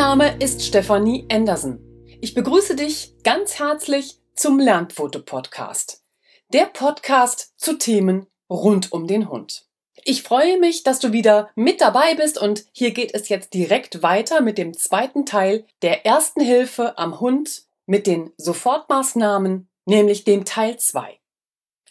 Mein 0.00 0.18
Name 0.18 0.36
ist 0.42 0.64
Stefanie 0.64 1.26
Andersen. 1.30 1.78
Ich 2.22 2.32
begrüße 2.32 2.74
dich 2.74 3.16
ganz 3.22 3.58
herzlich 3.58 4.18
zum 4.34 4.58
Lernfoto-Podcast. 4.58 6.02
Der 6.54 6.64
Podcast 6.64 7.52
zu 7.58 7.76
Themen 7.76 8.24
rund 8.48 8.92
um 8.92 9.06
den 9.06 9.28
Hund. 9.28 9.66
Ich 10.04 10.22
freue 10.22 10.58
mich, 10.58 10.84
dass 10.84 11.00
du 11.00 11.12
wieder 11.12 11.50
mit 11.54 11.82
dabei 11.82 12.14
bist 12.14 12.40
und 12.40 12.64
hier 12.72 12.92
geht 12.92 13.14
es 13.14 13.28
jetzt 13.28 13.52
direkt 13.52 14.02
weiter 14.02 14.40
mit 14.40 14.56
dem 14.56 14.72
zweiten 14.72 15.26
Teil 15.26 15.66
der 15.82 16.06
ersten 16.06 16.40
Hilfe 16.40 16.96
am 16.96 17.20
Hund 17.20 17.64
mit 17.84 18.06
den 18.06 18.32
Sofortmaßnahmen, 18.38 19.68
nämlich 19.84 20.24
dem 20.24 20.46
Teil 20.46 20.78
2. 20.78 21.19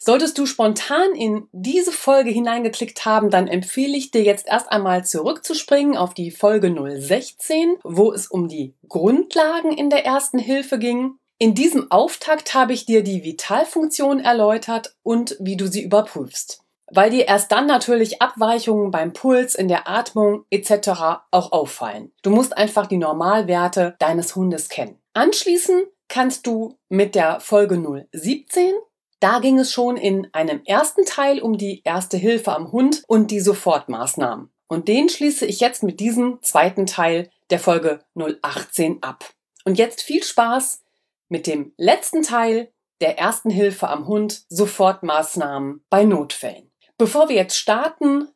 Solltest 0.02 0.38
du 0.38 0.46
spontan 0.46 1.14
in 1.14 1.46
diese 1.52 1.92
Folge 1.92 2.30
hineingeklickt 2.30 3.04
haben, 3.04 3.28
dann 3.28 3.48
empfehle 3.48 3.94
ich 3.94 4.10
dir 4.10 4.22
jetzt 4.22 4.48
erst 4.48 4.72
einmal 4.72 5.04
zurückzuspringen 5.04 5.94
auf 5.94 6.14
die 6.14 6.30
Folge 6.30 6.74
016, 6.74 7.76
wo 7.84 8.10
es 8.10 8.26
um 8.26 8.48
die 8.48 8.74
Grundlagen 8.88 9.72
in 9.72 9.90
der 9.90 10.06
ersten 10.06 10.38
Hilfe 10.38 10.78
ging. 10.78 11.16
In 11.38 11.54
diesem 11.54 11.90
Auftakt 11.90 12.54
habe 12.54 12.72
ich 12.72 12.86
dir 12.86 13.04
die 13.04 13.24
Vitalfunktion 13.24 14.20
erläutert 14.20 14.96
und 15.02 15.36
wie 15.38 15.58
du 15.58 15.66
sie 15.66 15.82
überprüfst, 15.82 16.62
weil 16.90 17.10
dir 17.10 17.28
erst 17.28 17.52
dann 17.52 17.66
natürlich 17.66 18.22
Abweichungen 18.22 18.90
beim 18.90 19.12
Puls, 19.12 19.54
in 19.54 19.68
der 19.68 19.86
Atmung 19.86 20.44
etc. 20.48 20.88
auch 21.30 21.52
auffallen. 21.52 22.10
Du 22.22 22.30
musst 22.30 22.56
einfach 22.56 22.86
die 22.86 22.96
Normalwerte 22.96 23.96
deines 23.98 24.34
Hundes 24.34 24.70
kennen. 24.70 24.98
Anschließend 25.12 25.88
kannst 26.08 26.46
du 26.46 26.78
mit 26.88 27.14
der 27.14 27.40
Folge 27.40 28.06
017 28.12 28.72
da 29.20 29.38
ging 29.38 29.58
es 29.58 29.72
schon 29.72 29.96
in 29.96 30.28
einem 30.32 30.62
ersten 30.64 31.04
Teil 31.04 31.40
um 31.40 31.56
die 31.58 31.82
erste 31.84 32.16
Hilfe 32.16 32.52
am 32.52 32.72
Hund 32.72 33.04
und 33.06 33.30
die 33.30 33.40
Sofortmaßnahmen. 33.40 34.50
Und 34.66 34.88
den 34.88 35.08
schließe 35.08 35.46
ich 35.46 35.60
jetzt 35.60 35.82
mit 35.82 36.00
diesem 36.00 36.42
zweiten 36.42 36.86
Teil 36.86 37.30
der 37.50 37.58
Folge 37.58 38.00
018 38.14 39.02
ab. 39.02 39.24
Und 39.64 39.78
jetzt 39.78 40.02
viel 40.02 40.22
Spaß 40.22 40.82
mit 41.28 41.46
dem 41.46 41.72
letzten 41.76 42.22
Teil 42.22 42.72
der 43.00 43.18
ersten 43.18 43.50
Hilfe 43.50 43.88
am 43.88 44.06
Hund, 44.06 44.44
Sofortmaßnahmen 44.48 45.84
bei 45.90 46.04
Notfällen. 46.04 46.70
Bevor 46.98 47.28
wir 47.28 47.36
jetzt 47.36 47.56
starten, 47.56 48.28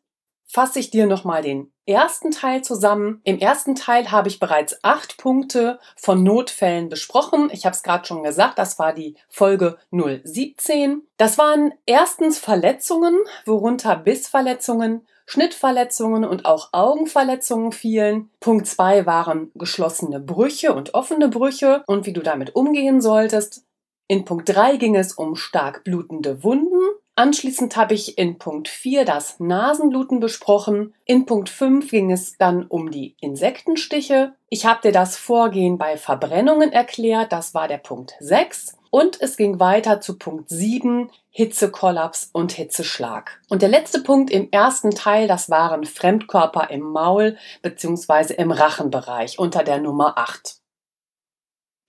fasse 0.44 0.78
ich 0.78 0.90
dir 0.90 1.06
nochmal 1.06 1.42
den 1.42 1.73
ersten 1.86 2.30
Teil 2.30 2.62
zusammen. 2.62 3.20
Im 3.24 3.38
ersten 3.38 3.74
Teil 3.74 4.10
habe 4.10 4.28
ich 4.28 4.40
bereits 4.40 4.78
acht 4.82 5.18
Punkte 5.18 5.78
von 5.96 6.22
Notfällen 6.22 6.88
besprochen. 6.88 7.50
Ich 7.52 7.66
habe 7.66 7.74
es 7.74 7.82
gerade 7.82 8.06
schon 8.06 8.22
gesagt, 8.22 8.58
das 8.58 8.78
war 8.78 8.92
die 8.92 9.16
Folge 9.28 9.76
017. 9.90 11.02
Das 11.16 11.38
waren 11.38 11.72
erstens 11.86 12.38
Verletzungen, 12.38 13.18
worunter 13.44 13.96
Bissverletzungen, 13.96 15.06
Schnittverletzungen 15.26 16.24
und 16.24 16.44
auch 16.44 16.68
Augenverletzungen 16.72 17.72
fielen. 17.72 18.30
Punkt 18.40 18.66
zwei 18.66 19.06
waren 19.06 19.50
geschlossene 19.54 20.20
Brüche 20.20 20.74
und 20.74 20.94
offene 20.94 21.28
Brüche 21.28 21.82
und 21.86 22.06
wie 22.06 22.12
du 22.12 22.20
damit 22.20 22.54
umgehen 22.54 23.00
solltest. 23.00 23.64
In 24.06 24.24
Punkt 24.24 24.48
drei 24.50 24.76
ging 24.76 24.96
es 24.96 25.12
um 25.14 25.34
stark 25.34 25.82
blutende 25.84 26.42
Wunden. 26.44 26.78
Anschließend 27.16 27.76
habe 27.76 27.94
ich 27.94 28.18
in 28.18 28.38
Punkt 28.38 28.66
4 28.66 29.04
das 29.04 29.38
Nasenbluten 29.38 30.18
besprochen. 30.18 30.94
In 31.04 31.26
Punkt 31.26 31.48
5 31.48 31.88
ging 31.88 32.10
es 32.10 32.36
dann 32.38 32.66
um 32.66 32.90
die 32.90 33.14
Insektenstiche. 33.20 34.34
Ich 34.48 34.66
habe 34.66 34.80
dir 34.82 34.92
das 34.92 35.16
Vorgehen 35.16 35.78
bei 35.78 35.96
Verbrennungen 35.96 36.72
erklärt, 36.72 37.30
das 37.30 37.54
war 37.54 37.68
der 37.68 37.78
Punkt 37.78 38.14
6. 38.18 38.76
Und 38.90 39.20
es 39.20 39.36
ging 39.36 39.60
weiter 39.60 40.00
zu 40.00 40.18
Punkt 40.18 40.48
7, 40.48 41.08
Hitzekollaps 41.30 42.30
und 42.32 42.52
Hitzeschlag. 42.52 43.40
Und 43.48 43.62
der 43.62 43.68
letzte 43.68 44.00
Punkt 44.02 44.30
im 44.32 44.48
ersten 44.50 44.90
Teil, 44.90 45.28
das 45.28 45.50
waren 45.50 45.84
Fremdkörper 45.84 46.70
im 46.70 46.80
Maul 46.80 47.36
bzw. 47.62 48.34
im 48.34 48.50
Rachenbereich 48.50 49.38
unter 49.38 49.62
der 49.62 49.78
Nummer 49.78 50.18
8. 50.18 50.56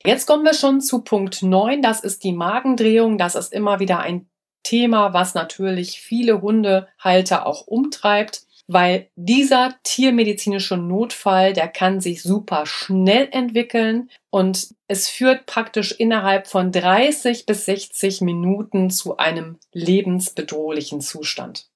Jetzt 0.04 0.28
kommen 0.28 0.46
wir 0.46 0.54
schon 0.54 0.82
zu 0.82 1.04
Punkt 1.04 1.42
9, 1.42 1.82
das 1.82 2.02
ist 2.02 2.24
die 2.24 2.34
Magendrehung. 2.34 3.18
Das 3.18 3.34
ist 3.34 3.52
immer 3.52 3.80
wieder 3.80 4.00
ein 4.00 4.30
Thema, 4.66 5.14
was 5.14 5.36
natürlich 5.36 6.02
viele 6.02 6.42
Hundehalter 6.42 7.46
auch 7.46 7.68
umtreibt, 7.68 8.42
weil 8.68 9.10
dieser 9.16 9.76
tiermedizinische 9.84 10.76
Notfall, 10.76 11.54
der 11.54 11.68
kann 11.68 12.02
sich 12.02 12.24
super 12.24 12.66
schnell 12.66 13.30
entwickeln 13.32 14.10
und 14.32 14.74
es 14.88 15.08
führt 15.08 15.46
praktisch 15.46 15.92
innerhalb 15.92 16.48
von 16.48 16.72
30 16.72 17.46
bis 17.46 17.66
60 17.66 18.22
Minuten 18.22 18.90
zu 18.90 19.18
einem 19.18 19.60
lebensbedrohlichen 19.72 21.00
Zustand. 21.00 21.70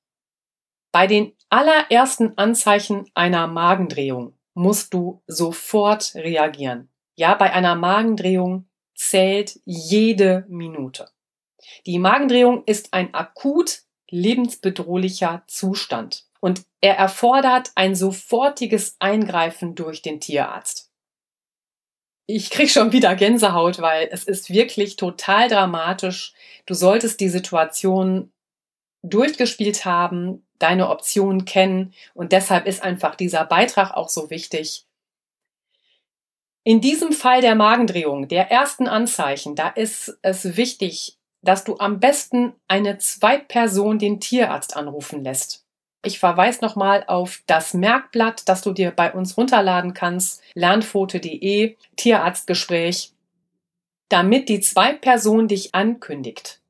Bei 0.92 1.06
den 1.06 1.34
allerersten 1.50 2.38
Anzeichen 2.40 3.06
einer 3.14 3.46
Magendrehung 3.46 4.34
musst 4.56 4.96
du 4.96 5.22
sofort 5.28 6.16
reagieren. 6.16 6.90
Ja, 7.16 7.36
bei 7.36 7.54
einer 7.54 7.76
Magendrehung 7.76 8.68
zählt 8.96 9.60
jede 9.66 10.46
Minute. 10.50 11.08
Die 11.86 12.00
Magendrehung 12.00 12.64
ist 12.66 12.94
ein 12.94 13.14
akut 13.14 13.82
lebensbedrohlicher 14.10 15.44
Zustand 15.48 16.26
und 16.40 16.64
er 16.82 16.96
erfordert 16.98 17.72
ein 17.76 17.96
sofortiges 17.96 18.96
Eingreifen 19.00 19.76
durch 19.76 20.02
den 20.02 20.20
Tierarzt. 20.20 20.90
Ich 22.26 22.52
krieg 22.52 22.70
schon 22.70 22.92
wieder 22.92 23.16
Gänsehaut, 23.16 23.80
weil 23.82 24.08
es 24.12 24.24
ist 24.24 24.52
wirklich 24.52 24.96
total 24.96 25.48
dramatisch. 25.48 26.34
Du 26.66 26.76
solltest 26.76 27.20
die 27.20 27.30
Situation 27.30 28.32
durchgespielt 29.02 29.86
haben, 29.86 30.46
deine 30.60 30.90
Optionen 30.90 31.46
kennen 31.46 31.94
und 32.14 32.32
deshalb 32.32 32.68
ist 32.68 32.84
einfach 32.84 33.16
dieser 33.16 33.46
Beitrag 33.46 33.96
auch 33.96 34.10
so 34.10 34.30
wichtig. 34.30 34.86
In 36.64 36.82
diesem 36.82 37.14
Fall 37.14 37.42
der 37.42 37.56
Magendrehung, 37.56 38.28
der 38.28 38.52
ersten 38.52 38.88
Anzeichen, 38.88 39.56
da 39.56 39.70
ist 39.70 40.20
es 40.22 40.58
wichtig, 40.58 41.19
dass 41.42 41.64
du 41.64 41.78
am 41.78 42.00
besten 42.00 42.54
eine 42.68 42.98
Zweitperson 42.98 44.00
den 44.00 44.20
Tierarzt 44.20 44.76
anrufen 44.76 45.24
lässt. 45.24 45.66
Ich 46.04 46.20
verweise 46.20 46.64
nochmal 46.64 47.04
auf 47.08 47.42
das 47.46 47.74
Merkblatt, 47.74 48.48
das 48.48 48.62
du 48.62 48.72
dir 48.72 48.92
bei 48.92 49.12
uns 49.12 49.38
runterladen 49.38 49.94
kannst, 49.94 50.42
lernfoto.de, 50.54 51.76
Tierarztgespräch, 51.98 53.12
damit 54.08 54.48
die 54.48 54.62
Zweitperson 54.62 55.48
dich 55.48 55.76
ankündigt. 55.76 56.62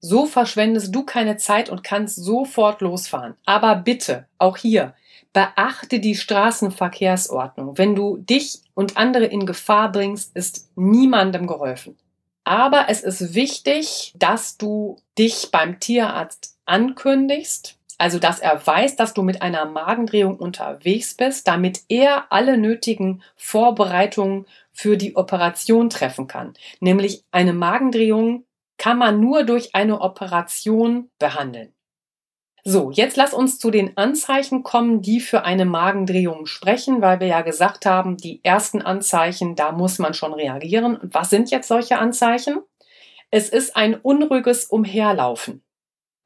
So 0.00 0.26
verschwendest 0.26 0.94
du 0.94 1.04
keine 1.04 1.36
Zeit 1.36 1.68
und 1.70 1.84
kannst 1.84 2.16
sofort 2.16 2.80
losfahren. 2.80 3.34
Aber 3.44 3.74
bitte, 3.76 4.26
auch 4.38 4.56
hier, 4.56 4.94
beachte 5.32 6.00
die 6.00 6.14
Straßenverkehrsordnung. 6.14 7.76
Wenn 7.76 7.94
du 7.94 8.16
dich 8.16 8.60
und 8.74 8.96
andere 8.96 9.26
in 9.26 9.44
Gefahr 9.44 9.92
bringst, 9.92 10.34
ist 10.34 10.70
niemandem 10.76 11.46
geholfen. 11.46 11.98
Aber 12.48 12.86
es 12.88 13.02
ist 13.02 13.34
wichtig, 13.34 14.14
dass 14.16 14.56
du 14.56 14.96
dich 15.18 15.50
beim 15.52 15.80
Tierarzt 15.80 16.56
ankündigst, 16.64 17.78
also 17.98 18.18
dass 18.18 18.40
er 18.40 18.66
weiß, 18.66 18.96
dass 18.96 19.12
du 19.12 19.20
mit 19.20 19.42
einer 19.42 19.66
Magendrehung 19.66 20.38
unterwegs 20.38 21.12
bist, 21.14 21.46
damit 21.46 21.82
er 21.90 22.32
alle 22.32 22.56
nötigen 22.56 23.22
Vorbereitungen 23.36 24.46
für 24.72 24.96
die 24.96 25.14
Operation 25.14 25.90
treffen 25.90 26.26
kann. 26.26 26.54
Nämlich 26.80 27.22
eine 27.32 27.52
Magendrehung 27.52 28.46
kann 28.78 28.96
man 28.96 29.20
nur 29.20 29.44
durch 29.44 29.74
eine 29.74 30.00
Operation 30.00 31.10
behandeln. 31.18 31.74
So, 32.70 32.90
jetzt 32.90 33.16
lass 33.16 33.32
uns 33.32 33.58
zu 33.58 33.70
den 33.70 33.96
Anzeichen 33.96 34.62
kommen, 34.62 35.00
die 35.00 35.20
für 35.20 35.42
eine 35.42 35.64
Magendrehung 35.64 36.44
sprechen, 36.44 37.00
weil 37.00 37.18
wir 37.18 37.26
ja 37.26 37.40
gesagt 37.40 37.86
haben, 37.86 38.18
die 38.18 38.44
ersten 38.44 38.82
Anzeichen, 38.82 39.56
da 39.56 39.72
muss 39.72 39.98
man 39.98 40.12
schon 40.12 40.34
reagieren. 40.34 40.84
Und 40.84 41.14
was 41.14 41.30
sind 41.30 41.50
jetzt 41.50 41.66
solche 41.66 41.98
Anzeichen? 41.98 42.58
Es 43.30 43.48
ist 43.48 43.74
ein 43.74 43.94
unruhiges 43.94 44.66
Umherlaufen. 44.66 45.62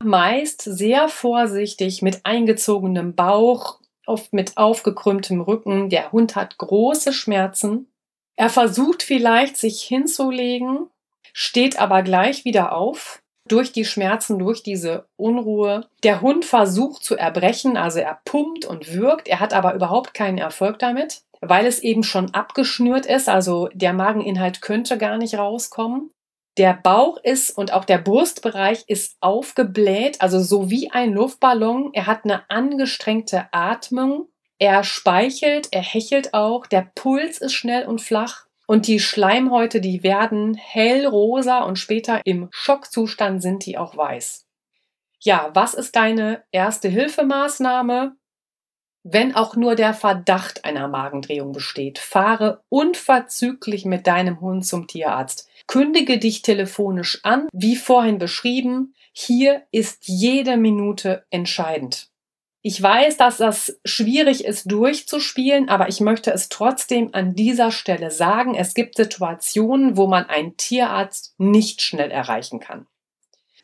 Meist 0.03 0.63
sehr 0.63 1.07
vorsichtig 1.07 2.03
mit 2.03 2.27
eingezogenem 2.27 3.15
Bauch, 3.15 3.79
oft 4.07 4.33
mit 4.33 4.57
aufgekrümmtem 4.57 5.43
Rücken. 5.43 5.91
Der 5.91 6.11
Hund 6.11 6.35
hat 6.35 6.59
große 6.59 7.13
Schmerzen. 7.13 7.87
Er 8.35 8.51
versucht 8.51 9.05
vielleicht, 9.05 9.57
sich 9.57 9.81
hinzulegen, 9.83 10.89
steht 11.33 11.79
aber 11.79 12.03
gleich 12.03 12.45
wieder 12.45 12.75
auf 12.75 13.22
durch 13.53 13.73
die 13.73 13.85
Schmerzen, 13.85 14.39
durch 14.39 14.63
diese 14.63 15.07
Unruhe. 15.17 15.87
Der 16.03 16.23
Hund 16.23 16.45
versucht 16.45 17.05
zu 17.05 17.17
erbrechen, 17.17 17.77
also 17.77 17.99
er 17.99 18.19
pumpt 18.25 18.65
und 18.65 18.95
wirkt, 18.95 19.29
er 19.29 19.41
hat 19.41 19.53
aber 19.53 19.75
überhaupt 19.75 20.15
keinen 20.15 20.39
Erfolg 20.39 20.79
damit, 20.79 21.23
weil 21.41 21.67
es 21.67 21.81
eben 21.81 22.03
schon 22.03 22.33
abgeschnürt 22.33 23.05
ist, 23.05 23.29
also 23.29 23.69
der 23.75 23.93
Mageninhalt 23.93 24.63
könnte 24.63 24.97
gar 24.97 25.19
nicht 25.19 25.37
rauskommen. 25.37 26.11
Der 26.59 26.75
Bauch 26.75 27.19
ist 27.23 27.57
und 27.57 27.73
auch 27.73 27.85
der 27.85 27.99
Brustbereich 27.99 28.85
ist 28.87 29.17
aufgebläht, 29.21 30.21
also 30.21 30.41
so 30.41 30.71
wie 30.71 30.91
ein 30.91 31.13
Luftballon. 31.13 31.91
Er 31.95 32.07
hat 32.07 32.25
eine 32.25 32.49
angestrengte 32.51 33.47
Atmung. 33.53 34.29
Er 34.59 34.85
speichelt, 34.85 35.69
er 35.71 35.83
hechelt 35.83 36.35
auch. 36.35 36.67
Der 36.67 36.91
Puls 36.95 37.39
ist 37.39 37.55
schnell 37.55 37.87
und 37.87 38.03
flach. 38.03 38.47
Und 38.67 38.87
die 38.87 39.01
Schleimhäute, 39.01 39.81
die 39.81 40.03
werden 40.03 40.55
hellrosa 40.55 41.65
und 41.65 41.79
später 41.79 42.21
im 42.25 42.49
Schockzustand 42.51 43.43
sind 43.43 43.67
die 43.67 43.77
auch 43.77 43.97
weiß. 43.97 44.47
Ja, 45.21 45.51
was 45.55 45.75
ist 45.75 45.95
deine 45.97 46.43
erste 46.51 46.89
Hilfemaßnahme? 46.89 48.17
Wenn 49.05 49.35
auch 49.35 49.57
nur 49.57 49.75
der 49.75 49.95
Verdacht 49.95 50.65
einer 50.65 50.87
Magendrehung 50.87 51.53
besteht, 51.53 51.99
fahre 51.99 52.63
unverzüglich 52.69 53.85
mit 53.85 54.07
deinem 54.07 54.41
Hund 54.41 54.65
zum 54.65 54.87
Tierarzt. 54.87 55.49
Kündige 55.67 56.19
dich 56.19 56.43
telefonisch 56.43 57.21
an, 57.25 57.49
wie 57.53 57.75
vorhin 57.75 58.19
beschrieben. 58.19 58.95
Hier 59.13 59.63
ist 59.73 60.07
jede 60.07 60.57
Minute 60.57 61.25
entscheidend. 61.31 62.12
Ich 62.65 62.81
weiß, 62.81 63.17
dass 63.17 63.39
das 63.39 63.81
schwierig 63.85 64.45
ist 64.45 64.71
durchzuspielen, 64.71 65.69
aber 65.69 65.89
ich 65.89 66.01
möchte 66.01 66.31
es 66.33 66.49
trotzdem 66.49 67.11
an 67.13 67.35
dieser 67.35 67.73
Stelle 67.73 68.13
sagen. 68.13 68.55
Es 68.55 68.75
gibt 68.75 68.97
Situationen, 68.97 69.97
wo 69.97 70.07
man 70.07 70.27
einen 70.27 70.57
Tierarzt 70.57 71.35
nicht 71.39 71.83
schnell 71.83 72.13
erreichen 72.13 72.61
kann. 72.61 72.87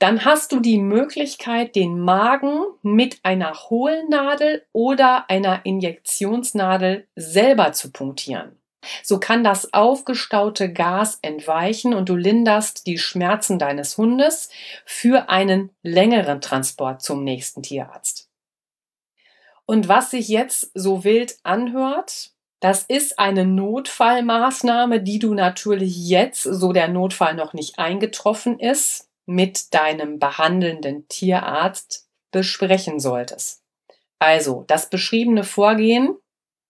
Dann 0.01 0.25
hast 0.25 0.51
du 0.51 0.59
die 0.59 0.79
Möglichkeit, 0.79 1.77
den 1.77 2.01
Magen 2.01 2.65
mit 2.83 3.19
einer 3.23 3.55
Hohlnadel 3.55 4.65
oder 4.73 5.31
einer 5.31 5.65
Injektionsnadel 5.65 7.07
selber 7.15 7.73
zu 7.73 7.93
punktieren. 7.93 8.57
So 9.03 9.21
kann 9.21 9.45
das 9.45 9.73
aufgestaute 9.75 10.73
Gas 10.73 11.19
entweichen 11.23 11.95
und 11.95 12.09
du 12.09 12.17
linderst 12.17 12.87
die 12.87 12.99
Schmerzen 12.99 13.59
deines 13.61 13.97
Hundes 13.97 14.51
für 14.85 15.29
einen 15.29 15.71
längeren 15.83 16.41
Transport 16.41 17.03
zum 17.03 17.23
nächsten 17.23 17.63
Tierarzt. 17.63 18.28
Und 19.71 19.87
was 19.87 20.11
sich 20.13 20.29
jetzt 20.29 20.71
so 20.73 21.05
wild 21.05 21.37
anhört, 21.43 22.33
das 22.61 22.85
ist 22.85 23.19
eine 23.19 23.45
Notfallmaßnahme, 23.45 25.03
die 25.03 25.19
du 25.19 25.35
natürlich 25.35 26.09
jetzt, 26.09 26.43
so 26.43 26.73
der 26.73 26.89
Notfall 26.89 27.35
noch 27.35 27.53
nicht 27.53 27.79
eingetroffen 27.79 28.59
ist, 28.59 29.11
mit 29.27 29.75
deinem 29.75 30.19
behandelnden 30.19 31.07
Tierarzt 31.09 32.09
besprechen 32.33 32.99
solltest. 32.99 33.63
Also, 34.19 34.65
das 34.67 34.89
beschriebene 34.89 35.45
Vorgehen 35.45 36.17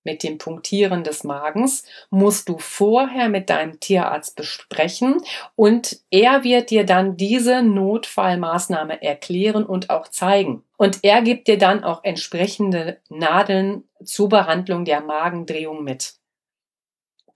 mit 0.09 0.23
dem 0.23 0.39
Punktieren 0.39 1.05
des 1.05 1.23
Magens 1.23 1.85
musst 2.09 2.49
du 2.49 2.57
vorher 2.57 3.29
mit 3.29 3.51
deinem 3.51 3.79
Tierarzt 3.79 4.37
besprechen 4.37 5.21
und 5.55 6.01
er 6.11 6.45
wird 6.45 6.71
dir 6.71 6.87
dann 6.87 7.19
diese 7.19 7.63
Notfallmaßnahme 7.63 9.03
erklären 9.03 9.67
und 9.67 9.91
auch 9.91 10.09
zeigen. 10.09 10.65
Und 10.79 11.01
er 11.03 11.21
gibt 11.21 11.47
dir 11.47 11.59
dann 11.59 11.85
auch 11.85 12.05
entsprechende 12.05 13.01
Nadeln 13.11 13.85
zur 14.03 14.31
Behandlung 14.31 14.87
der 14.87 15.03
Magendrehung 15.03 15.85
mit. 15.85 16.15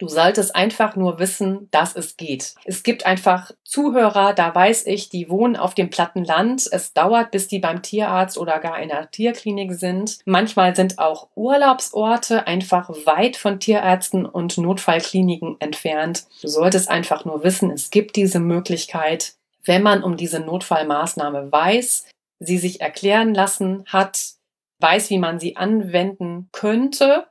Du 0.02 0.08
solltest 0.08 0.56
einfach 0.56 0.96
nur 0.96 1.20
wissen, 1.20 1.68
dass 1.70 1.94
es 1.94 2.16
geht. 2.16 2.56
Es 2.64 2.82
gibt 2.82 3.06
einfach 3.06 3.52
Zuhörer, 3.62 4.32
da 4.32 4.52
weiß 4.52 4.88
ich, 4.88 5.10
die 5.10 5.28
wohnen 5.28 5.54
auf 5.54 5.74
dem 5.74 5.90
platten 5.90 6.24
Land. 6.24 6.68
Es 6.72 6.92
dauert, 6.92 7.30
bis 7.30 7.46
die 7.46 7.60
beim 7.60 7.82
Tierarzt 7.82 8.36
oder 8.36 8.58
gar 8.58 8.80
in 8.80 8.90
einer 8.90 9.12
Tierklinik 9.12 9.74
sind. 9.74 10.18
Manchmal 10.24 10.74
sind 10.74 10.98
auch 10.98 11.28
Urlaubsorte 11.36 12.48
einfach 12.48 12.90
weit 13.06 13.36
von 13.36 13.60
Tierärzten 13.60 14.26
und 14.26 14.58
Notfallkliniken 14.58 15.54
entfernt. 15.60 16.24
Du 16.40 16.48
solltest 16.48 16.90
einfach 16.90 17.24
nur 17.24 17.44
wissen, 17.44 17.70
es 17.70 17.92
gibt 17.92 18.16
diese 18.16 18.40
Möglichkeit, 18.40 19.34
wenn 19.64 19.84
man 19.84 20.02
um 20.02 20.16
diese 20.16 20.40
Notfallmaßnahme 20.40 21.52
weiß, 21.52 22.06
sie 22.40 22.58
sich 22.58 22.80
erklären 22.80 23.34
lassen 23.34 23.84
hat, 23.86 24.32
weiß, 24.80 25.10
wie 25.10 25.18
man 25.18 25.38
sie 25.38 25.54
anwenden 25.54 26.48
könnte. 26.50 27.28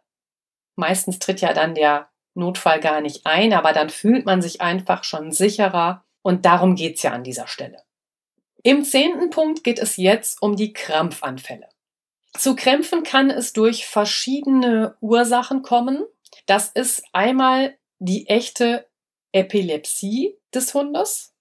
Meistens 0.78 1.20
tritt 1.20 1.42
ja 1.42 1.52
dann 1.52 1.76
der 1.76 2.08
Notfall 2.34 2.80
gar 2.80 3.02
nicht 3.02 3.26
ein, 3.26 3.54
aber 3.54 3.74
dann 3.74 3.90
fühlt 3.90 4.26
man 4.26 4.42
sich 4.42 4.62
einfach 4.62 5.04
schon 5.04 5.32
sicherer 5.32 6.04
und 6.22 6.46
darum 6.46 6.76
geht's 6.76 7.04
ja 7.04 7.12
an 7.12 7.24
dieser 7.24 7.48
Stelle. 7.48 7.84
Im 8.64 8.84
zehnten 8.84 9.32
Punkt 9.32 9.64
geht 9.64 9.80
es 9.80 9.98
jetzt 9.98 10.42
um 10.42 10.56
die 10.56 10.74
Krampfanfälle. 10.74 11.68
Zu 12.38 12.56
Krämpfen 12.56 13.04
kann 13.04 13.30
es 13.30 13.54
durch 13.54 13.88
verschiedene 13.88 14.96
Ursachen 15.02 15.64
kommen. 15.64 16.06
Das 16.46 16.70
ist 16.70 17.04
einmal 17.12 17.78
die 18.00 18.28
echte 18.28 18.88
Epilepsie 19.32 20.38
des 20.54 20.74
Hundes. 20.74 21.34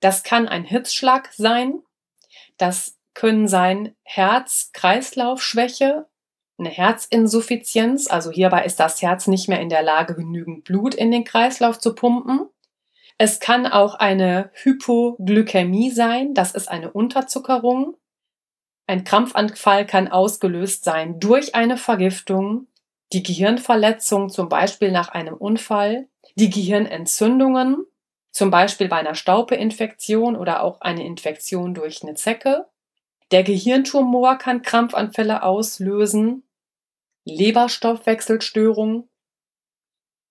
Das 0.00 0.22
kann 0.22 0.48
ein 0.48 0.64
Hitzschlag 0.64 1.32
sein. 1.32 1.82
Das 2.58 2.98
können 3.14 3.48
sein 3.48 3.96
Herz-Kreislauf-Schwäche 4.02 6.06
eine 6.60 6.70
Herzinsuffizienz, 6.70 8.08
also 8.08 8.30
hierbei 8.30 8.64
ist 8.64 8.78
das 8.78 9.02
Herz 9.02 9.26
nicht 9.26 9.48
mehr 9.48 9.60
in 9.60 9.68
der 9.68 9.82
Lage, 9.82 10.14
genügend 10.14 10.64
Blut 10.64 10.94
in 10.94 11.10
den 11.10 11.24
Kreislauf 11.24 11.78
zu 11.78 11.94
pumpen. 11.94 12.48
Es 13.18 13.40
kann 13.40 13.66
auch 13.66 13.96
eine 13.96 14.50
Hypoglykämie 14.54 15.90
sein, 15.90 16.34
das 16.34 16.52
ist 16.52 16.70
eine 16.70 16.92
Unterzuckerung. 16.92 17.96
Ein 18.86 19.04
Krampfanfall 19.04 19.86
kann 19.86 20.08
ausgelöst 20.08 20.84
sein 20.84 21.20
durch 21.20 21.54
eine 21.54 21.76
Vergiftung, 21.76 22.66
die 23.12 23.22
Gehirnverletzung 23.22 24.28
zum 24.30 24.48
Beispiel 24.48 24.92
nach 24.92 25.08
einem 25.08 25.34
Unfall, 25.34 26.08
die 26.36 26.50
Gehirnentzündungen, 26.50 27.84
zum 28.30 28.50
Beispiel 28.50 28.88
bei 28.88 28.96
einer 28.96 29.14
Staupeinfektion 29.14 30.36
oder 30.36 30.62
auch 30.62 30.80
eine 30.80 31.04
Infektion 31.04 31.74
durch 31.74 32.02
eine 32.02 32.14
Zecke. 32.14 32.66
Der 33.32 33.42
Gehirntumor 33.42 34.38
kann 34.38 34.62
Krampfanfälle 34.62 35.42
auslösen 35.42 36.44
Leberstoffwechselstörungen. 37.24 39.08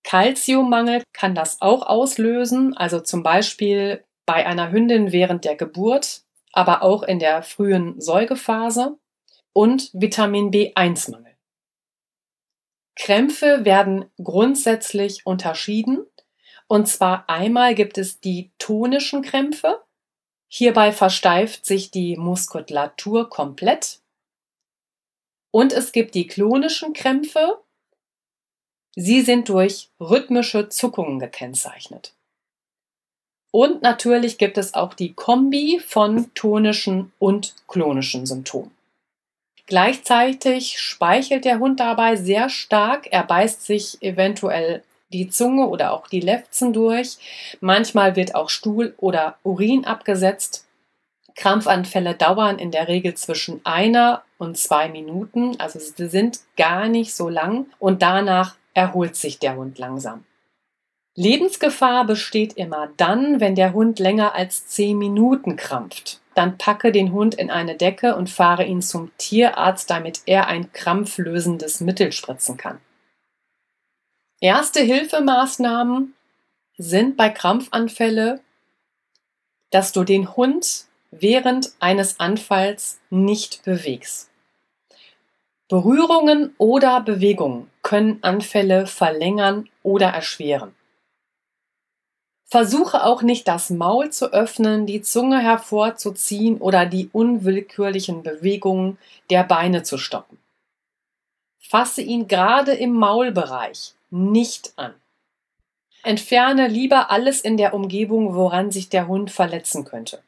Calciummangel 0.02 1.02
kann 1.12 1.34
das 1.34 1.60
auch 1.60 1.86
auslösen, 1.86 2.76
also 2.76 3.00
zum 3.00 3.22
Beispiel 3.22 4.04
bei 4.26 4.46
einer 4.46 4.70
Hündin 4.70 5.12
während 5.12 5.44
der 5.44 5.56
Geburt, 5.56 6.22
aber 6.52 6.82
auch 6.82 7.02
in 7.02 7.18
der 7.18 7.42
frühen 7.42 8.00
Säugephase 8.00 8.98
und 9.52 9.90
Vitamin 9.92 10.50
B1-Mangel. 10.50 11.36
Krämpfe 12.96 13.64
werden 13.64 14.10
grundsätzlich 14.22 15.24
unterschieden. 15.24 16.06
Und 16.66 16.86
zwar 16.86 17.28
einmal 17.28 17.74
gibt 17.74 17.98
es 17.98 18.20
die 18.20 18.52
tonischen 18.58 19.22
Krämpfe. 19.22 19.82
Hierbei 20.48 20.92
versteift 20.92 21.64
sich 21.64 21.90
die 21.90 22.16
Muskulatur 22.16 23.30
komplett. 23.30 23.99
Und 25.50 25.72
es 25.72 25.92
gibt 25.92 26.14
die 26.14 26.26
klonischen 26.26 26.92
Krämpfe. 26.92 27.58
Sie 28.94 29.20
sind 29.22 29.48
durch 29.48 29.90
rhythmische 30.00 30.68
Zuckungen 30.68 31.18
gekennzeichnet. 31.18 32.14
Und 33.52 33.82
natürlich 33.82 34.38
gibt 34.38 34.58
es 34.58 34.74
auch 34.74 34.94
die 34.94 35.12
Kombi 35.12 35.80
von 35.84 36.32
tonischen 36.34 37.12
und 37.18 37.54
klonischen 37.66 38.26
Symptomen. 38.26 38.70
Gleichzeitig 39.66 40.80
speichelt 40.80 41.44
der 41.44 41.58
Hund 41.58 41.80
dabei 41.80 42.16
sehr 42.16 42.48
stark. 42.48 43.08
Er 43.10 43.24
beißt 43.24 43.64
sich 43.64 44.02
eventuell 44.02 44.82
die 45.12 45.28
Zunge 45.28 45.68
oder 45.68 45.92
auch 45.92 46.08
die 46.08 46.20
Lefzen 46.20 46.72
durch. 46.72 47.18
Manchmal 47.60 48.16
wird 48.16 48.34
auch 48.34 48.50
Stuhl 48.50 48.94
oder 48.98 49.38
Urin 49.42 49.84
abgesetzt. 49.84 50.66
Krampfanfälle 51.34 52.14
dauern 52.14 52.58
in 52.58 52.70
der 52.70 52.88
Regel 52.88 53.14
zwischen 53.14 53.60
einer 53.64 54.22
und 54.38 54.56
zwei 54.56 54.88
Minuten, 54.88 55.58
also 55.58 55.78
sie 55.78 56.08
sind 56.08 56.40
gar 56.56 56.88
nicht 56.88 57.14
so 57.14 57.28
lang 57.28 57.66
und 57.78 58.02
danach 58.02 58.56
erholt 58.74 59.16
sich 59.16 59.38
der 59.38 59.56
Hund 59.56 59.78
langsam. 59.78 60.24
Lebensgefahr 61.16 62.06
besteht 62.06 62.54
immer 62.54 62.88
dann, 62.96 63.40
wenn 63.40 63.54
der 63.54 63.72
Hund 63.72 63.98
länger 63.98 64.34
als 64.34 64.68
zehn 64.68 64.96
Minuten 64.96 65.56
krampft. 65.56 66.20
Dann 66.34 66.56
packe 66.56 66.92
den 66.92 67.12
Hund 67.12 67.34
in 67.34 67.50
eine 67.50 67.76
Decke 67.76 68.14
und 68.14 68.30
fahre 68.30 68.64
ihn 68.64 68.80
zum 68.80 69.10
Tierarzt, 69.18 69.90
damit 69.90 70.22
er 70.26 70.46
ein 70.46 70.72
krampflösendes 70.72 71.80
Mittel 71.80 72.12
spritzen 72.12 72.56
kann. 72.56 72.80
Erste 74.40 74.80
Hilfemaßnahmen 74.80 76.14
sind 76.78 77.16
bei 77.16 77.28
Krampfanfälle, 77.28 78.40
dass 79.70 79.92
du 79.92 80.04
den 80.04 80.34
Hund 80.36 80.86
während 81.10 81.72
eines 81.80 82.20
Anfalls 82.20 83.00
nicht 83.10 83.64
bewegst. 83.64 84.30
Berührungen 85.68 86.54
oder 86.58 87.00
Bewegungen 87.00 87.70
können 87.82 88.18
Anfälle 88.22 88.86
verlängern 88.86 89.68
oder 89.82 90.08
erschweren. 90.08 90.74
Versuche 92.44 93.04
auch 93.04 93.22
nicht 93.22 93.46
das 93.46 93.70
Maul 93.70 94.10
zu 94.10 94.32
öffnen, 94.32 94.84
die 94.84 95.02
Zunge 95.02 95.38
hervorzuziehen 95.38 96.58
oder 96.58 96.86
die 96.86 97.08
unwillkürlichen 97.12 98.24
Bewegungen 98.24 98.98
der 99.30 99.44
Beine 99.44 99.84
zu 99.84 99.98
stoppen. 99.98 100.38
Fasse 101.60 102.02
ihn 102.02 102.26
gerade 102.26 102.72
im 102.72 102.92
Maulbereich 102.92 103.94
nicht 104.10 104.72
an. 104.74 104.92
Entferne 106.02 106.66
lieber 106.66 107.12
alles 107.12 107.42
in 107.42 107.56
der 107.56 107.74
Umgebung, 107.74 108.34
woran 108.34 108.72
sich 108.72 108.88
der 108.88 109.06
Hund 109.06 109.30
verletzen 109.30 109.84
könnte. 109.84 110.20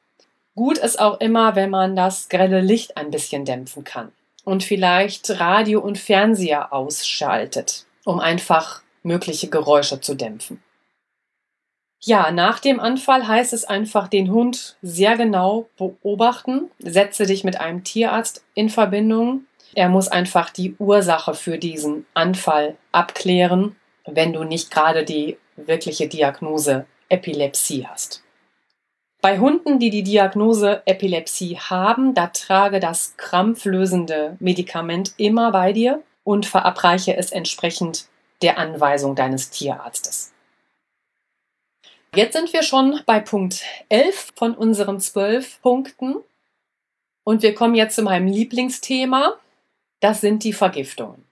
Gut 0.55 0.79
ist 0.79 1.01
auch 1.01 1.21
immer, 1.21 1.57
wenn 1.57 1.71
man 1.71 1.97
das 1.97 2.29
grelle 2.29 2.61
Licht 2.61 2.97
ein 2.97 3.11
bisschen 3.11 3.45
dämpfen 3.45 3.85
kann 3.85 4.13
und 4.45 4.63
vielleicht 4.63 5.41
Radio 5.41 5.81
und 5.81 5.99
Fernseher 5.99 6.73
ausschaltet, 6.73 7.87
um 8.05 8.21
einfach 8.21 8.83
mögliche 9.03 9.49
Geräusche 9.49 10.01
zu 10.01 10.15
dämpfen. 10.15 10.63
Ja, 12.05 12.33
nach 12.33 12.59
dem 12.59 12.81
Anfall 12.81 13.29
heißt 13.29 13.53
es 13.53 13.65
einfach 13.65 14.09
den 14.09 14.33
Hund 14.33 14.77
sehr 14.83 15.17
genau 15.17 15.69
beobachten, 15.77 16.69
setze 16.81 17.27
dich 17.27 17.45
mit 17.45 17.61
einem 17.61 17.85
Tierarzt 17.85 18.45
in 18.55 18.69
Verbindung 18.69 19.47
Er 19.75 19.89
muss 19.89 20.09
einfach 20.09 20.51
die 20.51 20.75
Ursache 20.79 21.33
für 21.33 21.57
diesen 21.59 22.05
Anfall 22.13 22.77
abklären, 22.91 23.77
wenn 24.05 24.33
du 24.33 24.45
nicht 24.45 24.71
gerade 24.71 25.05
die 25.05 25.39
wirkliche 25.57 26.09
Diagnose 26.09 26.87
Epilepsie 27.09 27.87
hast. 27.87 28.23
Bei 29.23 29.38
Hunden, 29.38 29.79
die 29.79 29.91
die 29.91 30.02
Diagnose 30.02 30.83
Epilepsie 30.85 31.57
haben, 31.57 32.12
da 32.12 32.26
trage 32.26 32.81
das 32.81 33.17
krampflösende 33.17 34.37
Medikament 34.41 35.14
immer 35.17 35.52
bei 35.52 35.73
dir 35.73 36.02
und 36.25 36.45
verabreiche 36.45 37.17
es 37.17 37.31
entsprechend 37.31 38.09
der 38.43 38.59
Anweisung 38.59 39.14
deines 39.14 39.50
Tierarztes. 39.50 40.33
Jetzt 42.17 42.33
sind 42.33 42.52
wir 42.52 42.64
schon 42.64 43.00
bei 43.07 43.21
Punkt 43.21 43.62
11 43.88 44.33
von 44.35 44.55
unseren 44.57 44.99
12 44.99 45.62
Punkten 45.62 46.17
und 47.23 47.43
wir 47.45 47.55
kommen 47.55 47.76
jetzt 47.76 47.95
zu 47.95 48.02
meinem 48.02 48.26
Lieblingsthema. 48.26 49.37
Das 50.00 50.21
sind 50.21 50.43
die 50.43 50.52
Vergiftungen. 50.52 51.25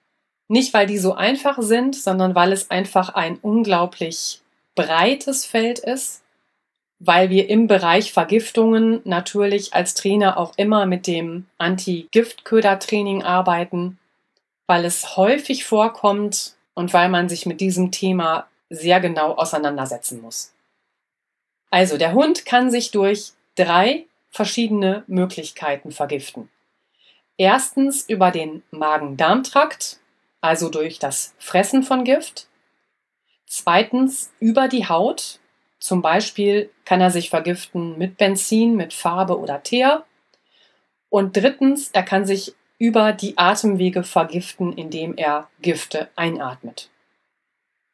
Nicht, 0.46 0.72
weil 0.74 0.86
die 0.86 0.98
so 0.98 1.14
einfach 1.14 1.60
sind, 1.60 1.96
sondern 1.96 2.36
weil 2.36 2.52
es 2.52 2.70
einfach 2.70 3.08
ein 3.08 3.36
unglaublich 3.42 4.42
breites 4.76 5.44
Feld 5.44 5.80
ist, 5.80 6.22
weil 7.00 7.30
wir 7.30 7.48
im 7.48 7.66
Bereich 7.66 8.12
Vergiftungen 8.12 9.00
natürlich 9.04 9.72
als 9.72 9.94
Trainer 9.94 10.36
auch 10.36 10.52
immer 10.56 10.84
mit 10.84 11.06
dem 11.06 11.46
Anti-Giftköder-Training 11.56 13.22
arbeiten, 13.22 13.98
weil 14.66 14.84
es 14.84 15.16
häufig 15.16 15.64
vorkommt 15.64 16.54
und 16.74 16.92
weil 16.92 17.08
man 17.08 17.28
sich 17.28 17.46
mit 17.46 17.60
diesem 17.60 17.90
Thema 17.90 18.46
sehr 18.68 19.00
genau 19.00 19.32
auseinandersetzen 19.32 20.20
muss. 20.20 20.52
Also 21.70 21.96
der 21.96 22.12
Hund 22.12 22.44
kann 22.44 22.70
sich 22.70 22.90
durch 22.90 23.32
drei 23.56 24.06
verschiedene 24.30 25.02
Möglichkeiten 25.06 25.92
vergiften. 25.92 26.50
Erstens 27.38 28.06
über 28.08 28.30
den 28.30 28.62
Magen-Darm-Trakt, 28.70 29.98
also 30.42 30.68
durch 30.68 30.98
das 30.98 31.34
Fressen 31.38 31.82
von 31.82 32.04
Gift. 32.04 32.46
Zweitens 33.46 34.30
über 34.38 34.68
die 34.68 34.86
Haut, 34.86 35.40
zum 35.80 36.02
Beispiel 36.02 36.70
kann 36.84 37.00
er 37.00 37.10
sich 37.10 37.30
vergiften 37.30 37.98
mit 37.98 38.18
Benzin, 38.18 38.76
mit 38.76 38.92
Farbe 38.92 39.38
oder 39.38 39.62
Teer. 39.62 40.04
Und 41.08 41.36
drittens, 41.36 41.90
er 41.92 42.02
kann 42.02 42.26
sich 42.26 42.54
über 42.78 43.12
die 43.12 43.36
Atemwege 43.36 44.04
vergiften, 44.04 44.74
indem 44.74 45.16
er 45.16 45.48
Gifte 45.60 46.08
einatmet. 46.16 46.90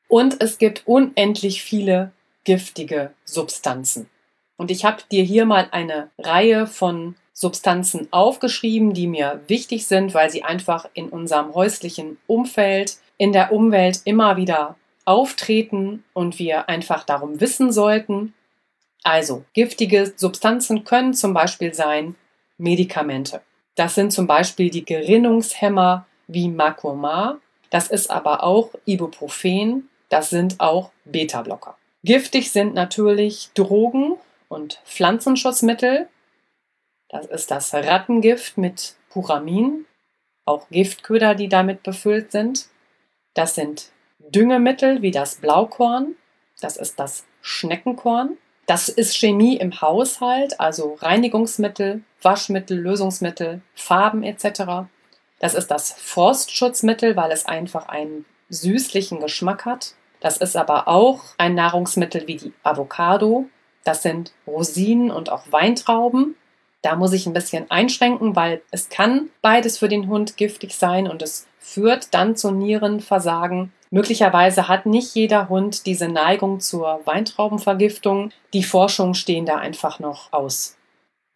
Und 0.08 0.42
es 0.42 0.58
gibt 0.58 0.86
unendlich 0.86 1.62
viele 1.62 2.12
giftige 2.44 3.12
Substanzen. 3.24 4.08
Und 4.56 4.70
ich 4.70 4.84
habe 4.84 5.02
dir 5.10 5.24
hier 5.24 5.44
mal 5.44 5.68
eine 5.70 6.10
Reihe 6.18 6.66
von 6.66 7.16
Substanzen 7.32 8.08
aufgeschrieben, 8.12 8.94
die 8.94 9.06
mir 9.06 9.42
wichtig 9.46 9.86
sind, 9.86 10.14
weil 10.14 10.30
sie 10.30 10.42
einfach 10.42 10.88
in 10.94 11.08
unserem 11.08 11.54
häuslichen 11.54 12.18
Umfeld, 12.26 12.96
in 13.18 13.32
der 13.32 13.52
Umwelt 13.52 14.00
immer 14.04 14.36
wieder 14.36 14.76
auftreten 15.06 16.04
und 16.12 16.38
wir 16.38 16.68
einfach 16.68 17.04
darum 17.04 17.40
wissen 17.40 17.72
sollten. 17.72 18.34
Also, 19.02 19.44
giftige 19.54 20.12
Substanzen 20.16 20.84
können 20.84 21.14
zum 21.14 21.32
Beispiel 21.32 21.72
sein 21.72 22.16
Medikamente. 22.58 23.40
Das 23.76 23.94
sind 23.94 24.12
zum 24.12 24.26
Beispiel 24.26 24.70
die 24.70 24.84
Gerinnungshemmer 24.84 26.06
wie 26.26 26.48
Macomar. 26.48 27.38
Das 27.70 27.88
ist 27.88 28.10
aber 28.10 28.42
auch 28.42 28.70
Ibuprofen. 28.84 29.88
Das 30.08 30.30
sind 30.30 30.60
auch 30.60 30.90
Beta-Blocker. 31.04 31.76
Giftig 32.02 32.52
sind 32.52 32.74
natürlich 32.74 33.50
Drogen 33.54 34.16
und 34.48 34.80
Pflanzenschutzmittel. 34.84 36.08
Das 37.08 37.26
ist 37.26 37.50
das 37.50 37.72
Rattengift 37.74 38.58
mit 38.58 38.96
Puramin, 39.10 39.86
auch 40.44 40.68
Giftköder, 40.70 41.34
die 41.34 41.48
damit 41.48 41.82
befüllt 41.82 42.32
sind. 42.32 42.68
Das 43.34 43.54
sind 43.54 43.90
Düngemittel 44.30 45.02
wie 45.02 45.10
das 45.10 45.36
Blaukorn, 45.36 46.16
das 46.60 46.76
ist 46.76 46.98
das 46.98 47.24
Schneckenkorn. 47.42 48.36
Das 48.66 48.88
ist 48.88 49.16
Chemie 49.16 49.56
im 49.56 49.80
Haushalt, 49.80 50.58
also 50.58 50.94
Reinigungsmittel, 51.00 52.02
Waschmittel, 52.20 52.76
Lösungsmittel, 52.76 53.60
Farben 53.74 54.24
etc. 54.24 54.88
Das 55.38 55.54
ist 55.54 55.70
das 55.70 55.92
Forstschutzmittel, 55.92 57.14
weil 57.14 57.30
es 57.30 57.46
einfach 57.46 57.88
einen 57.88 58.24
süßlichen 58.48 59.20
Geschmack 59.20 59.64
hat. 59.64 59.94
Das 60.18 60.38
ist 60.38 60.56
aber 60.56 60.88
auch 60.88 61.20
ein 61.38 61.54
Nahrungsmittel 61.54 62.26
wie 62.26 62.36
die 62.36 62.52
Avocado. 62.64 63.48
Das 63.84 64.02
sind 64.02 64.32
Rosinen 64.46 65.12
und 65.12 65.30
auch 65.30 65.44
Weintrauben. 65.52 66.34
Da 66.86 66.94
muss 66.94 67.12
ich 67.12 67.26
ein 67.26 67.32
bisschen 67.32 67.68
einschränken, 67.68 68.36
weil 68.36 68.62
es 68.70 68.88
kann 68.88 69.30
beides 69.42 69.76
für 69.76 69.88
den 69.88 70.08
Hund 70.08 70.36
giftig 70.36 70.74
sein 70.74 71.08
und 71.08 71.20
es 71.20 71.48
führt 71.58 72.14
dann 72.14 72.36
zu 72.36 72.52
Nierenversagen 72.52 73.72
Möglicherweise 73.90 74.68
hat 74.68 74.86
nicht 74.86 75.14
jeder 75.14 75.48
Hund 75.48 75.86
diese 75.86 76.08
Neigung 76.08 76.60
zur 76.60 77.00
Weintraubenvergiftung. 77.04 78.30
Die 78.52 78.64
Forschungen 78.64 79.14
stehen 79.14 79.46
da 79.46 79.56
einfach 79.56 80.00
noch 80.00 80.32
aus. 80.32 80.76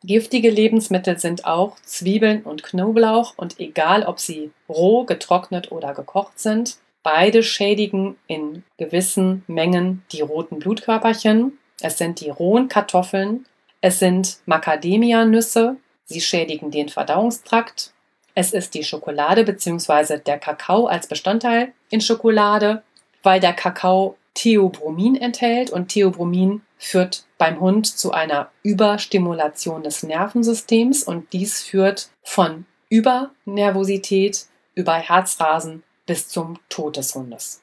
Giftige 0.03 0.51
Lebensmittel 0.51 1.19
sind 1.19 1.45
auch 1.45 1.77
Zwiebeln 1.81 2.43
und 2.43 2.63
Knoblauch 2.63 3.35
und 3.37 3.61
egal 3.61 4.05
ob 4.05 4.19
sie 4.19 4.51
roh, 4.69 5.05
getrocknet 5.05 5.71
oder 5.71 5.95
gekocht 5.95 6.39
sind, 6.39 6.79
beide 7.03 7.43
schädigen 7.43 8.17
in 8.27 8.65
gewissen 8.79 9.45
Mengen 9.47 10.03
die 10.13 10.23
roten 10.23 10.59
Blutkörperchen. 10.59 11.59
Es 11.81 11.99
sind 11.99 12.21
die 12.21 12.31
rohen 12.31 12.69
Kartoffeln, 12.69 13.47
es 13.81 13.99
sind 13.99 14.39
Macadamia-Nüsse, 14.47 15.77
sie 16.05 16.21
schädigen 16.21 16.71
den 16.71 16.89
Verdauungstrakt 16.89 17.93
es 18.35 18.53
ist 18.53 18.75
die 18.75 18.85
Schokolade 18.85 19.45
bzw. 19.45 20.19
der 20.19 20.39
Kakao 20.39 20.87
als 20.87 21.07
Bestandteil 21.07 21.73
in 21.91 22.01
Schokolade, 22.01 22.83
weil 23.23 23.41
der 23.41 23.53
Kakao 23.53 24.17
Theobromin 24.35 25.17
enthält 25.17 25.71
und 25.71 25.89
Theobromin 25.89 26.63
führt 26.79 27.25
beim 27.37 27.61
Hund 27.61 27.87
zu 27.87 28.13
einer 28.13 28.51
Überstimulation 28.63 29.83
des 29.83 30.03
Nervensystems 30.03 31.03
und 31.03 31.33
dies 31.33 31.63
führt 31.63 32.11
von 32.23 32.65
Übernervosität 32.89 34.47
über 34.75 34.95
Herzrasen 34.95 35.83
bis 36.07 36.29
zum 36.29 36.59
Tod 36.69 36.97
des 36.97 37.15
Hundes. 37.15 37.61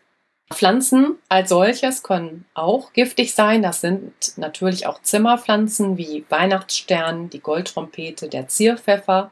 Pflanzen 0.49 1.17
als 1.29 1.49
solches 1.49 2.03
können 2.03 2.45
auch 2.53 2.93
giftig 2.93 3.33
sein. 3.33 3.61
Das 3.61 3.81
sind 3.81 4.13
natürlich 4.37 4.87
auch 4.87 5.01
Zimmerpflanzen 5.01 5.97
wie 5.97 6.25
Weihnachtsstern, 6.29 7.29
die 7.29 7.41
Goldtrompete, 7.41 8.29
der 8.29 8.47
Zierpfeffer 8.47 9.31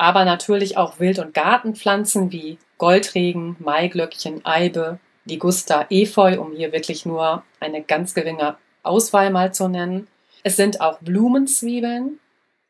aber 0.00 0.24
natürlich 0.24 0.78
auch 0.78 0.98
Wild- 0.98 1.18
und 1.18 1.34
Gartenpflanzen 1.34 2.32
wie 2.32 2.56
Goldregen, 2.78 3.56
Maiglöckchen, 3.58 4.46
Eibe, 4.46 4.98
Ligusta, 5.26 5.84
Efeu, 5.90 6.40
um 6.40 6.52
hier 6.52 6.72
wirklich 6.72 7.04
nur 7.04 7.44
eine 7.60 7.82
ganz 7.82 8.14
geringe 8.14 8.56
Auswahl 8.82 9.28
mal 9.28 9.52
zu 9.52 9.68
nennen. 9.68 10.08
Es 10.42 10.56
sind 10.56 10.80
auch 10.80 11.00
Blumenzwiebeln. 11.00 12.18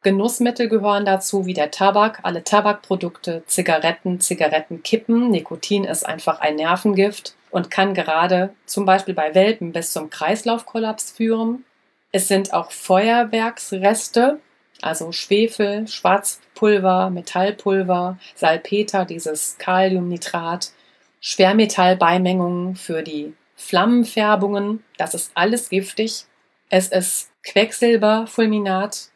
Genussmittel 0.02 0.68
gehören 0.68 1.04
dazu, 1.04 1.46
wie 1.46 1.54
der 1.54 1.70
Tabak, 1.70 2.18
alle 2.24 2.42
Tabakprodukte, 2.42 3.44
Zigaretten, 3.46 4.18
Zigarettenkippen. 4.18 5.30
Nikotin 5.30 5.84
ist 5.84 6.04
einfach 6.04 6.40
ein 6.40 6.56
Nervengift 6.56 7.36
und 7.50 7.70
kann 7.70 7.94
gerade 7.94 8.54
zum 8.66 8.84
Beispiel 8.84 9.14
bei 9.14 9.34
Welpen 9.34 9.72
bis 9.72 9.92
zum 9.92 10.10
Kreislaufkollaps 10.10 11.10
führen. 11.12 11.64
Es 12.12 12.28
sind 12.28 12.52
auch 12.52 12.70
Feuerwerksreste, 12.70 14.40
also 14.82 15.12
Schwefel, 15.12 15.86
Schwarzpulver, 15.86 17.10
Metallpulver, 17.10 18.18
Salpeter, 18.34 19.04
dieses 19.04 19.58
Kaliumnitrat, 19.58 20.72
Schwermetallbeimengungen 21.20 22.76
für 22.76 23.02
die 23.02 23.34
Flammenfärbungen, 23.56 24.82
das 24.96 25.14
ist 25.14 25.32
alles 25.34 25.68
giftig. 25.68 26.24
Es 26.70 26.88
ist 26.88 27.30
Quecksilberfulminat, 27.44 29.10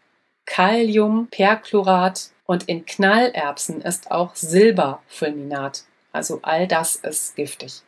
Kalium, 0.45 1.29
Perchlorat 1.31 2.31
und 2.45 2.65
in 2.65 2.85
Knallerbsen 2.85 3.81
ist 3.81 4.11
auch 4.11 4.35
Silberfulminat. 4.35 5.85
Also 6.13 6.41
all 6.43 6.69
das 6.69 6.97
ist 6.97 7.37
giftig. 7.37 7.83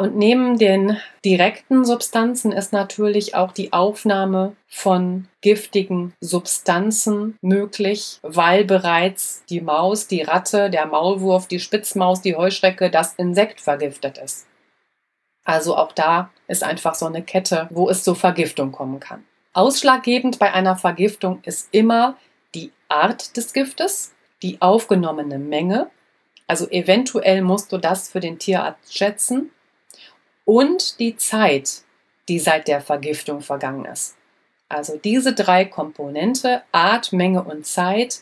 Und 0.00 0.16
neben 0.16 0.56
den 0.56 0.96
direkten 1.26 1.84
Substanzen 1.84 2.52
ist 2.52 2.72
natürlich 2.72 3.34
auch 3.34 3.52
die 3.52 3.74
Aufnahme 3.74 4.56
von 4.66 5.28
giftigen 5.42 6.14
Substanzen 6.22 7.36
möglich, 7.42 8.18
weil 8.22 8.64
bereits 8.64 9.44
die 9.50 9.60
Maus, 9.60 10.06
die 10.06 10.22
Ratte, 10.22 10.70
der 10.70 10.86
Maulwurf, 10.86 11.48
die 11.48 11.60
Spitzmaus, 11.60 12.22
die 12.22 12.34
Heuschrecke, 12.34 12.88
das 12.88 13.12
Insekt 13.16 13.60
vergiftet 13.60 14.16
ist. 14.16 14.46
Also 15.44 15.76
auch 15.76 15.92
da 15.92 16.30
ist 16.48 16.64
einfach 16.64 16.94
so 16.94 17.04
eine 17.04 17.22
Kette, 17.22 17.68
wo 17.68 17.90
es 17.90 18.02
zur 18.02 18.16
Vergiftung 18.16 18.72
kommen 18.72 19.00
kann. 19.00 19.22
Ausschlaggebend 19.52 20.38
bei 20.38 20.50
einer 20.50 20.76
Vergiftung 20.76 21.40
ist 21.42 21.68
immer 21.72 22.16
die 22.54 22.72
Art 22.88 23.36
des 23.36 23.52
Giftes, 23.52 24.14
die 24.40 24.62
aufgenommene 24.62 25.38
Menge. 25.38 25.90
Also 26.46 26.70
eventuell 26.70 27.42
musst 27.42 27.70
du 27.70 27.76
das 27.76 28.08
für 28.08 28.20
den 28.20 28.38
Tierarzt 28.38 28.96
schätzen 28.96 29.50
und 30.44 30.98
die 30.98 31.16
Zeit, 31.16 31.82
die 32.28 32.38
seit 32.38 32.68
der 32.68 32.80
Vergiftung 32.80 33.40
vergangen 33.40 33.84
ist. 33.84 34.16
Also 34.68 34.96
diese 34.96 35.34
drei 35.34 35.64
Komponente, 35.64 36.62
Art, 36.72 37.12
Menge 37.12 37.42
und 37.42 37.66
Zeit, 37.66 38.20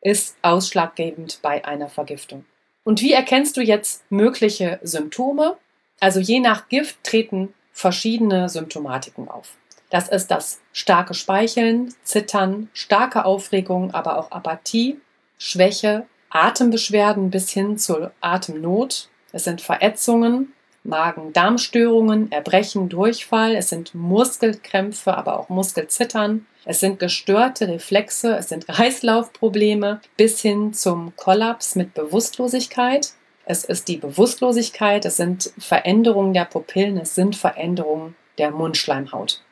ist 0.00 0.36
ausschlaggebend 0.42 1.38
bei 1.40 1.64
einer 1.64 1.88
Vergiftung. 1.88 2.44
Und 2.84 3.00
wie 3.00 3.12
erkennst 3.12 3.56
du 3.56 3.62
jetzt 3.62 4.04
mögliche 4.10 4.78
Symptome? 4.82 5.56
Also 6.00 6.20
je 6.20 6.40
nach 6.40 6.68
Gift 6.68 7.02
treten 7.04 7.54
verschiedene 7.72 8.48
Symptomatiken 8.48 9.28
auf. 9.28 9.56
Das 9.90 10.08
ist 10.08 10.30
das 10.30 10.60
starke 10.72 11.14
Speicheln, 11.14 11.94
Zittern, 12.02 12.68
starke 12.72 13.24
Aufregung, 13.24 13.92
aber 13.92 14.18
auch 14.18 14.30
Apathie, 14.30 15.00
Schwäche, 15.38 16.06
Atembeschwerden 16.30 17.30
bis 17.30 17.50
hin 17.50 17.78
zur 17.78 18.12
Atemnot. 18.20 19.08
Es 19.32 19.44
sind 19.44 19.60
Verätzungen, 19.60 20.53
Magen-Darm-Störungen, 20.84 22.30
Erbrechen, 22.30 22.88
Durchfall, 22.88 23.56
es 23.56 23.70
sind 23.70 23.94
Muskelkrämpfe, 23.94 25.16
aber 25.16 25.38
auch 25.38 25.48
Muskelzittern, 25.48 26.46
es 26.64 26.80
sind 26.80 26.98
gestörte 26.98 27.68
Reflexe, 27.68 28.36
es 28.36 28.48
sind 28.48 28.66
Kreislaufprobleme 28.66 30.00
bis 30.16 30.40
hin 30.40 30.72
zum 30.72 31.14
Kollaps 31.16 31.74
mit 31.74 31.94
Bewusstlosigkeit. 31.94 33.12
Es 33.44 33.64
ist 33.64 33.88
die 33.88 33.98
Bewusstlosigkeit, 33.98 35.04
es 35.04 35.18
sind 35.18 35.52
Veränderungen 35.58 36.32
der 36.32 36.46
Pupillen, 36.46 36.96
es 36.96 37.14
sind 37.14 37.36
Veränderungen 37.36 38.16
der 38.38 38.50
Mundschleimhaut. 38.50 39.42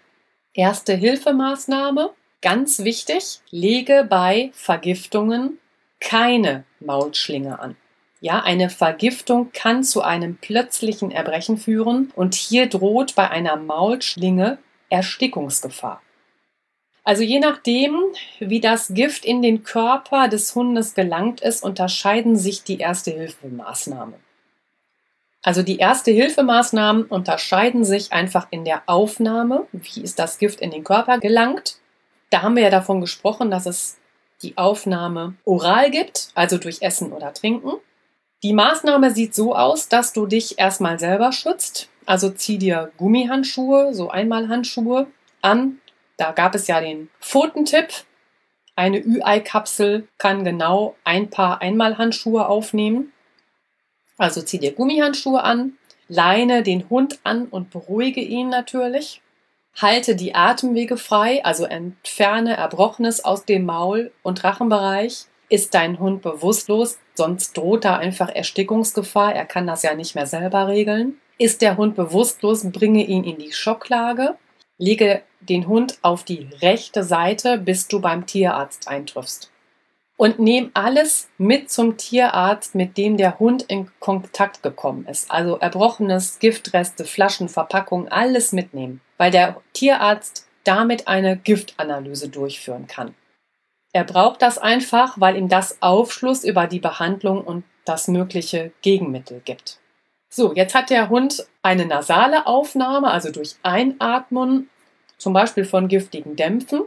Erste 0.54 0.94
Hilfemaßnahme, 0.94 2.10
ganz 2.40 2.80
wichtig, 2.80 3.40
lege 3.50 4.06
bei 4.08 4.50
Vergiftungen 4.54 5.58
keine 6.00 6.64
Maulschlinge 6.80 7.58
an. 7.58 7.76
Ja, 8.22 8.38
eine 8.38 8.70
Vergiftung 8.70 9.50
kann 9.52 9.82
zu 9.82 10.00
einem 10.00 10.36
plötzlichen 10.36 11.10
Erbrechen 11.10 11.58
führen 11.58 12.12
und 12.14 12.36
hier 12.36 12.68
droht 12.68 13.16
bei 13.16 13.28
einer 13.28 13.56
Maulschlinge 13.56 14.58
Erstickungsgefahr. 14.90 16.00
Also 17.02 17.24
je 17.24 17.40
nachdem, 17.40 17.98
wie 18.38 18.60
das 18.60 18.94
Gift 18.94 19.24
in 19.24 19.42
den 19.42 19.64
Körper 19.64 20.28
des 20.28 20.54
Hundes 20.54 20.94
gelangt 20.94 21.40
ist, 21.40 21.64
unterscheiden 21.64 22.36
sich 22.36 22.62
die 22.62 22.78
Erste-Hilfemaßnahmen. 22.78 24.14
Also 25.42 25.64
die 25.64 25.78
Erste-Hilfemaßnahmen 25.78 27.06
unterscheiden 27.06 27.84
sich 27.84 28.12
einfach 28.12 28.46
in 28.52 28.64
der 28.64 28.84
Aufnahme, 28.86 29.66
wie 29.72 30.00
ist 30.00 30.20
das 30.20 30.38
Gift 30.38 30.60
in 30.60 30.70
den 30.70 30.84
Körper 30.84 31.18
gelangt. 31.18 31.78
Da 32.30 32.42
haben 32.42 32.54
wir 32.54 32.62
ja 32.62 32.70
davon 32.70 33.00
gesprochen, 33.00 33.50
dass 33.50 33.66
es 33.66 33.98
die 34.42 34.56
Aufnahme 34.56 35.34
oral 35.44 35.90
gibt, 35.90 36.28
also 36.36 36.56
durch 36.56 36.82
Essen 36.82 37.12
oder 37.12 37.34
Trinken. 37.34 37.72
Die 38.42 38.52
Maßnahme 38.52 39.12
sieht 39.12 39.34
so 39.34 39.54
aus, 39.54 39.88
dass 39.88 40.12
du 40.12 40.26
dich 40.26 40.58
erstmal 40.58 40.98
selber 40.98 41.30
schützt. 41.30 41.88
Also 42.06 42.30
zieh 42.30 42.58
dir 42.58 42.90
Gummihandschuhe, 42.96 43.94
so 43.94 44.10
Einmalhandschuhe 44.10 45.06
an. 45.42 45.78
Da 46.16 46.32
gab 46.32 46.56
es 46.56 46.66
ja 46.66 46.80
den 46.80 47.08
Pfotentipp. 47.20 47.88
Eine 48.74 48.98
Ü-Ei-Kapsel 48.98 50.08
kann 50.18 50.44
genau 50.44 50.96
ein 51.04 51.30
Paar 51.30 51.62
Einmalhandschuhe 51.62 52.46
aufnehmen. 52.46 53.12
Also 54.18 54.42
zieh 54.42 54.58
dir 54.58 54.72
Gummihandschuhe 54.72 55.42
an, 55.42 55.78
leine 56.08 56.64
den 56.64 56.88
Hund 56.90 57.20
an 57.22 57.46
und 57.46 57.70
beruhige 57.70 58.20
ihn 58.20 58.48
natürlich. 58.48 59.20
Halte 59.80 60.16
die 60.16 60.34
Atemwege 60.34 60.96
frei, 60.96 61.44
also 61.44 61.64
entferne 61.64 62.56
Erbrochenes 62.56 63.24
aus 63.24 63.44
dem 63.44 63.64
Maul- 63.64 64.12
und 64.22 64.42
Rachenbereich. 64.42 65.26
Ist 65.52 65.74
dein 65.74 65.98
Hund 65.98 66.22
bewusstlos, 66.22 66.98
sonst 67.12 67.54
droht 67.58 67.84
da 67.84 67.98
einfach 67.98 68.30
Erstickungsgefahr. 68.30 69.34
Er 69.34 69.44
kann 69.44 69.66
das 69.66 69.82
ja 69.82 69.94
nicht 69.94 70.14
mehr 70.14 70.24
selber 70.24 70.66
regeln. 70.66 71.18
Ist 71.36 71.60
der 71.60 71.76
Hund 71.76 71.94
bewusstlos, 71.94 72.64
bringe 72.72 73.04
ihn 73.04 73.22
in 73.22 73.36
die 73.36 73.52
Schocklage. 73.52 74.38
Lege 74.78 75.20
den 75.40 75.68
Hund 75.68 75.98
auf 76.00 76.24
die 76.24 76.48
rechte 76.62 77.04
Seite, 77.04 77.58
bis 77.58 77.86
du 77.86 78.00
beim 78.00 78.24
Tierarzt 78.24 78.88
eintriffst. 78.88 79.50
Und 80.16 80.38
nimm 80.38 80.70
alles 80.72 81.28
mit 81.36 81.70
zum 81.70 81.98
Tierarzt, 81.98 82.74
mit 82.74 82.96
dem 82.96 83.18
der 83.18 83.38
Hund 83.38 83.62
in 83.64 83.90
Kontakt 84.00 84.62
gekommen 84.62 85.04
ist. 85.04 85.30
Also 85.30 85.58
Erbrochenes, 85.58 86.38
Giftreste, 86.38 87.04
Flaschen, 87.04 87.50
Verpackungen, 87.50 88.08
alles 88.08 88.52
mitnehmen, 88.52 89.02
weil 89.18 89.30
der 89.30 89.60
Tierarzt 89.74 90.48
damit 90.64 91.08
eine 91.08 91.36
Giftanalyse 91.36 92.30
durchführen 92.30 92.86
kann. 92.86 93.14
Er 93.92 94.04
braucht 94.04 94.40
das 94.40 94.58
einfach, 94.58 95.20
weil 95.20 95.36
ihm 95.36 95.48
das 95.48 95.82
Aufschluss 95.82 96.44
über 96.44 96.66
die 96.66 96.80
Behandlung 96.80 97.42
und 97.42 97.64
das 97.84 98.08
mögliche 98.08 98.72
Gegenmittel 98.80 99.42
gibt. 99.44 99.78
So, 100.30 100.54
jetzt 100.54 100.74
hat 100.74 100.88
der 100.88 101.10
Hund 101.10 101.46
eine 101.62 101.84
nasale 101.84 102.46
Aufnahme, 102.46 103.10
also 103.10 103.30
durch 103.30 103.56
Einatmen, 103.62 104.70
zum 105.18 105.34
Beispiel 105.34 105.66
von 105.66 105.88
giftigen 105.88 106.36
Dämpfen. 106.36 106.84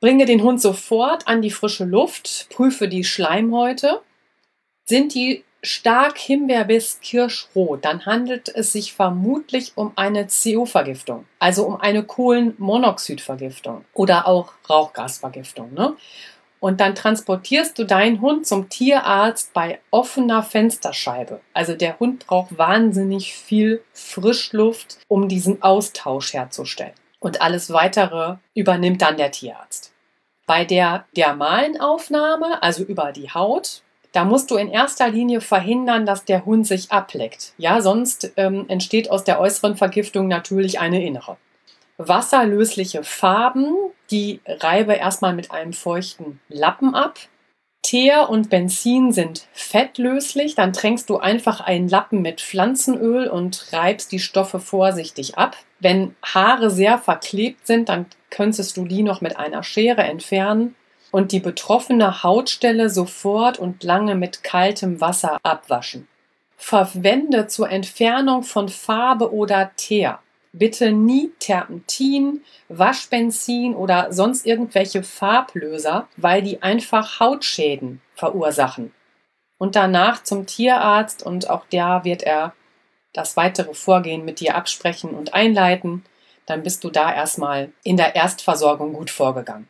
Bringe 0.00 0.26
den 0.26 0.42
Hund 0.42 0.60
sofort 0.60 1.28
an 1.28 1.42
die 1.42 1.50
frische 1.50 1.84
Luft, 1.84 2.48
prüfe 2.50 2.88
die 2.88 3.04
Schleimhäute. 3.04 4.02
Sind 4.84 5.14
die 5.14 5.44
stark 5.66 6.18
Himbeer 6.18 6.64
bis 6.64 7.00
Kirschrot, 7.00 7.84
dann 7.84 8.06
handelt 8.06 8.48
es 8.48 8.72
sich 8.72 8.92
vermutlich 8.92 9.72
um 9.74 9.92
eine 9.96 10.26
CO-Vergiftung, 10.26 11.26
also 11.38 11.66
um 11.66 11.80
eine 11.80 12.04
Kohlenmonoxidvergiftung 12.04 13.84
oder 13.92 14.26
auch 14.26 14.52
Rauchgasvergiftung. 14.70 15.74
Ne? 15.74 15.96
Und 16.60 16.80
dann 16.80 16.94
transportierst 16.94 17.78
du 17.78 17.84
deinen 17.84 18.20
Hund 18.20 18.46
zum 18.46 18.68
Tierarzt 18.68 19.52
bei 19.52 19.80
offener 19.90 20.42
Fensterscheibe. 20.42 21.40
Also 21.52 21.74
der 21.74 21.98
Hund 21.98 22.26
braucht 22.26 22.56
wahnsinnig 22.56 23.34
viel 23.34 23.82
Frischluft, 23.92 24.98
um 25.08 25.28
diesen 25.28 25.62
Austausch 25.62 26.32
herzustellen. 26.32 26.94
Und 27.18 27.42
alles 27.42 27.72
weitere 27.72 28.36
übernimmt 28.54 29.02
dann 29.02 29.16
der 29.16 29.32
Tierarzt. 29.32 29.92
Bei 30.46 30.64
der 30.64 31.06
dermalen 31.16 31.80
Aufnahme, 31.80 32.62
also 32.62 32.84
über 32.84 33.10
die 33.10 33.30
Haut, 33.30 33.82
da 34.16 34.24
musst 34.24 34.50
du 34.50 34.56
in 34.56 34.70
erster 34.70 35.10
Linie 35.10 35.42
verhindern, 35.42 36.06
dass 36.06 36.24
der 36.24 36.46
Hund 36.46 36.66
sich 36.66 36.90
ableckt. 36.90 37.52
Ja, 37.58 37.82
sonst 37.82 38.32
ähm, 38.38 38.64
entsteht 38.68 39.10
aus 39.10 39.24
der 39.24 39.38
äußeren 39.38 39.76
Vergiftung 39.76 40.26
natürlich 40.26 40.80
eine 40.80 41.04
innere. 41.04 41.36
Wasserlösliche 41.98 43.04
Farben, 43.04 43.74
die 44.10 44.40
reibe 44.46 44.94
erstmal 44.94 45.34
mit 45.34 45.50
einem 45.50 45.74
feuchten 45.74 46.40
Lappen 46.48 46.94
ab. 46.94 47.18
Teer 47.82 48.30
und 48.30 48.48
Benzin 48.48 49.12
sind 49.12 49.46
fettlöslich, 49.52 50.54
dann 50.54 50.72
tränkst 50.72 51.10
du 51.10 51.18
einfach 51.18 51.60
einen 51.60 51.86
Lappen 51.86 52.22
mit 52.22 52.40
Pflanzenöl 52.40 53.28
und 53.28 53.70
reibst 53.70 54.12
die 54.12 54.18
Stoffe 54.18 54.60
vorsichtig 54.60 55.36
ab. 55.36 55.58
Wenn 55.78 56.16
Haare 56.24 56.70
sehr 56.70 56.96
verklebt 56.96 57.66
sind, 57.66 57.90
dann 57.90 58.06
könntest 58.30 58.78
du 58.78 58.86
die 58.86 59.02
noch 59.02 59.20
mit 59.20 59.36
einer 59.36 59.62
Schere 59.62 60.04
entfernen 60.04 60.74
und 61.10 61.32
die 61.32 61.40
betroffene 61.40 62.22
Hautstelle 62.22 62.90
sofort 62.90 63.58
und 63.58 63.82
lange 63.82 64.14
mit 64.14 64.42
kaltem 64.42 65.00
Wasser 65.00 65.38
abwaschen. 65.42 66.08
Verwende 66.56 67.46
zur 67.46 67.70
Entfernung 67.70 68.42
von 68.42 68.68
Farbe 68.68 69.32
oder 69.32 69.70
Teer 69.76 70.20
bitte 70.58 70.92
nie 70.92 71.32
Terpentin, 71.38 72.42
Waschbenzin 72.68 73.74
oder 73.74 74.12
sonst 74.12 74.46
irgendwelche 74.46 75.02
Farblöser, 75.02 76.08
weil 76.16 76.42
die 76.42 76.62
einfach 76.62 77.20
Hautschäden 77.20 78.00
verursachen. 78.14 78.92
Und 79.58 79.76
danach 79.76 80.22
zum 80.22 80.46
Tierarzt 80.46 81.22
und 81.22 81.48
auch 81.48 81.66
der 81.66 82.02
wird 82.04 82.22
er 82.22 82.54
das 83.12 83.36
weitere 83.36 83.72
Vorgehen 83.74 84.24
mit 84.24 84.40
dir 84.40 84.54
absprechen 84.54 85.10
und 85.10 85.34
einleiten. 85.34 86.04
Dann 86.44 86.62
bist 86.62 86.84
du 86.84 86.90
da 86.90 87.14
erstmal 87.14 87.72
in 87.82 87.96
der 87.96 88.14
Erstversorgung 88.14 88.92
gut 88.92 89.10
vorgegangen. 89.10 89.68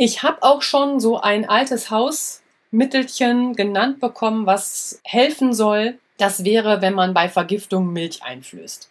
Ich 0.00 0.22
habe 0.22 0.44
auch 0.44 0.62
schon 0.62 1.00
so 1.00 1.20
ein 1.20 1.48
altes 1.48 1.90
Hausmittelchen 1.90 3.56
genannt 3.56 3.98
bekommen, 3.98 4.46
was 4.46 5.00
helfen 5.02 5.52
soll. 5.52 5.98
Das 6.18 6.44
wäre, 6.44 6.80
wenn 6.80 6.94
man 6.94 7.14
bei 7.14 7.28
Vergiftung 7.28 7.92
Milch 7.92 8.22
einflößt. 8.22 8.88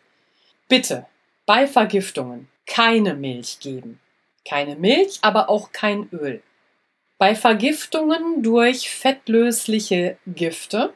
Bitte, 0.68 1.06
bei 1.46 1.66
Vergiftungen 1.66 2.50
keine 2.66 3.14
Milch 3.14 3.62
geben. 3.62 4.02
Keine 4.44 4.76
Milch, 4.76 5.20
aber 5.22 5.50
auch 5.50 5.72
kein 5.72 6.10
Öl. 6.12 6.44
Bei 7.18 7.36
Vergiftungen 7.36 8.44
durch 8.44 8.90
fettlösliche 8.90 10.18
Gifte 10.28 10.94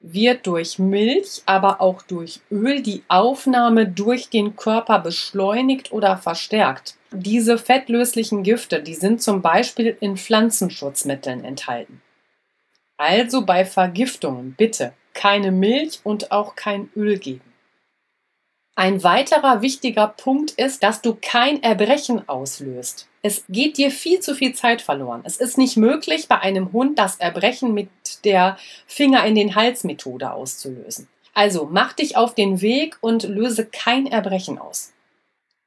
wird 0.00 0.46
durch 0.46 0.78
Milch, 0.78 1.42
aber 1.46 1.80
auch 1.80 2.02
durch 2.02 2.40
Öl 2.50 2.82
die 2.82 3.02
Aufnahme 3.08 3.86
durch 3.86 4.30
den 4.30 4.56
Körper 4.56 4.98
beschleunigt 4.98 5.92
oder 5.92 6.16
verstärkt. 6.16 6.96
Diese 7.12 7.58
fettlöslichen 7.58 8.42
Gifte, 8.42 8.82
die 8.82 8.94
sind 8.94 9.22
zum 9.22 9.42
Beispiel 9.42 9.96
in 10.00 10.16
Pflanzenschutzmitteln 10.16 11.44
enthalten. 11.44 12.00
Also 12.96 13.44
bei 13.44 13.64
Vergiftungen 13.64 14.54
bitte 14.56 14.92
keine 15.12 15.50
Milch 15.50 16.00
und 16.04 16.32
auch 16.32 16.54
kein 16.54 16.90
Öl 16.96 17.18
geben. 17.18 17.49
Ein 18.80 19.04
weiterer 19.04 19.60
wichtiger 19.60 20.06
Punkt 20.06 20.52
ist, 20.52 20.82
dass 20.82 21.02
du 21.02 21.14
kein 21.14 21.62
Erbrechen 21.62 22.26
auslöst. 22.30 23.08
Es 23.20 23.44
geht 23.50 23.76
dir 23.76 23.90
viel 23.90 24.20
zu 24.20 24.34
viel 24.34 24.54
Zeit 24.54 24.80
verloren. 24.80 25.20
Es 25.24 25.36
ist 25.36 25.58
nicht 25.58 25.76
möglich, 25.76 26.28
bei 26.28 26.38
einem 26.38 26.72
Hund 26.72 26.98
das 26.98 27.16
Erbrechen 27.16 27.74
mit 27.74 27.90
der 28.24 28.56
Finger 28.86 29.22
in 29.26 29.34
den 29.34 29.54
Hals 29.54 29.84
Methode 29.84 30.32
auszulösen. 30.32 31.08
Also 31.34 31.68
mach 31.70 31.92
dich 31.92 32.16
auf 32.16 32.34
den 32.34 32.62
Weg 32.62 32.96
und 33.02 33.24
löse 33.24 33.66
kein 33.66 34.06
Erbrechen 34.06 34.58
aus. 34.58 34.94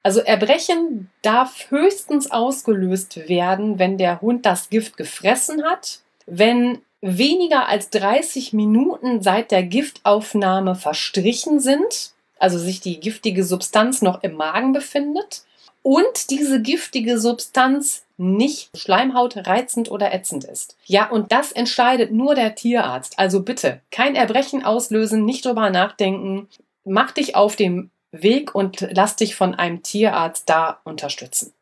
Also 0.01 0.19
Erbrechen 0.21 1.11
darf 1.21 1.69
höchstens 1.69 2.31
ausgelöst 2.31 3.29
werden, 3.29 3.77
wenn 3.77 3.99
der 3.99 4.21
Hund 4.21 4.43
das 4.47 4.71
Gift 4.71 4.97
gefressen 4.97 5.63
hat, 5.63 5.99
wenn 6.25 6.81
weniger 6.99 7.67
als 7.67 7.91
30 7.91 8.53
Minuten 8.53 9.21
seit 9.21 9.51
der 9.51 9.61
Giftaufnahme 9.61 10.73
verstrichen 10.73 11.59
sind, 11.59 12.12
also 12.43 12.59
sich 12.59 12.81
die 12.81 12.99
giftige 12.99 13.45
Substanz 13.45 14.01
noch 14.01 14.21
im 14.21 14.35
Magen 14.35 14.73
befindet 14.73 15.45
und 15.81 16.29
diese 16.29 16.61
giftige 16.61 17.19
Substanz 17.19 18.03
nicht 18.17 18.77
schleimhautreizend 18.77 19.89
oder 19.89 20.13
ätzend 20.13 20.43
ist. 20.43 20.77
Ja, 20.85 21.09
und 21.09 21.31
das 21.31 21.51
entscheidet 21.51 22.11
nur 22.11 22.35
der 22.35 22.55
Tierarzt. 22.55 23.17
Also 23.17 23.43
bitte 23.43 23.81
kein 23.91 24.15
Erbrechen 24.15 24.63
auslösen, 24.63 25.25
nicht 25.25 25.45
drüber 25.45 25.69
nachdenken. 25.69 26.49
Mach 26.83 27.11
dich 27.11 27.35
auf 27.35 27.55
dem 27.55 27.91
Weg 28.11 28.53
und 28.53 28.87
lass 28.91 29.15
dich 29.15 29.35
von 29.35 29.55
einem 29.55 29.81
Tierarzt 29.81 30.49
da 30.49 30.81
unterstützen. 30.83 31.53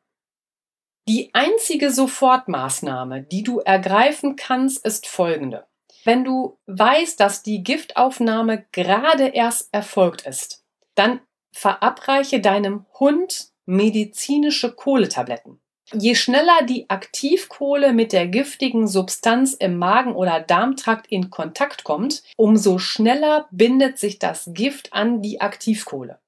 Die 1.08 1.30
einzige 1.34 1.92
Sofortmaßnahme, 1.92 3.22
die 3.22 3.44
du 3.44 3.60
ergreifen 3.60 4.36
kannst, 4.36 4.86
ist 4.86 5.08
folgende. 5.08 5.66
Wenn 6.04 6.24
du 6.24 6.58
weißt, 6.66 7.20
dass 7.20 7.44
die 7.44 7.64
Giftaufnahme 7.64 8.66
gerade 8.72 9.28
erst 9.28 9.70
erfolgt 9.72 10.24
ist, 10.24 10.61
dann 11.02 11.22
verabreiche 11.52 12.40
deinem 12.40 12.86
Hund 13.00 13.50
medizinische 13.66 14.72
Kohletabletten. 14.74 15.60
Je 15.94 16.16
schneller 16.16 16.64
die 16.64 16.90
Aktivkohle 16.90 17.92
mit 17.92 18.14
der 18.14 18.28
giftigen 18.28 18.88
Substanz 18.88 19.54
im 19.54 19.78
Magen- 19.78 20.16
oder 20.16 20.40
Darmtrakt 20.40 21.08
in 21.08 21.30
Kontakt 21.30 21.84
kommt, 21.84 22.24
umso 22.38 22.78
schneller 22.78 23.48
bindet 23.52 23.98
sich 23.98 24.20
das 24.20 24.50
Gift 24.54 24.94
an 24.94 25.22
die 25.22 25.42
Aktivkohle. 25.42 26.20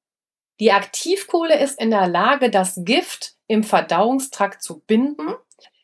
Die 0.59 0.71
Aktivkohle 0.71 1.59
ist 1.59 1.79
in 1.79 1.91
der 1.91 2.07
Lage, 2.07 2.49
das 2.49 2.81
Gift 2.83 3.35
im 3.47 3.63
Verdauungstrakt 3.63 4.61
zu 4.61 4.79
binden. 4.79 5.35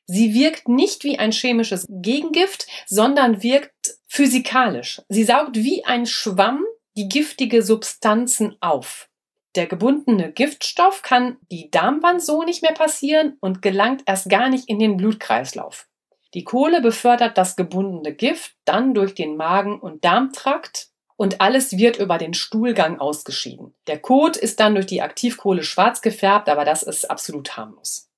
Sie 0.06 0.34
wirkt 0.34 0.68
nicht 0.68 1.04
wie 1.04 1.20
ein 1.20 1.32
chemisches 1.32 1.86
Gegengift, 1.90 2.68
sondern 2.88 3.44
wirkt 3.44 4.00
physikalisch. 4.08 5.02
Sie 5.08 5.24
saugt 5.24 5.56
wie 5.56 5.86
ein 5.86 6.06
Schwamm 6.06 6.66
die 6.98 7.10
giftige 7.10 7.64
Substanzen 7.64 8.58
auf. 8.62 9.10
Der 9.56 9.66
gebundene 9.66 10.32
Giftstoff 10.32 11.02
kann 11.02 11.38
die 11.52 11.72
Darmwand 11.72 12.22
so 12.22 12.44
nicht 12.44 12.62
mehr 12.62 12.74
passieren 12.74 13.38
und 13.40 13.62
gelangt 13.62 14.04
erst 14.06 14.30
gar 14.30 14.50
nicht 14.50 14.70
in 14.70 14.80
den 14.80 14.98
Blutkreislauf. 14.98 15.88
Die 16.36 16.44
Kohle 16.44 16.82
befördert 16.82 17.38
das 17.38 17.56
gebundene 17.56 18.14
Gift 18.14 18.56
dann 18.66 18.94
durch 18.94 19.16
den 19.16 19.36
Magen- 19.36 19.80
und 19.80 20.06
Darmtrakt 20.06 20.90
und 21.16 21.42
alles 21.42 21.78
wird 21.78 21.98
über 21.98 22.18
den 22.18 22.34
Stuhlgang 22.34 23.00
ausgeschieden. 23.00 23.74
Der 23.88 24.00
Kot 24.00 24.38
ist 24.38 24.60
dann 24.60 24.76
durch 24.76 24.86
die 24.86 25.02
Aktivkohle 25.02 25.64
schwarz 25.64 26.02
gefärbt, 26.02 26.48
aber 26.48 26.64
das 26.64 26.84
ist 26.84 27.10
absolut 27.10 27.58
harmlos. 27.58 28.10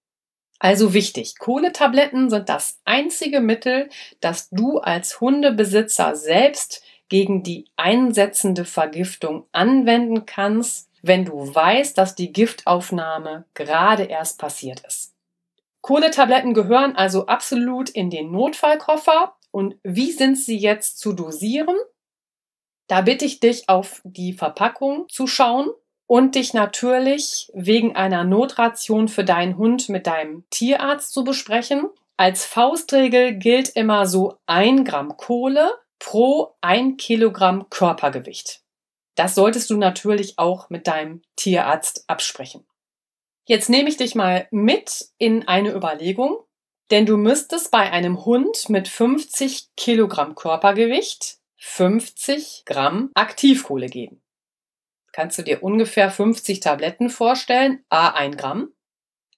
Also 0.59 0.93
wichtig, 0.93 1.39
Kohletabletten 1.39 2.29
sind 2.29 2.47
das 2.47 2.79
einzige 2.85 3.39
Mittel, 3.39 3.89
das 4.19 4.49
du 4.51 4.77
als 4.77 5.19
Hundebesitzer 5.19 6.15
selbst 6.15 6.83
gegen 7.11 7.43
die 7.43 7.65
einsetzende 7.75 8.63
Vergiftung 8.63 9.45
anwenden 9.51 10.25
kannst, 10.25 10.89
wenn 11.01 11.25
du 11.25 11.53
weißt, 11.53 11.97
dass 11.97 12.15
die 12.15 12.31
Giftaufnahme 12.31 13.43
gerade 13.53 14.03
erst 14.03 14.39
passiert 14.39 14.79
ist. 14.87 15.13
Kohletabletten 15.81 16.53
gehören 16.53 16.95
also 16.95 17.25
absolut 17.25 17.89
in 17.89 18.09
den 18.09 18.31
Notfallkoffer. 18.31 19.35
Und 19.51 19.75
wie 19.83 20.13
sind 20.13 20.37
sie 20.37 20.57
jetzt 20.57 20.99
zu 20.99 21.11
dosieren? 21.11 21.75
Da 22.87 23.01
bitte 23.01 23.25
ich 23.25 23.41
dich, 23.41 23.67
auf 23.67 24.01
die 24.05 24.31
Verpackung 24.31 25.09
zu 25.09 25.27
schauen 25.27 25.67
und 26.07 26.35
dich 26.35 26.53
natürlich 26.53 27.51
wegen 27.53 27.93
einer 27.93 28.23
Notration 28.23 29.09
für 29.09 29.25
deinen 29.25 29.57
Hund 29.57 29.89
mit 29.89 30.07
deinem 30.07 30.45
Tierarzt 30.49 31.11
zu 31.11 31.25
besprechen. 31.25 31.89
Als 32.15 32.45
Faustregel 32.45 33.33
gilt 33.33 33.67
immer 33.67 34.05
so 34.05 34.37
ein 34.45 34.85
Gramm 34.85 35.17
Kohle 35.17 35.73
pro 36.01 36.55
ein 36.61 36.97
Kilogramm 36.97 37.69
Körpergewicht. 37.69 38.63
Das 39.15 39.35
solltest 39.35 39.69
du 39.69 39.77
natürlich 39.77 40.39
auch 40.39 40.71
mit 40.71 40.87
deinem 40.87 41.21
Tierarzt 41.35 42.05
absprechen. 42.07 42.65
Jetzt 43.45 43.69
nehme 43.69 43.87
ich 43.87 43.97
dich 43.97 44.15
mal 44.15 44.47
mit 44.49 45.09
in 45.19 45.47
eine 45.47 45.71
Überlegung, 45.71 46.39
denn 46.89 47.05
du 47.05 47.17
müsstest 47.17 47.69
bei 47.69 47.91
einem 47.91 48.25
Hund 48.25 48.67
mit 48.67 48.87
50 48.87 49.69
Kilogramm 49.77 50.33
Körpergewicht 50.33 51.37
50 51.57 52.63
Gramm 52.65 53.11
Aktivkohle 53.13 53.85
geben. 53.85 54.23
Kannst 55.11 55.37
du 55.37 55.43
dir 55.43 55.61
ungefähr 55.61 56.09
50 56.09 56.61
Tabletten 56.61 57.11
vorstellen, 57.11 57.85
a 57.89 58.09
1 58.09 58.37
Gramm. 58.37 58.73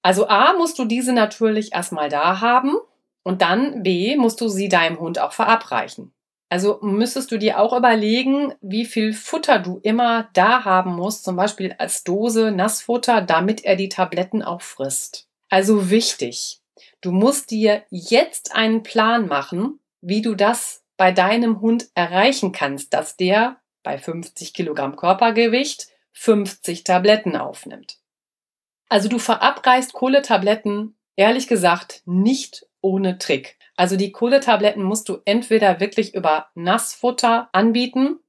Also 0.01 0.27
a 0.29 0.53
musst 0.53 0.79
du 0.79 0.85
diese 0.85 1.11
natürlich 1.11 1.73
erstmal 1.73 2.07
da 2.07 2.39
haben 2.39 2.77
und 3.23 3.41
dann 3.41 3.83
b 3.83 4.15
musst 4.15 4.39
du 4.39 4.47
sie 4.47 4.69
deinem 4.69 4.99
Hund 4.99 5.19
auch 5.19 5.33
verabreichen. 5.33 6.13
Also 6.53 6.77
müsstest 6.83 7.31
du 7.31 7.39
dir 7.39 7.59
auch 7.59 7.75
überlegen, 7.75 8.53
wie 8.61 8.85
viel 8.85 9.13
Futter 9.13 9.57
du 9.57 9.79
immer 9.81 10.29
da 10.33 10.63
haben 10.63 10.93
musst, 10.93 11.23
zum 11.23 11.35
Beispiel 11.35 11.73
als 11.79 12.03
Dose 12.03 12.51
Nassfutter, 12.51 13.21
damit 13.21 13.65
er 13.65 13.75
die 13.75 13.89
Tabletten 13.89 14.43
auch 14.43 14.61
frisst. 14.61 15.27
Also 15.49 15.89
wichtig, 15.89 16.61
du 17.01 17.11
musst 17.11 17.49
dir 17.49 17.81
jetzt 17.89 18.53
einen 18.55 18.83
Plan 18.83 19.27
machen, 19.27 19.79
wie 20.01 20.21
du 20.21 20.35
das 20.35 20.83
bei 20.95 21.11
deinem 21.11 21.59
Hund 21.59 21.87
erreichen 21.95 22.51
kannst, 22.51 22.93
dass 22.93 23.17
der 23.17 23.57
bei 23.81 23.97
50 23.97 24.53
Kilogramm 24.53 24.95
Körpergewicht 24.95 25.87
50 26.11 26.83
Tabletten 26.83 27.35
aufnimmt. 27.35 27.97
Also 28.89 29.09
du 29.09 29.17
verabreichst 29.17 29.93
Kohletabletten, 29.93 30.95
ehrlich 31.15 31.47
gesagt, 31.47 32.03
nicht 32.05 32.67
ohne 32.79 33.17
Trick. 33.17 33.57
Also 33.75 33.95
die 33.95 34.11
Kohletabletten 34.11 34.83
musst 34.83 35.09
du 35.09 35.19
entweder 35.25 35.79
wirklich 35.79 36.13
über 36.13 36.47
Nassfutter 36.55 37.49
anbieten 37.51 38.19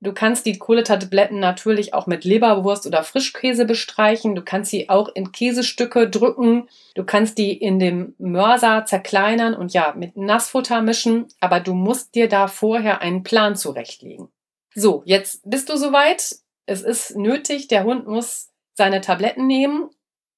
Du 0.00 0.12
kannst 0.12 0.44
die 0.44 0.58
Kohletabletten 0.58 1.40
natürlich 1.40 1.94
auch 1.94 2.06
mit 2.06 2.24
Leberwurst 2.24 2.86
oder 2.86 3.02
Frischkäse 3.02 3.64
bestreichen. 3.64 4.34
Du 4.34 4.42
kannst 4.42 4.70
sie 4.70 4.90
auch 4.90 5.08
in 5.08 5.32
Käsestücke 5.32 6.10
drücken. 6.10 6.68
Du 6.94 7.04
kannst 7.04 7.38
die 7.38 7.54
in 7.54 7.78
dem 7.78 8.14
Mörser 8.18 8.84
zerkleinern 8.84 9.54
und 9.54 9.72
ja, 9.72 9.94
mit 9.96 10.16
Nassfutter 10.16 10.82
mischen. 10.82 11.28
Aber 11.40 11.60
du 11.60 11.72
musst 11.72 12.14
dir 12.14 12.28
da 12.28 12.46
vorher 12.46 13.00
einen 13.00 13.22
Plan 13.22 13.56
zurechtlegen. 13.56 14.28
So, 14.74 15.02
jetzt 15.06 15.40
bist 15.48 15.70
du 15.70 15.76
soweit. 15.76 16.36
Es 16.66 16.82
ist 16.82 17.16
nötig. 17.16 17.68
Der 17.68 17.84
Hund 17.84 18.06
muss 18.06 18.52
seine 18.74 19.00
Tabletten 19.00 19.46
nehmen. 19.46 19.88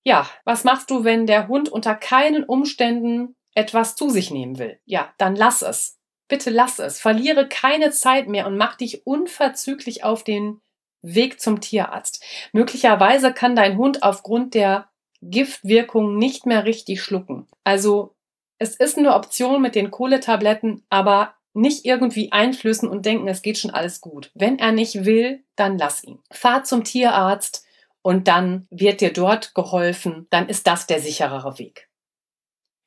Ja, 0.05 0.29
was 0.45 0.63
machst 0.63 0.89
du, 0.91 1.03
wenn 1.03 1.27
der 1.27 1.49
Hund 1.49 1.69
unter 1.69 1.97
keinen 1.97 2.45
Umständen 2.45 3.35
etwas 3.59 3.97
zu 3.97 4.09
sich 4.09 4.31
nehmen 4.31 4.59
will? 4.59 4.79
Ja, 4.85 5.13
dann 5.19 5.35
lass 5.35 5.63
es. 5.63 5.99
Bitte 6.29 6.51
lass 6.51 6.79
es. 6.79 7.01
Verliere 7.01 7.49
keine 7.49 7.91
Zeit 7.91 8.29
mehr 8.29 8.47
und 8.47 8.57
mach 8.57 8.77
dich 8.77 9.07
unverzüglich 9.07 10.05
auf 10.05 10.23
den 10.23 10.61
Weg 11.03 11.41
zum 11.41 11.61
Tierarzt. 11.61 12.23
Möglicherweise 12.53 13.33
kann 13.33 13.57
dein 13.57 13.77
Hund 13.77 14.03
aufgrund 14.03 14.55
der 14.55 14.89
Giftwirkung 15.23 16.17
nicht 16.17 16.47
mehr 16.47 16.65
richtig 16.65 17.03
schlucken. 17.03 17.49
Also 17.65 18.15
es 18.59 18.77
ist 18.77 18.97
eine 18.97 19.15
Option 19.15 19.61
mit 19.61 19.75
den 19.75 19.91
Kohletabletten, 19.91 20.85
aber 20.89 21.35
nicht 21.53 21.85
irgendwie 21.85 22.31
einflüssen 22.31 22.89
und 22.89 23.07
denken, 23.07 23.27
es 23.27 23.43
geht 23.43 23.59
schon 23.59 23.73
alles 23.73 24.01
gut. 24.01 24.31
Wenn 24.35 24.59
er 24.59 24.71
nicht 24.71 25.05
will, 25.05 25.45
dann 25.57 25.79
lass 25.79 26.05
ihn. 26.05 26.21
Fahr 26.31 26.63
zum 26.63 26.85
Tierarzt 26.85 27.67
und 28.03 28.29
dann 28.29 28.69
wird 28.71 29.01
dir 29.01 29.13
dort 29.13 29.55
geholfen. 29.55 30.29
Dann 30.31 30.49
ist 30.49 30.69
das 30.69 30.87
der 30.87 31.01
sicherere 31.01 31.59
Weg. 31.59 31.89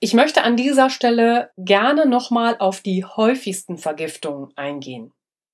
Ich 0.03 0.15
möchte 0.15 0.43
an 0.43 0.57
dieser 0.57 0.89
Stelle 0.89 1.51
gerne 1.57 2.07
nochmal 2.07 2.55
auf 2.57 2.81
die 2.81 3.05
häufigsten 3.05 3.77
Vergiftungen 3.77 4.51
eingehen. 4.55 5.13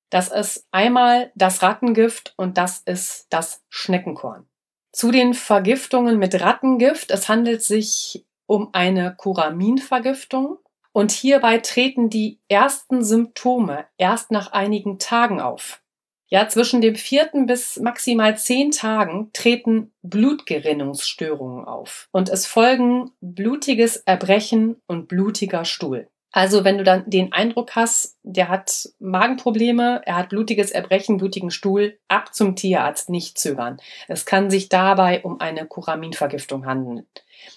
Das 0.09 0.31
ist 0.31 0.65
einmal 0.71 1.33
das 1.35 1.61
Rattengift 1.61 2.33
und 2.37 2.57
das 2.57 2.79
ist 2.85 3.27
das 3.29 3.65
Schneckenkorn. 3.67 4.47
Zu 4.93 5.11
den 5.11 5.33
Vergiftungen 5.33 6.17
mit 6.17 6.39
Rattengift, 6.39 7.11
es 7.11 7.27
handelt 7.27 7.61
sich 7.61 8.25
um 8.45 8.69
eine 8.71 9.15
Kuraminvergiftung 9.17 10.59
und 10.93 11.11
hierbei 11.11 11.57
treten 11.57 12.09
die 12.09 12.39
ersten 12.47 13.03
Symptome 13.03 13.85
erst 13.97 14.31
nach 14.31 14.53
einigen 14.53 14.97
Tagen 14.97 15.41
auf. 15.41 15.81
Ja, 16.29 16.49
zwischen 16.49 16.81
dem 16.81 16.95
vierten 16.95 17.45
bis 17.45 17.77
maximal 17.77 18.37
zehn 18.37 18.71
Tagen 18.71 19.29
treten 19.31 19.93
Blutgerinnungsstörungen 20.01 21.63
auf 21.65 22.09
und 22.11 22.27
es 22.27 22.45
folgen 22.45 23.11
blutiges 23.21 23.97
Erbrechen 23.97 24.75
und 24.87 25.07
blutiger 25.07 25.63
Stuhl. 25.63 26.09
Also 26.33 26.65
wenn 26.65 26.77
du 26.77 26.83
dann 26.83 27.09
den 27.09 27.31
Eindruck 27.31 27.75
hast, 27.75 28.17
der 28.23 28.49
hat 28.49 28.89
Magenprobleme, 28.99 30.01
er 30.05 30.17
hat 30.17 30.29
blutiges 30.29 30.71
Erbrechen, 30.71 31.17
blutigen 31.17 31.49
Stuhl, 31.49 31.97
ab 32.09 32.35
zum 32.35 32.57
Tierarzt, 32.57 33.09
nicht 33.09 33.39
zögern. 33.39 33.77
Es 34.09 34.25
kann 34.25 34.49
sich 34.49 34.67
dabei 34.67 35.23
um 35.23 35.39
eine 35.39 35.65
Kuraminvergiftung 35.65 36.65
handeln. 36.65 37.07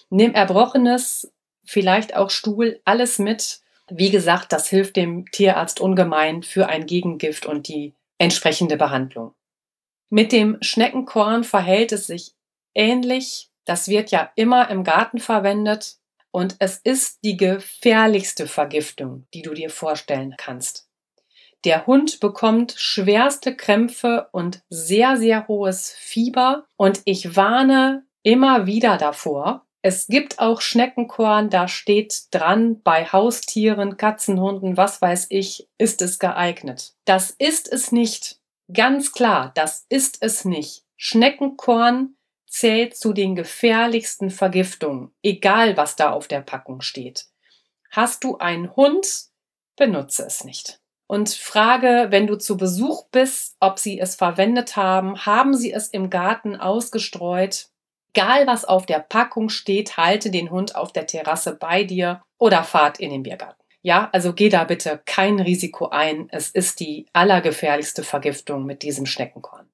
Nimm 0.09 0.33
Erbrochenes, 0.33 1.31
vielleicht 1.65 2.15
auch 2.15 2.29
Stuhl, 2.29 2.79
alles 2.85 3.19
mit. 3.19 3.59
Wie 3.89 4.09
gesagt, 4.09 4.53
das 4.53 4.69
hilft 4.69 4.95
dem 4.95 5.29
Tierarzt 5.29 5.81
ungemein 5.81 6.41
für 6.41 6.69
ein 6.69 6.85
Gegengift 6.85 7.45
und 7.45 7.67
die 7.67 7.93
entsprechende 8.21 8.77
Behandlung. 8.77 9.33
Mit 10.11 10.31
dem 10.31 10.57
Schneckenkorn 10.61 11.43
verhält 11.43 11.91
es 11.91 12.05
sich 12.05 12.35
ähnlich. 12.75 13.49
Das 13.65 13.87
wird 13.87 14.11
ja 14.11 14.31
immer 14.35 14.69
im 14.69 14.83
Garten 14.83 15.19
verwendet. 15.19 15.97
Und 16.29 16.55
es 16.59 16.77
ist 16.77 17.23
die 17.23 17.35
gefährlichste 17.35 18.45
Vergiftung, 18.45 19.25
die 19.33 19.41
du 19.41 19.53
dir 19.53 19.69
vorstellen 19.69 20.35
kannst. 20.37 20.87
Der 21.65 21.87
Hund 21.87 22.19
bekommt 22.19 22.75
schwerste 22.77 23.55
Krämpfe 23.55 24.29
und 24.31 24.61
sehr, 24.69 25.17
sehr 25.17 25.47
hohes 25.47 25.91
Fieber. 25.91 26.65
Und 26.77 27.01
ich 27.05 27.35
warne 27.35 28.05
immer 28.21 28.67
wieder 28.67 28.97
davor. 28.97 29.65
Es 29.83 30.07
gibt 30.07 30.39
auch 30.39 30.61
Schneckenkorn, 30.61 31.49
da 31.49 31.67
steht 31.67 32.25
dran, 32.31 32.81
bei 32.83 33.05
Haustieren, 33.05 33.97
Katzen, 33.97 34.39
Hunden, 34.39 34.77
was 34.77 35.01
weiß 35.01 35.27
ich, 35.29 35.67
ist 35.79 36.03
es 36.03 36.19
geeignet. 36.19 36.93
Das 37.05 37.31
ist 37.31 37.71
es 37.71 37.91
nicht. 37.91 38.39
Ganz 38.71 39.11
klar, 39.11 39.51
das 39.55 39.85
ist 39.89 40.17
es 40.21 40.45
nicht. 40.45 40.85
Schneckenkorn 40.97 42.15
zählt 42.47 42.95
zu 42.95 43.13
den 43.13 43.35
gefährlichsten 43.35 44.29
Vergiftungen, 44.29 45.11
egal 45.23 45.77
was 45.77 45.95
da 45.95 46.11
auf 46.11 46.27
der 46.27 46.41
Packung 46.41 46.81
steht. 46.81 47.25
Hast 47.89 48.23
du 48.23 48.37
einen 48.37 48.75
Hund, 48.75 49.07
benutze 49.75 50.25
es 50.25 50.43
nicht. 50.43 50.79
Und 51.07 51.29
frage, 51.29 52.07
wenn 52.09 52.27
du 52.27 52.37
zu 52.37 52.55
Besuch 52.55 53.07
bist, 53.09 53.57
ob 53.59 53.79
sie 53.79 53.99
es 53.99 54.15
verwendet 54.15 54.77
haben. 54.77 55.25
Haben 55.25 55.53
sie 55.53 55.73
es 55.73 55.89
im 55.89 56.09
Garten 56.09 56.55
ausgestreut? 56.55 57.70
Egal 58.13 58.45
was 58.45 58.65
auf 58.65 58.85
der 58.85 58.99
Packung 58.99 59.49
steht, 59.49 59.95
halte 59.95 60.31
den 60.31 60.51
Hund 60.51 60.75
auf 60.75 60.91
der 60.91 61.07
Terrasse 61.07 61.55
bei 61.55 61.83
dir 61.83 62.21
oder 62.37 62.63
fahrt 62.63 62.99
in 62.99 63.09
den 63.09 63.23
Biergarten. 63.23 63.63
Ja, 63.83 64.09
also 64.11 64.33
geh 64.33 64.49
da 64.49 64.63
bitte 64.65 65.01
kein 65.05 65.39
Risiko 65.39 65.89
ein. 65.89 66.27
Es 66.29 66.51
ist 66.51 66.79
die 66.81 67.07
allergefährlichste 67.13 68.03
Vergiftung 68.03 68.65
mit 68.65 68.83
diesem 68.83 69.05
Schneckenkorn. 69.05 69.67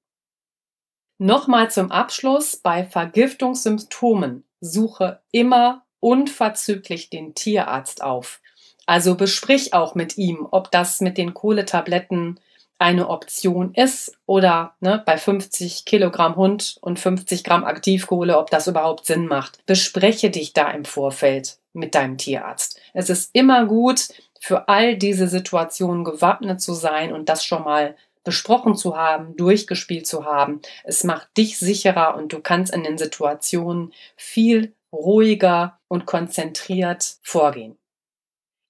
Nochmal 1.18 1.70
zum 1.70 1.90
Abschluss. 1.90 2.56
Bei 2.56 2.84
Vergiftungssymptomen 2.84 4.44
suche 4.60 5.20
immer 5.32 5.84
unverzüglich 6.00 7.10
den 7.10 7.34
Tierarzt 7.34 8.02
auf. 8.02 8.40
Also 8.86 9.16
besprich 9.16 9.74
auch 9.74 9.94
mit 9.94 10.16
ihm, 10.16 10.46
ob 10.50 10.70
das 10.70 11.00
mit 11.00 11.18
den 11.18 11.34
Kohletabletten 11.34 12.40
eine 12.78 13.08
Option 13.08 13.74
ist 13.74 14.16
oder 14.26 14.74
ne, 14.80 15.02
bei 15.04 15.18
50 15.18 15.84
Kilogramm 15.84 16.36
Hund 16.36 16.78
und 16.80 16.98
50 16.98 17.44
Gramm 17.44 17.64
Aktivkohle, 17.64 18.38
ob 18.38 18.50
das 18.50 18.66
überhaupt 18.66 19.06
Sinn 19.06 19.26
macht. 19.26 19.64
Bespreche 19.66 20.30
dich 20.30 20.52
da 20.52 20.70
im 20.70 20.84
Vorfeld 20.84 21.58
mit 21.72 21.94
deinem 21.94 22.18
Tierarzt. 22.18 22.80
Es 22.94 23.10
ist 23.10 23.30
immer 23.32 23.66
gut, 23.66 24.08
für 24.40 24.68
all 24.68 24.96
diese 24.96 25.26
Situationen 25.26 26.04
gewappnet 26.04 26.60
zu 26.60 26.72
sein 26.72 27.12
und 27.12 27.28
das 27.28 27.44
schon 27.44 27.64
mal 27.64 27.96
besprochen 28.22 28.76
zu 28.76 28.96
haben, 28.96 29.36
durchgespielt 29.36 30.06
zu 30.06 30.26
haben. 30.26 30.60
Es 30.84 31.02
macht 31.02 31.36
dich 31.36 31.58
sicherer 31.58 32.14
und 32.14 32.32
du 32.32 32.40
kannst 32.40 32.74
in 32.74 32.84
den 32.84 32.98
Situationen 32.98 33.92
viel 34.16 34.74
ruhiger 34.92 35.78
und 35.88 36.04
konzentriert 36.04 37.16
vorgehen. 37.22 37.77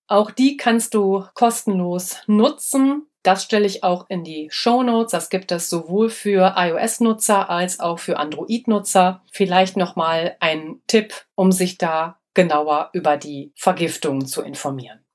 Auch 0.06 0.30
die 0.30 0.58
kannst 0.58 0.92
du 0.92 1.24
kostenlos 1.32 2.18
nutzen. 2.26 3.06
Das 3.22 3.42
stelle 3.42 3.64
ich 3.64 3.84
auch 3.84 4.04
in 4.10 4.22
die 4.22 4.48
Show 4.50 4.82
Notes. 4.82 5.12
Das 5.12 5.30
gibt 5.30 5.50
es 5.50 5.70
sowohl 5.70 6.10
für 6.10 6.56
iOS-Nutzer 6.58 7.48
als 7.48 7.80
auch 7.80 7.98
für 7.98 8.18
Android-Nutzer. 8.18 9.22
Vielleicht 9.32 9.78
nochmal 9.78 10.36
ein 10.40 10.82
Tipp, 10.88 11.14
um 11.34 11.50
sich 11.50 11.78
da 11.78 12.20
genauer 12.34 12.90
über 12.92 13.16
die 13.16 13.54
Vergiftung 13.56 14.26
zu 14.26 14.42
informieren. 14.42 15.05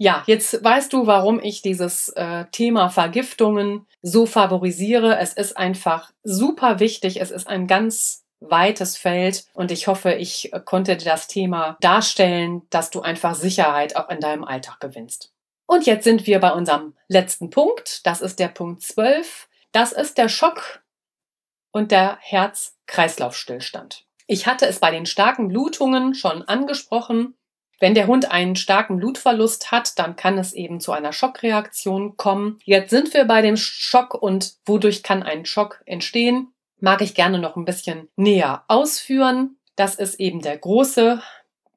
Ja, 0.00 0.22
jetzt 0.26 0.62
weißt 0.62 0.92
du, 0.92 1.08
warum 1.08 1.40
ich 1.40 1.60
dieses 1.60 2.08
äh, 2.10 2.44
Thema 2.52 2.88
Vergiftungen 2.88 3.86
so 4.00 4.26
favorisiere. 4.26 5.18
Es 5.18 5.32
ist 5.32 5.56
einfach 5.56 6.12
super 6.22 6.78
wichtig. 6.78 7.20
Es 7.20 7.32
ist 7.32 7.48
ein 7.48 7.66
ganz 7.66 8.24
weites 8.40 8.96
Feld 8.96 9.44
und 9.54 9.72
ich 9.72 9.88
hoffe, 9.88 10.12
ich 10.12 10.52
äh, 10.52 10.60
konnte 10.64 10.96
dir 10.96 11.04
das 11.04 11.26
Thema 11.26 11.76
darstellen, 11.80 12.62
dass 12.70 12.90
du 12.90 13.00
einfach 13.00 13.34
Sicherheit 13.34 13.96
auch 13.96 14.08
in 14.08 14.20
deinem 14.20 14.44
Alltag 14.44 14.78
gewinnst. 14.78 15.32
Und 15.66 15.84
jetzt 15.86 16.04
sind 16.04 16.26
wir 16.26 16.38
bei 16.38 16.52
unserem 16.52 16.94
letzten 17.08 17.50
Punkt. 17.50 18.06
Das 18.06 18.20
ist 18.20 18.38
der 18.38 18.48
Punkt 18.48 18.82
12. 18.82 19.48
Das 19.72 19.90
ist 19.90 20.16
der 20.16 20.28
Schock 20.28 20.82
und 21.72 21.90
der 21.90 22.18
Herz-Kreislauf-Stillstand. 22.20 24.06
Ich 24.28 24.46
hatte 24.46 24.66
es 24.66 24.78
bei 24.78 24.92
den 24.92 25.06
starken 25.06 25.48
Blutungen 25.48 26.14
schon 26.14 26.42
angesprochen. 26.42 27.34
Wenn 27.80 27.94
der 27.94 28.08
Hund 28.08 28.30
einen 28.30 28.56
starken 28.56 28.96
Blutverlust 28.96 29.70
hat, 29.70 29.98
dann 29.98 30.16
kann 30.16 30.36
es 30.36 30.52
eben 30.52 30.80
zu 30.80 30.92
einer 30.92 31.12
Schockreaktion 31.12 32.16
kommen. 32.16 32.58
Jetzt 32.64 32.90
sind 32.90 33.14
wir 33.14 33.24
bei 33.24 33.40
dem 33.40 33.56
Schock 33.56 34.14
und 34.14 34.54
wodurch 34.66 35.02
kann 35.02 35.22
ein 35.22 35.44
Schock 35.44 35.82
entstehen? 35.86 36.48
Mag 36.80 37.02
ich 37.02 37.14
gerne 37.14 37.38
noch 37.38 37.56
ein 37.56 37.64
bisschen 37.64 38.08
näher 38.16 38.64
ausführen. 38.68 39.56
Das 39.76 39.94
ist 39.94 40.18
eben 40.18 40.40
der 40.40 40.58
große, 40.58 41.22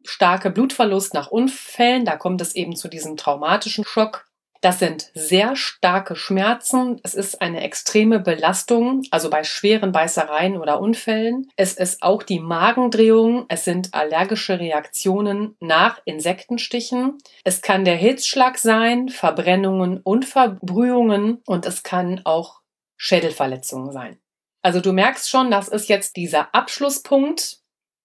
starke 0.04 0.50
Blutverlust 0.50 1.14
nach 1.14 1.28
Unfällen. 1.28 2.06
Da 2.06 2.18
kommt 2.18 2.42
es 2.42 2.56
eben 2.56 2.76
zu 2.76 2.88
diesem 2.88 3.16
traumatischen 3.18 3.86
Schock. 3.86 4.28
Das 4.62 4.78
sind 4.78 5.10
sehr 5.16 5.56
starke 5.56 6.16
Schmerzen. 6.16 7.00
Es 7.04 7.16
ist 7.16 7.42
eine 7.42 7.62
extreme 7.62 8.20
Belastung, 8.20 9.02
also 9.10 9.32
bei 9.32 9.44
schweren 9.44 9.92
Beißereien 9.92 10.56
oder 10.58 10.80
Unfällen. 10.80 11.50
Es 11.56 11.74
ist 11.74 12.04
auch 12.04 12.22
die 12.22 12.40
Magendrehung. 12.40 13.46
Es 13.50 13.66
sind 13.66 13.96
allergische 13.96 14.60
Reaktionen 14.60 15.56
nach 15.60 16.00
Insektenstichen. 16.06 17.18
Es 17.44 17.64
kann 17.64 17.86
der 17.86 17.96
Hitzschlag 17.96 18.60
sein, 18.60 19.10
Verbrennungen 19.10 19.98
und 19.98 20.26
Verbrühungen 20.26 21.42
und 21.48 21.66
es 21.66 21.82
kann 21.82 22.22
auch 22.24 22.62
Schädelverletzungen 22.98 23.92
sein. 23.92 24.20
Also 24.62 24.80
du 24.80 24.94
merkst 24.94 25.28
schon, 25.28 25.50
das 25.50 25.70
ist 25.70 25.90
jetzt 25.90 26.18
dieser 26.18 26.54
Abschlusspunkt 26.54 27.61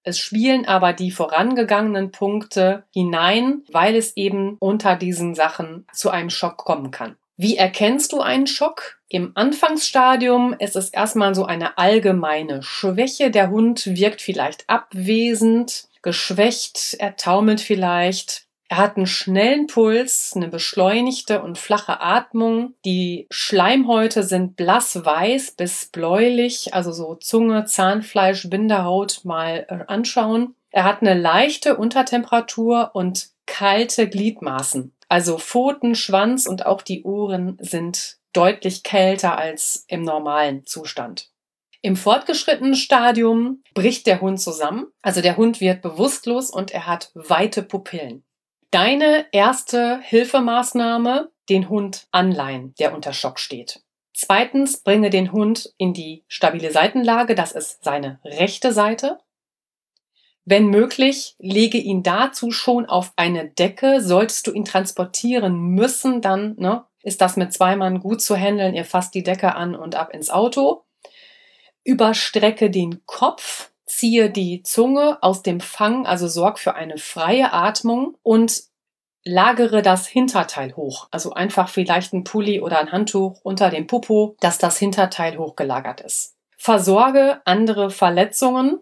es 0.07 0.21
spielen 0.21 0.67
aber 0.67 0.93
die 0.93 1.11
vorangegangenen 1.11 2.13
Punkte 2.13 2.85
hinein, 2.93 3.63
weil 3.73 3.97
es 3.97 4.17
eben 4.17 4.57
unter 4.61 4.95
diesen 4.95 5.35
Sachen 5.35 5.85
zu 5.93 6.11
einem 6.11 6.31
Schock 6.31 6.59
kommen 6.59 6.93
kann. 6.93 7.17
Wie 7.37 7.57
erkennst 7.57 8.13
du 8.13 8.21
einen 8.21 8.47
Schock? 8.47 8.99
Im 9.09 9.33
Anfangsstadium 9.35 10.55
ist 10.59 10.77
es 10.77 10.91
erstmal 10.91 11.35
so 11.35 11.45
eine 11.45 11.77
allgemeine 11.77 12.63
Schwäche. 12.63 13.33
Der 13.33 13.51
Hund 13.51 13.85
wirkt 13.85 14.23
vielleicht 14.23 14.71
abwesend, 14.71 15.89
geschwächt, 16.03 16.95
er 17.01 17.17
taumelt 17.17 17.61
vielleicht. 17.61 18.46
Er 18.69 18.79
hat 18.79 18.97
einen 18.97 19.07
schnellen 19.07 19.69
Puls, 19.69 20.33
eine 20.35 20.49
beschleunigte 20.49 21.41
und 21.41 21.57
flache 21.57 22.01
Atmung. 22.01 22.75
Die 22.85 23.29
Schleimhäute 23.31 24.25
sind 24.25 24.57
blassweiß 24.57 25.53
bis 25.53 25.87
bläulich, 25.87 26.75
also 26.75 26.91
so 26.93 27.15
Zunge, 27.15 27.65
Zahnfleisch, 27.67 28.51
Bindehaut 28.51 29.21
mal 29.25 29.67
äh, 29.69 29.85
anschauen. 29.87 30.57
Er 30.71 30.85
hat 30.85 31.01
eine 31.01 31.15
leichte 31.15 31.77
Untertemperatur 31.77 32.91
und 32.93 33.29
kalte 33.47 34.09
Gliedmaßen. 34.09 34.93
Also 35.09 35.39
Pfoten, 35.39 35.95
Schwanz 35.95 36.47
und 36.47 36.67
auch 36.67 36.83
die 36.83 37.05
Ohren 37.05 37.57
sind 37.61 38.19
deutlich 38.33 38.83
kälter 38.83 39.39
als 39.39 39.85
im 39.89 40.03
normalen 40.03 40.67
Zustand. 40.67 41.31
Im 41.83 41.95
fortgeschrittenen 41.95 42.75
Stadium 42.75 43.63
bricht 43.73 44.09
der 44.09 44.21
Hund 44.21 44.41
zusammen, 44.41 44.87
also 45.03 45.21
der 45.21 45.37
Hund 45.37 45.61
wird 45.61 45.83
bewusstlos 45.83 46.51
und 46.51 46.73
er 46.73 46.87
hat 46.87 47.13
weite 47.15 47.63
Pupillen. 47.63 48.26
Deine 48.71 49.27
erste 49.33 50.01
Hilfemaßnahme, 50.01 51.31
den 51.49 51.69
Hund 51.69 52.09
anleihen, 52.11 52.75
der 52.79 52.95
unter 52.95 53.13
Schock 53.13 53.39
steht. 53.39 53.83
Zweitens, 54.13 54.83
bringe 54.83 55.11
den 55.11 55.33
Hund 55.33 55.73
in 55.77 55.93
die 55.93 56.25
stabile 56.27 56.73
Seitenlage, 56.73 57.35
das 57.35 57.53
ist 57.53 57.85
seine 57.85 58.19
rechte 58.25 58.73
Seite. 58.73 59.19
Wenn 60.49 60.69
möglich, 60.69 61.35
lege 61.39 61.77
ihn 61.77 62.05
dazu 62.05 62.53
schon 62.53 62.87
auf 62.87 63.13
eine 63.17 63.49
Decke. 63.49 64.01
Solltest 64.01 64.47
du 64.47 64.53
ihn 64.53 64.65
transportieren 64.65 65.57
müssen, 65.75 66.21
dann 66.23 66.55
ne, 66.57 66.85
ist 67.03 67.21
das 67.21 67.37
mit 67.37 67.53
zwei 67.53 67.75
Mann 67.75 67.99
gut 67.99 68.23
zu 68.23 68.37
handeln. 68.37 68.75
Ihr 68.75 68.85
fasst 68.85 69.15
die 69.15 69.25
Decke 69.25 69.57
an 69.57 69.75
und 69.75 69.97
ab 69.97 70.15
ins 70.15 70.31
Auto. 70.31 70.85
Überstrecke 71.83 72.71
den 72.71 73.05
Kopf, 73.07 73.73
ziehe 73.87 74.31
die 74.31 74.63
Zunge 74.63 75.19
aus 75.23 75.43
dem 75.43 75.61
Fang, 75.61 76.07
also 76.07 76.29
sorg 76.29 76.59
für 76.59 76.75
eine 76.75 76.99
freie 76.99 77.53
Atmung 77.53 78.17
und 78.23 78.65
lagere 79.25 79.83
das 79.83 80.07
Hinterteil 80.07 80.77
hoch. 80.77 81.09
Also 81.11 81.33
einfach 81.33 81.69
vielleicht 81.69 82.13
ein 82.13 82.25
Pulli 82.25 82.61
oder 82.61 82.79
ein 82.79 82.93
Handtuch 82.93 83.41
unter 83.43 83.71
dem 83.71 83.87
Popo, 83.87 84.37
dass 84.41 84.59
das 84.59 84.79
Hinterteil 84.79 85.37
hochgelagert 85.39 86.01
ist. 86.01 86.37
Versorge 86.57 87.41
andere 87.45 87.91
Verletzungen, 87.91 88.79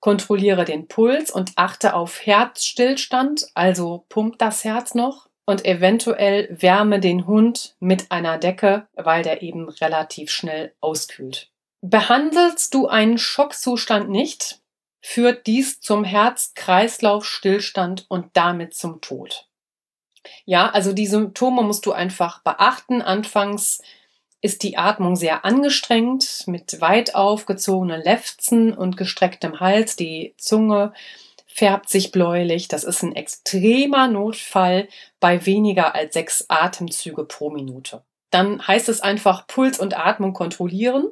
kontrolliere 0.00 0.64
den 0.64 0.88
Puls 0.88 1.30
und 1.30 1.52
achte 1.56 1.94
auf 1.94 2.24
Herzstillstand, 2.24 3.48
also 3.54 4.04
pumpt 4.08 4.40
das 4.40 4.64
Herz 4.64 4.94
noch 4.94 5.28
und 5.44 5.64
eventuell 5.64 6.48
wärme 6.60 7.00
den 7.00 7.26
Hund 7.26 7.74
mit 7.80 8.10
einer 8.10 8.38
Decke, 8.38 8.86
weil 8.94 9.22
der 9.22 9.42
eben 9.42 9.68
relativ 9.68 10.30
schnell 10.30 10.74
auskühlt. 10.80 11.50
Behandelst 11.80 12.74
du 12.74 12.88
einen 12.88 13.18
Schockzustand 13.18 14.10
nicht, 14.10 14.60
führt 15.00 15.46
dies 15.46 15.80
zum 15.80 16.04
Herz-Kreislauf-Stillstand 16.04 18.06
und 18.08 18.30
damit 18.32 18.74
zum 18.74 19.00
Tod. 19.00 19.48
Ja, 20.44 20.70
also 20.70 20.92
die 20.92 21.06
Symptome 21.06 21.62
musst 21.62 21.86
du 21.86 21.92
einfach 21.92 22.42
beachten. 22.42 23.00
Anfangs 23.00 23.80
ist 24.40 24.62
die 24.62 24.76
Atmung 24.76 25.16
sehr 25.16 25.44
angestrengt 25.44 26.44
mit 26.46 26.80
weit 26.80 27.14
aufgezogenen 27.14 28.02
Lefzen 28.02 28.72
und 28.72 28.96
gestrecktem 28.96 29.60
Hals. 29.60 29.96
Die 29.96 30.34
Zunge 30.36 30.92
färbt 31.46 31.88
sich 31.88 32.12
bläulich. 32.12 32.68
Das 32.68 32.84
ist 32.84 33.02
ein 33.02 33.16
extremer 33.16 34.08
Notfall 34.08 34.88
bei 35.18 35.44
weniger 35.44 35.94
als 35.94 36.14
sechs 36.14 36.44
Atemzüge 36.48 37.24
pro 37.24 37.50
Minute. 37.50 38.02
Dann 38.30 38.66
heißt 38.66 38.88
es 38.88 39.00
einfach 39.00 39.46
Puls 39.46 39.80
und 39.80 39.98
Atmung 39.98 40.34
kontrollieren. 40.34 41.08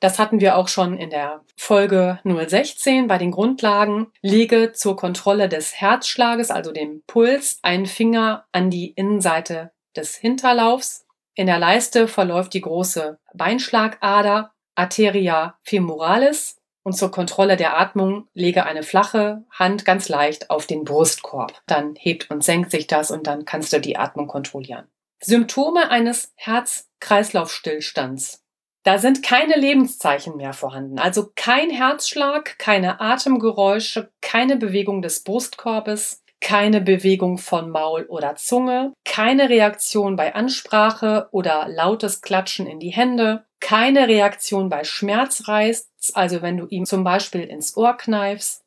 Das 0.00 0.18
hatten 0.18 0.40
wir 0.40 0.56
auch 0.56 0.68
schon 0.68 0.96
in 0.96 1.10
der 1.10 1.44
Folge 1.56 2.20
016 2.24 3.08
bei 3.08 3.18
den 3.18 3.32
Grundlagen. 3.32 4.12
Lege 4.22 4.72
zur 4.72 4.96
Kontrolle 4.96 5.48
des 5.48 5.80
Herzschlages, 5.80 6.50
also 6.50 6.72
dem 6.72 7.02
Puls, 7.06 7.58
einen 7.62 7.86
Finger 7.86 8.46
an 8.52 8.70
die 8.70 8.92
Innenseite 8.92 9.72
des 9.96 10.16
Hinterlaufs. 10.16 11.06
In 11.34 11.46
der 11.46 11.58
Leiste 11.58 12.08
verläuft 12.08 12.54
die 12.54 12.60
große 12.60 13.18
Beinschlagader, 13.34 14.52
Arteria 14.74 15.58
femoralis. 15.62 16.56
Und 16.84 16.92
zur 16.94 17.10
Kontrolle 17.10 17.56
der 17.56 17.78
Atmung 17.78 18.28
lege 18.32 18.64
eine 18.64 18.82
flache 18.82 19.44
Hand 19.50 19.84
ganz 19.84 20.08
leicht 20.08 20.48
auf 20.48 20.66
den 20.66 20.84
Brustkorb. 20.84 21.60
Dann 21.66 21.94
hebt 21.96 22.30
und 22.30 22.42
senkt 22.42 22.70
sich 22.70 22.86
das 22.86 23.10
und 23.10 23.26
dann 23.26 23.44
kannst 23.44 23.74
du 23.74 23.80
die 23.80 23.98
Atmung 23.98 24.26
kontrollieren. 24.26 24.88
Symptome 25.20 25.90
eines 25.90 26.32
Herz-Kreislauf-Stillstands. 26.36 28.42
Da 28.88 28.96
sind 28.96 29.22
keine 29.22 29.54
Lebenszeichen 29.54 30.38
mehr 30.38 30.54
vorhanden, 30.54 30.98
also 30.98 31.30
kein 31.36 31.68
Herzschlag, 31.68 32.58
keine 32.58 33.02
Atemgeräusche, 33.02 34.10
keine 34.22 34.56
Bewegung 34.56 35.02
des 35.02 35.24
Brustkorbes, 35.24 36.22
keine 36.40 36.80
Bewegung 36.80 37.36
von 37.36 37.68
Maul 37.68 38.06
oder 38.06 38.36
Zunge, 38.36 38.94
keine 39.04 39.50
Reaktion 39.50 40.16
bei 40.16 40.34
Ansprache 40.34 41.28
oder 41.32 41.68
lautes 41.68 42.22
Klatschen 42.22 42.66
in 42.66 42.80
die 42.80 42.88
Hände, 42.88 43.44
keine 43.60 44.08
Reaktion 44.08 44.70
bei 44.70 44.84
Schmerzreiz, 44.84 45.90
also 46.14 46.40
wenn 46.40 46.56
du 46.56 46.66
ihm 46.68 46.86
zum 46.86 47.04
Beispiel 47.04 47.42
ins 47.42 47.76
Ohr 47.76 47.94
kneifst. 47.94 48.64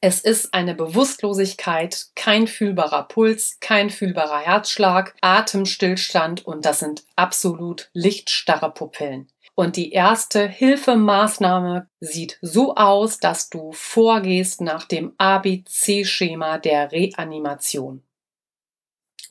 Es 0.00 0.20
ist 0.20 0.54
eine 0.54 0.76
Bewusstlosigkeit, 0.76 2.06
kein 2.14 2.46
fühlbarer 2.46 3.08
Puls, 3.08 3.58
kein 3.58 3.90
fühlbarer 3.90 4.38
Herzschlag, 4.38 5.16
Atemstillstand 5.22 6.46
und 6.46 6.64
das 6.64 6.78
sind 6.78 7.02
absolut 7.16 7.90
lichtstarre 7.94 8.70
Pupillen. 8.70 9.28
Und 9.58 9.76
die 9.76 9.92
erste 9.92 10.46
Hilfemaßnahme 10.46 11.88
sieht 11.98 12.38
so 12.42 12.74
aus, 12.74 13.18
dass 13.18 13.48
du 13.48 13.72
vorgehst 13.72 14.60
nach 14.60 14.84
dem 14.84 15.14
ABC-Schema 15.16 16.58
der 16.58 16.92
Reanimation. 16.92 18.04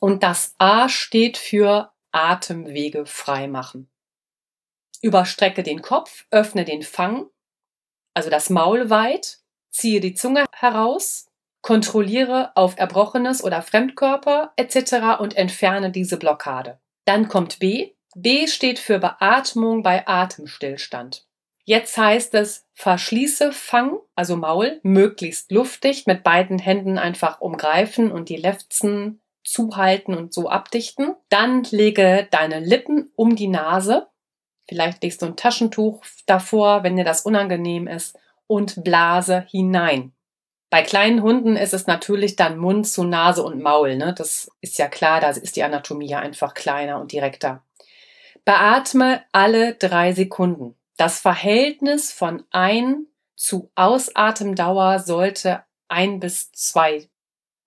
Und 0.00 0.24
das 0.24 0.56
A 0.58 0.88
steht 0.88 1.36
für 1.36 1.92
Atemwege 2.10 3.06
freimachen. 3.06 3.88
Überstrecke 5.00 5.62
den 5.62 5.80
Kopf, 5.80 6.26
öffne 6.30 6.64
den 6.64 6.82
Fang, 6.82 7.30
also 8.12 8.28
das 8.28 8.50
Maul 8.50 8.90
weit, 8.90 9.38
ziehe 9.70 10.00
die 10.00 10.14
Zunge 10.14 10.46
heraus, 10.52 11.28
kontrolliere 11.62 12.56
auf 12.56 12.78
Erbrochenes 12.78 13.44
oder 13.44 13.62
Fremdkörper 13.62 14.52
etc. 14.56 15.20
und 15.20 15.36
entferne 15.36 15.92
diese 15.92 16.16
Blockade. 16.16 16.80
Dann 17.04 17.28
kommt 17.28 17.60
B, 17.60 17.92
B 18.18 18.46
steht 18.46 18.78
für 18.78 18.98
Beatmung 18.98 19.82
bei 19.82 20.08
Atemstillstand. 20.08 21.26
Jetzt 21.64 21.98
heißt 21.98 22.32
es, 22.32 22.64
verschließe 22.72 23.52
Fang, 23.52 23.98
also 24.14 24.36
Maul, 24.36 24.80
möglichst 24.82 25.52
luftdicht, 25.52 26.06
mit 26.06 26.22
beiden 26.22 26.58
Händen 26.58 26.96
einfach 26.96 27.42
umgreifen 27.42 28.10
und 28.10 28.30
die 28.30 28.36
Lefzen 28.36 29.20
zuhalten 29.44 30.14
und 30.14 30.32
so 30.32 30.48
abdichten. 30.48 31.14
Dann 31.28 31.64
lege 31.64 32.26
deine 32.30 32.60
Lippen 32.60 33.12
um 33.16 33.36
die 33.36 33.48
Nase. 33.48 34.06
Vielleicht 34.66 35.02
legst 35.02 35.20
du 35.20 35.26
ein 35.26 35.36
Taschentuch 35.36 36.02
davor, 36.24 36.84
wenn 36.84 36.96
dir 36.96 37.04
das 37.04 37.20
unangenehm 37.20 37.86
ist, 37.86 38.18
und 38.46 38.82
blase 38.82 39.44
hinein. 39.50 40.14
Bei 40.70 40.80
kleinen 40.80 41.22
Hunden 41.22 41.54
ist 41.54 41.74
es 41.74 41.86
natürlich 41.86 42.34
dann 42.34 42.56
Mund 42.56 42.88
zu 42.88 43.04
Nase 43.04 43.42
und 43.42 43.60
Maul. 43.60 43.96
Ne? 43.96 44.14
Das 44.16 44.50
ist 44.62 44.78
ja 44.78 44.88
klar, 44.88 45.20
da 45.20 45.28
ist 45.28 45.56
die 45.56 45.62
Anatomie 45.62 46.08
ja 46.08 46.20
einfach 46.20 46.54
kleiner 46.54 46.98
und 46.98 47.12
direkter. 47.12 47.62
Beatme 48.46 49.24
alle 49.32 49.74
drei 49.74 50.12
Sekunden. 50.12 50.76
Das 50.96 51.18
Verhältnis 51.18 52.12
von 52.12 52.44
Ein- 52.52 53.06
zu 53.34 53.70
Ausatemdauer 53.74 55.00
sollte 55.00 55.64
ein 55.88 56.20
bis 56.20 56.52
zwei. 56.52 57.08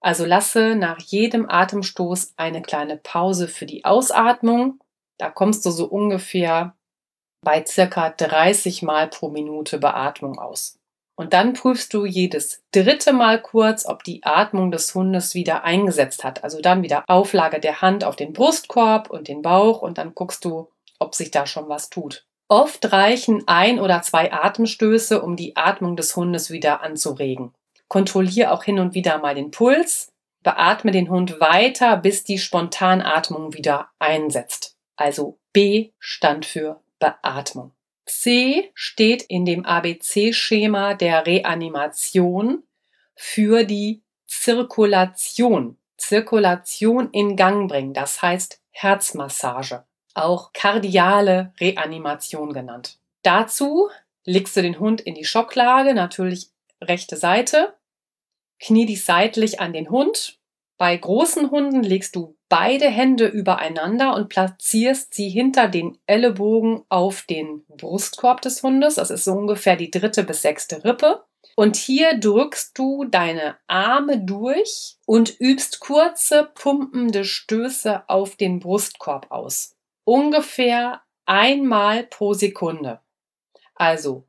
Also 0.02 0.26
lasse 0.26 0.76
nach 0.76 1.00
jedem 1.02 1.50
Atemstoß 1.50 2.34
eine 2.38 2.62
kleine 2.62 2.96
Pause 2.96 3.50
für 3.50 3.66
die 3.66 3.84
Ausatmung. 3.84 4.80
Da 5.18 5.30
kommst 5.30 5.66
du 5.66 5.72
so 5.72 5.86
ungefähr 5.86 6.78
bei 7.44 7.66
circa 7.66 8.10
30 8.12 8.82
Mal 8.82 9.10
pro 9.10 9.28
Minute 9.30 9.80
Beatmung 9.80 10.40
aus. 10.40 10.79
Und 11.20 11.34
dann 11.34 11.52
prüfst 11.52 11.94
du 11.94 12.06
jedes 12.06 12.64
dritte 12.72 13.12
Mal 13.12 13.42
kurz, 13.42 13.86
ob 13.86 14.06
die 14.06 14.24
Atmung 14.24 14.72
des 14.72 14.96
Hundes 14.96 15.34
wieder 15.34 15.66
eingesetzt 15.66 16.24
hat. 16.24 16.46
Also 16.46 16.62
dann 16.62 16.82
wieder 16.82 17.04
Auflage 17.08 17.60
der 17.60 17.82
Hand 17.82 18.06
auf 18.06 18.16
den 18.16 18.32
Brustkorb 18.32 19.10
und 19.10 19.28
den 19.28 19.42
Bauch 19.42 19.82
und 19.82 19.98
dann 19.98 20.16
guckst 20.16 20.46
du, 20.46 20.70
ob 20.98 21.16
sich 21.16 21.30
da 21.30 21.46
schon 21.46 21.68
was 21.68 21.90
tut. 21.90 22.26
Oft 22.48 22.94
reichen 22.94 23.44
ein 23.48 23.82
oder 23.82 24.02
zwei 24.02 24.32
Atemstöße, 24.32 25.22
um 25.22 25.36
die 25.36 25.58
Atmung 25.58 25.98
des 25.98 26.16
Hundes 26.16 26.52
wieder 26.52 26.84
anzuregen. 26.84 27.54
Kontrolliere 27.90 28.54
auch 28.54 28.64
hin 28.64 28.80
und 28.80 28.94
wieder 28.94 29.18
mal 29.18 29.36
den 29.36 29.52
Puls. 29.52 30.14
Beatme 30.42 30.92
den 30.92 31.10
Hund 31.10 31.42
weiter, 31.42 31.98
bis 31.98 32.24
die 32.24 32.38
Spontanatmung 32.38 33.54
wieder 33.54 33.90
einsetzt. 34.00 34.78
Also 34.96 35.38
B 35.52 35.92
stand 36.00 36.46
für 36.46 36.80
Beatmung. 36.98 37.74
C 38.10 38.72
steht 38.74 39.22
in 39.24 39.46
dem 39.46 39.66
ABC-Schema 39.66 40.96
der 40.96 41.26
Reanimation 41.26 42.64
für 43.16 43.64
die 43.64 44.02
Zirkulation. 44.26 45.78
Zirkulation 45.98 47.10
in 47.12 47.36
Gang 47.36 47.70
bringen, 47.70 47.94
das 47.94 48.22
heißt 48.22 48.62
Herzmassage, 48.72 49.86
auch 50.14 50.54
kardiale 50.54 51.54
Reanimation 51.60 52.54
genannt. 52.54 53.00
Dazu 53.22 53.90
legst 54.24 54.56
du 54.56 54.62
den 54.62 54.80
Hund 54.80 55.02
in 55.02 55.16
die 55.16 55.26
Schocklage, 55.26 55.94
natürlich 55.94 56.50
rechte 56.82 57.18
Seite, 57.18 57.76
knie 58.60 58.86
dich 58.86 59.04
seitlich 59.04 59.60
an 59.60 59.74
den 59.74 59.90
Hund 59.90 60.39
Bei 60.80 60.96
großen 60.96 61.52
Hunden 61.52 61.84
legst 61.84 62.16
du 62.16 62.38
beide 62.48 62.88
Hände 62.88 63.28
übereinander 63.28 64.16
und 64.16 64.30
platzierst 64.30 65.14
sie 65.14 65.28
hinter 65.28 65.68
den 65.68 65.98
Ellenbogen 66.06 66.86
auf 66.88 67.24
den 67.24 67.66
Brustkorb 67.68 68.42
des 68.42 68.64
Hundes. 68.64 68.96
Das 68.96 69.12
ist 69.12 69.26
so 69.26 69.34
ungefähr 69.34 69.76
die 69.76 69.92
dritte 69.92 70.24
bis 70.24 70.42
sechste 70.42 70.86
Rippe. 70.86 71.26
Und 71.58 71.76
hier 71.76 72.18
drückst 72.18 72.78
du 72.78 73.04
deine 73.04 73.58
Arme 73.68 74.20
durch 74.20 74.96
und 75.06 75.38
übst 75.42 75.82
kurze, 75.82 76.50
pumpende 76.56 77.26
Stöße 77.26 78.08
auf 78.08 78.38
den 78.38 78.62
Brustkorb 78.62 79.28
aus. 79.32 79.76
Ungefähr 80.06 81.02
einmal 81.26 82.04
pro 82.04 82.34
Sekunde. 82.34 83.02
Also 83.76 84.24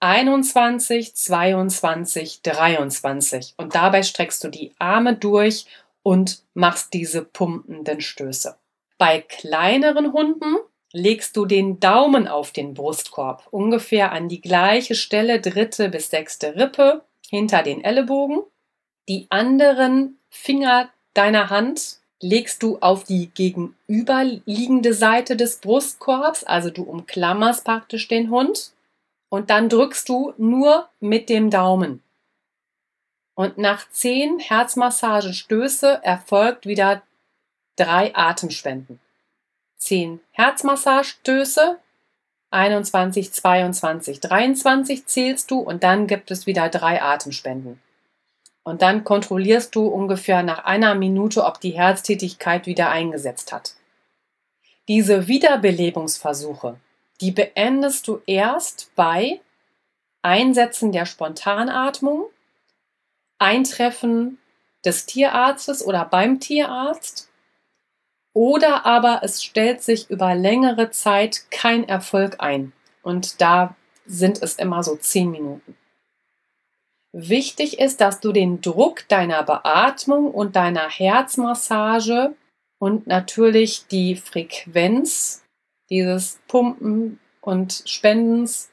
21, 0.00 1.14
22, 1.14 2.42
23. 2.42 3.54
Und 3.56 3.76
dabei 3.76 4.02
streckst 4.02 4.42
du 4.42 4.48
die 4.48 4.72
Arme 4.80 5.14
durch 5.14 5.66
und 6.02 6.42
machst 6.54 6.94
diese 6.94 7.22
pumpenden 7.24 8.00
Stöße. 8.00 8.56
Bei 8.98 9.20
kleineren 9.20 10.12
Hunden 10.12 10.56
legst 10.92 11.36
du 11.36 11.46
den 11.46 11.80
Daumen 11.80 12.28
auf 12.28 12.52
den 12.52 12.74
Brustkorb, 12.74 13.48
ungefähr 13.50 14.12
an 14.12 14.28
die 14.28 14.40
gleiche 14.40 14.94
Stelle, 14.94 15.40
dritte 15.40 15.88
bis 15.88 16.10
sechste 16.10 16.56
Rippe, 16.56 17.04
hinter 17.28 17.62
den 17.62 17.82
Ellenbogen. 17.82 18.42
Die 19.08 19.26
anderen 19.30 20.18
Finger 20.28 20.90
deiner 21.14 21.50
Hand 21.50 21.98
legst 22.20 22.62
du 22.62 22.78
auf 22.80 23.04
die 23.04 23.30
gegenüberliegende 23.34 24.94
Seite 24.94 25.36
des 25.36 25.58
Brustkorbs, 25.58 26.44
also 26.44 26.70
du 26.70 26.84
umklammerst 26.84 27.64
praktisch 27.64 28.06
den 28.06 28.30
Hund 28.30 28.72
und 29.28 29.50
dann 29.50 29.68
drückst 29.68 30.08
du 30.08 30.34
nur 30.36 30.88
mit 31.00 31.28
dem 31.28 31.50
Daumen. 31.50 32.02
Und 33.34 33.58
nach 33.58 33.88
zehn 33.90 34.38
Herzmassagenstöße 34.38 36.00
erfolgt 36.02 36.66
wieder 36.66 37.02
drei 37.76 38.14
Atemspenden. 38.14 39.00
Zehn 39.76 40.20
Herzmassagestöße, 40.32 41.78
21, 42.50 43.32
22, 43.32 44.20
23 44.20 45.06
zählst 45.06 45.50
du 45.50 45.58
und 45.58 45.82
dann 45.82 46.06
gibt 46.06 46.30
es 46.30 46.46
wieder 46.46 46.68
drei 46.68 47.02
Atemspenden. 47.02 47.80
Und 48.64 48.82
dann 48.82 49.04
kontrollierst 49.04 49.74
du 49.74 49.86
ungefähr 49.86 50.42
nach 50.42 50.64
einer 50.64 50.94
Minute, 50.94 51.44
ob 51.44 51.60
die 51.60 51.70
Herztätigkeit 51.70 52.66
wieder 52.66 52.90
eingesetzt 52.90 53.52
hat. 53.52 53.74
Diese 54.86 55.26
Wiederbelebungsversuche, 55.26 56.78
die 57.20 57.30
beendest 57.32 58.06
du 58.06 58.20
erst 58.26 58.94
bei 58.94 59.40
Einsetzen 60.22 60.92
der 60.92 61.06
Spontanatmung 61.06 62.26
Eintreffen 63.42 64.38
des 64.84 65.06
Tierarztes 65.06 65.84
oder 65.84 66.04
beim 66.04 66.40
Tierarzt. 66.40 67.28
Oder 68.34 68.86
aber 68.86 69.20
es 69.22 69.42
stellt 69.42 69.82
sich 69.82 70.08
über 70.08 70.34
längere 70.34 70.90
Zeit 70.90 71.50
kein 71.50 71.86
Erfolg 71.86 72.36
ein. 72.38 72.72
Und 73.02 73.40
da 73.40 73.76
sind 74.06 74.42
es 74.42 74.56
immer 74.56 74.82
so 74.82 74.96
zehn 74.96 75.30
Minuten. 75.30 75.76
Wichtig 77.12 77.78
ist, 77.78 78.00
dass 78.00 78.20
du 78.20 78.32
den 78.32 78.62
Druck 78.62 79.06
deiner 79.08 79.42
Beatmung 79.42 80.30
und 80.30 80.56
deiner 80.56 80.88
Herzmassage 80.88 82.34
und 82.78 83.06
natürlich 83.06 83.86
die 83.86 84.16
Frequenz 84.16 85.44
dieses 85.90 86.40
Pumpen 86.48 87.20
und 87.42 87.82
Spendens 87.84 88.70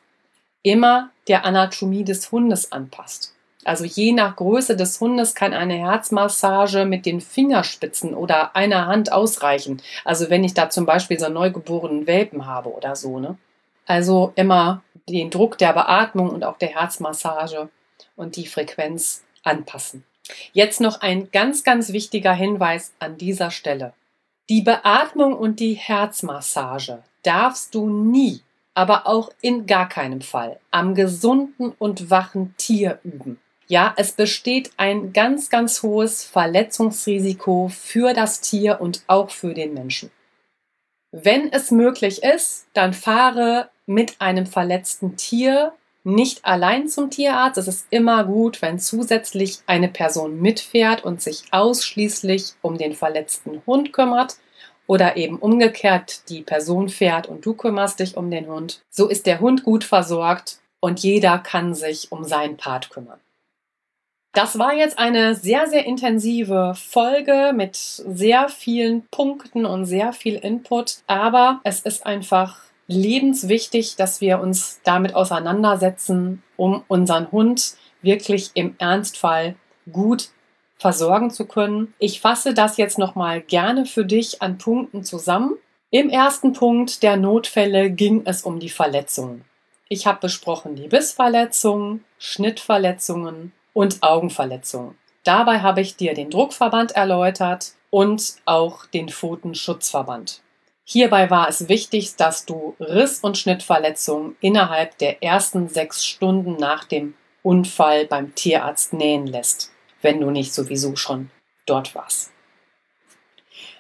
immer 0.64 1.12
der 1.28 1.44
Anatomie 1.44 2.06
des 2.06 2.32
Hundes 2.32 2.72
anpasst. 2.72 3.36
Also 3.66 3.84
je 3.84 4.14
nach 4.14 4.38
Größe 4.38 4.78
des 4.78 5.00
Hundes 5.02 5.36
kann 5.36 5.54
eine 5.54 5.76
Herzmassage 5.76 6.86
mit 6.86 7.06
den 7.06 7.20
Fingerspitzen 7.20 8.14
oder 8.14 8.56
einer 8.56 8.88
Hand 8.88 9.12
ausreichen. 9.12 9.82
Also 10.06 10.30
wenn 10.30 10.44
ich 10.44 10.54
da 10.54 10.70
zum 10.70 10.86
Beispiel 10.86 11.20
so 11.20 11.26
einen 11.26 11.34
neugeborenen 11.34 12.08
Welpen 12.08 12.46
habe 12.46 12.74
oder 12.74 12.96
so. 12.96 13.20
Ne? 13.20 13.38
Also 13.86 14.32
immer 14.36 14.82
den 15.10 15.30
Druck 15.30 15.58
der 15.58 15.74
Beatmung 15.74 16.30
und 16.30 16.46
auch 16.46 16.58
der 16.58 16.70
Herzmassage 16.70 17.70
und 18.16 18.38
die 18.38 18.48
Frequenz 18.48 19.24
anpassen. 19.44 20.06
Jetzt 20.54 20.80
noch 20.80 21.02
ein 21.02 21.32
ganz, 21.32 21.64
ganz 21.64 21.92
wichtiger 21.92 22.34
Hinweis 22.34 22.94
an 23.00 23.18
dieser 23.18 23.52
Stelle. 23.52 23.94
Die 24.50 24.62
Beatmung 24.62 25.36
und 25.36 25.60
die 25.60 25.74
Herzmassage 25.74 27.04
darfst 27.24 27.76
du 27.76 27.90
nie, 27.90 28.42
aber 28.74 29.06
auch 29.06 29.32
in 29.42 29.66
gar 29.66 29.90
keinem 29.90 30.22
Fall 30.22 30.60
am 30.72 30.96
gesunden 30.96 31.74
und 31.78 32.10
wachen 32.10 32.56
Tier 32.58 33.00
üben. 33.04 33.40
Ja, 33.72 33.94
es 33.98 34.14
besteht 34.14 34.72
ein 34.78 35.14
ganz, 35.14 35.52
ganz 35.52 35.84
hohes 35.84 36.24
Verletzungsrisiko 36.24 37.70
für 37.72 38.16
das 38.16 38.42
Tier 38.42 38.82
und 38.82 39.04
auch 39.06 39.30
für 39.30 39.54
den 39.54 39.76
Menschen. 39.76 40.10
Wenn 41.12 41.54
es 41.54 41.70
möglich 41.70 42.24
ist, 42.24 42.66
dann 42.74 42.94
fahre 42.94 43.70
mit 43.86 44.20
einem 44.20 44.48
verletzten 44.48 45.18
Tier 45.18 45.74
nicht 46.04 46.46
allein 46.46 46.88
zum 46.88 47.12
Tierarzt. 47.12 47.60
Es 47.60 47.68
ist 47.68 47.86
immer 47.92 48.24
gut, 48.24 48.60
wenn 48.64 48.80
zusätzlich 48.80 49.60
eine 49.68 49.88
Person 49.88 50.42
mitfährt 50.42 51.04
und 51.04 51.22
sich 51.22 51.44
ausschließlich 51.52 52.54
um 52.64 52.80
den 52.80 52.94
verletzten 52.94 53.62
Hund 53.68 53.94
kümmert 53.94 54.38
oder 54.88 55.16
eben 55.16 55.38
umgekehrt 55.38 56.28
die 56.30 56.42
Person 56.42 56.90
fährt 56.90 57.28
und 57.28 57.46
du 57.46 57.54
kümmerst 57.54 58.00
dich 58.00 58.18
um 58.18 58.32
den 58.32 58.48
Hund. 58.48 58.82
So 58.90 59.08
ist 59.08 59.28
der 59.28 59.40
Hund 59.40 59.64
gut 59.64 59.84
versorgt 59.84 60.58
und 60.80 61.02
jeder 61.02 61.38
kann 61.38 61.76
sich 61.76 62.12
um 62.12 62.24
seinen 62.24 62.58
Part 62.58 62.90
kümmern. 62.90 63.20
Das 64.40 64.58
war 64.58 64.74
jetzt 64.74 64.98
eine 64.98 65.36
sehr, 65.36 65.68
sehr 65.68 65.86
intensive 65.86 66.74
Folge 66.74 67.52
mit 67.54 67.76
sehr 67.76 68.48
vielen 68.48 69.06
Punkten 69.12 69.66
und 69.66 69.84
sehr 69.84 70.14
viel 70.14 70.36
Input. 70.36 71.00
Aber 71.08 71.60
es 71.66 71.82
ist 71.82 72.06
einfach 72.06 72.62
lebenswichtig, 72.88 73.98
dass 73.98 74.22
wir 74.22 74.40
uns 74.40 74.80
damit 74.86 75.14
auseinandersetzen, 75.14 76.42
um 76.56 76.86
unseren 76.88 77.30
Hund 77.34 77.76
wirklich 78.02 78.52
im 78.54 78.76
Ernstfall 78.78 79.56
gut 79.92 80.30
versorgen 80.78 81.32
zu 81.32 81.44
können. 81.44 81.94
Ich 82.00 82.22
fasse 82.22 82.54
das 82.54 82.78
jetzt 82.78 82.98
nochmal 82.98 83.42
gerne 83.42 83.86
für 83.86 84.06
dich 84.06 84.42
an 84.42 84.58
Punkten 84.58 85.04
zusammen. 85.04 85.58
Im 85.92 86.10
ersten 86.10 86.54
Punkt 86.54 87.04
der 87.04 87.18
Notfälle 87.18 87.92
ging 87.92 88.22
es 88.24 88.44
um 88.44 88.62
die 88.62 88.70
Verletzungen. 88.70 89.44
Ich 89.90 90.08
habe 90.08 90.22
besprochen 90.22 90.78
die 90.78 90.88
Bissverletzungen, 90.88 92.06
Schnittverletzungen, 92.20 93.52
und 93.80 94.04
Augenverletzungen. 94.04 94.98
Dabei 95.24 95.62
habe 95.62 95.80
ich 95.80 95.96
dir 95.96 96.14
den 96.14 96.30
Druckverband 96.30 96.98
erläutert 96.98 97.76
und 97.90 98.36
auch 98.44 98.86
den 98.88 99.08
Pfotenschutzverband. 99.08 100.42
Hierbei 100.84 101.30
war 101.30 101.48
es 101.48 101.70
wichtig, 101.70 102.18
dass 102.18 102.46
du 102.46 102.76
Riss- 102.82 103.22
und 103.22 103.38
Schnittverletzungen 103.38 104.36
innerhalb 104.42 104.98
der 104.98 105.24
ersten 105.24 105.70
sechs 105.70 106.06
Stunden 106.06 106.58
nach 106.58 106.84
dem 106.84 107.14
Unfall 107.42 108.06
beim 108.06 108.36
Tierarzt 108.36 108.92
nähen 108.92 109.26
lässt, 109.26 109.72
wenn 110.02 110.20
du 110.20 110.30
nicht 110.30 110.54
sowieso 110.54 110.98
schon 110.98 111.32
dort 111.66 111.96
warst. 111.96 112.34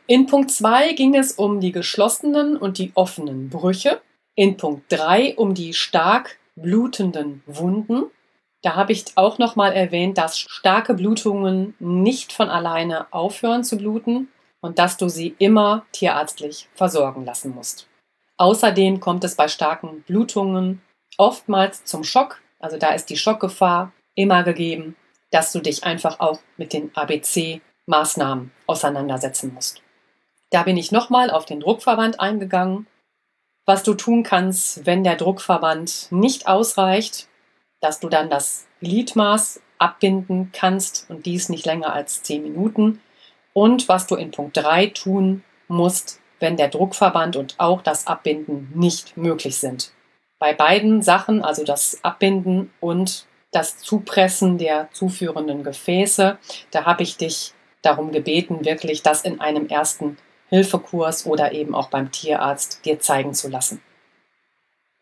In 0.08 0.28
Punkt 0.28 0.50
2 0.50 0.93
ging 0.93 1.14
es 1.14 1.34
um 1.34 1.60
die 1.60 1.74
geschlossenen 1.74 2.56
und 2.56 2.78
die 2.78 2.93
offenen 2.95 3.50
Brüche. 3.50 4.00
In 4.36 4.56
Punkt 4.56 4.86
3 4.93 5.36
um 5.36 5.54
die 5.54 5.74
stark 5.74 6.39
blutenden 6.56 7.43
Wunden. 7.45 8.06
Da 8.62 8.76
habe 8.76 8.91
ich 8.91 9.05
auch 9.16 9.38
noch 9.38 9.55
mal 9.55 9.72
erwähnt, 9.72 10.18
dass 10.18 10.38
starke 10.38 10.93
Blutungen 10.93 11.76
nicht 11.80 12.34
von 12.34 12.49
alleine 12.49 13.12
aufhören 13.12 13.64
zu 13.64 13.78
bluten 13.78 14.28
und 14.62 14.80
dass 14.80 14.97
du 14.97 15.07
sie 15.07 15.36
immer 15.39 15.86
tierärztlich 15.93 16.68
versorgen 16.76 17.26
lassen 17.26 17.55
musst. 17.55 17.88
Außerdem 18.38 18.99
kommt 18.99 19.24
es 19.24 19.36
bei 19.36 19.47
starken 19.47 20.01
Blutungen 20.03 20.82
oftmals 21.18 21.86
zum 21.86 22.03
Schock, 22.03 22.41
also 22.60 22.78
da 22.78 22.89
ist 22.89 23.10
die 23.10 23.18
Schockgefahr 23.18 23.93
immer 24.16 24.43
gegeben, 24.43 24.95
dass 25.32 25.51
du 25.53 25.60
dich 25.60 25.84
einfach 25.84 26.20
auch 26.20 26.39
mit 26.57 26.74
den 26.74 26.93
ABC-Maßnahmen 26.95 28.51
auseinandersetzen 28.68 29.53
musst. 29.53 29.82
Da 30.49 30.64
bin 30.64 30.78
ich 30.78 30.91
nochmal 30.91 31.30
auf 31.30 31.45
den 31.45 31.60
Druckverband 31.60 32.20
eingegangen. 32.20 32.88
Was 33.66 33.84
du 33.84 33.93
tun 33.93 34.24
kannst, 34.24 34.86
wenn 34.86 35.03
der 35.03 35.16
Druckverband 35.16 36.07
nicht 36.12 36.47
ausreicht, 36.47 37.28
dass 37.82 37.99
du 37.99 38.09
dann 38.09 38.30
das 38.30 38.67
Gliedmaß 38.82 39.61
abbinden 39.77 40.51
kannst 40.51 41.09
und 41.09 41.25
dies 41.25 41.49
nicht 41.49 41.65
länger 41.65 41.93
als 41.93 42.23
10 42.23 42.43
Minuten. 42.43 43.01
Und 43.53 43.88
was 43.88 44.07
du 44.07 44.15
in 44.15 44.32
Punkt 44.32 44.57
3 44.57 44.88
tun 44.88 45.43
musst, 45.67 46.19
wenn 46.39 46.57
der 46.57 46.69
Druckverband 46.69 47.36
und 47.36 47.55
auch 47.57 47.82
das 47.82 48.07
Abbinden 48.07 48.71
nicht 48.75 49.17
möglich 49.17 49.57
sind. 49.57 49.91
Bei 50.39 50.53
beiden 50.53 51.01
Sachen, 51.01 51.43
also 51.43 51.63
das 51.63 51.99
Abbinden 52.03 52.71
und 52.80 53.25
das 53.51 53.77
Zupressen 53.77 54.57
der 54.57 54.89
zuführenden 54.93 55.63
Gefäße, 55.63 56.38
da 56.71 56.86
habe 56.86 57.03
ich 57.03 57.17
dich 57.17 57.53
darum 57.82 58.11
gebeten, 58.11 58.63
wirklich 58.63 59.03
das 59.03 59.23
in 59.23 59.41
einem 59.41 59.67
ersten 59.67 60.17
Hilfekurs 60.49 61.25
oder 61.25 61.51
eben 61.51 61.75
auch 61.75 61.89
beim 61.89 62.11
Tierarzt 62.11 62.86
dir 62.86 62.99
zeigen 62.99 63.34
zu 63.34 63.49
lassen. 63.49 63.82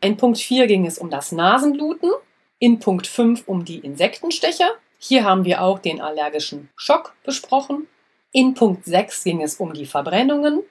In 0.02 0.18
Punkt 0.18 0.38
4 0.38 0.68
ging 0.68 0.86
es 0.86 0.98
um 0.98 1.10
das 1.10 1.32
Nasenbluten. 1.32 2.12
In 2.60 2.80
Punkt 2.80 3.06
5 3.06 3.44
um 3.48 3.66
die 3.66 3.78
Insektenstecher. 3.78 4.72
Hier 4.98 5.24
haben 5.24 5.46
wir 5.46 5.62
auch 5.62 5.78
den 5.78 6.02
allergischen 6.02 6.70
Schock 6.76 7.14
besprochen. 7.24 7.88
In 8.32 8.56
Punkt 8.56 8.86
6 8.86 9.24
ging 9.24 9.44
es 9.44 9.56
um 9.58 9.74
die 9.74 9.86
Verbrennungen. 9.86 10.64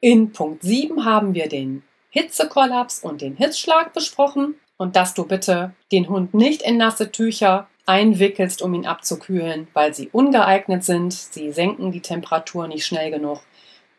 In 0.00 0.32
Punkt 0.32 0.62
7 0.62 1.04
haben 1.04 1.34
wir 1.34 1.48
den 1.48 1.82
Hitzekollaps 2.08 3.00
und 3.00 3.20
den 3.20 3.36
Hitzschlag 3.36 3.92
besprochen 3.92 4.54
und 4.78 4.96
dass 4.96 5.12
du 5.12 5.26
bitte 5.26 5.74
den 5.92 6.08
Hund 6.08 6.32
nicht 6.32 6.62
in 6.62 6.78
nasse 6.78 7.12
Tücher 7.12 7.68
einwickelst, 7.84 8.62
um 8.62 8.72
ihn 8.72 8.86
abzukühlen, 8.86 9.68
weil 9.74 9.92
sie 9.94 10.08
ungeeignet 10.12 10.82
sind. 10.82 11.12
Sie 11.12 11.52
senken 11.52 11.92
die 11.92 12.00
Temperatur 12.00 12.68
nicht 12.68 12.86
schnell 12.86 13.10
genug. 13.10 13.40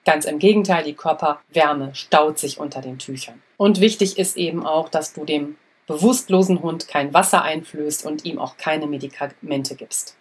Ganz 0.04 0.26
im 0.26 0.40
Gegenteil, 0.40 0.84
die 0.84 0.96
Körperwärme 0.96 1.94
staut 1.94 2.40
sich 2.40 2.60
unter 2.60 2.82
den 2.82 2.98
Tüchern. 2.98 3.42
Und 3.56 3.80
wichtig 3.80 4.18
ist 4.18 4.36
eben 4.36 4.66
auch, 4.66 4.90
dass 4.90 5.14
du 5.14 5.26
dem 5.26 5.58
bewusstlosen 5.88 6.62
Hund 6.62 6.88
kein 6.88 7.14
Wasser 7.14 7.44
einflößt 7.44 8.06
und 8.06 8.26
ihm 8.26 8.40
auch 8.40 8.58
keine 8.58 8.88
Medikamente 8.88 9.76
gibst. 9.76 10.18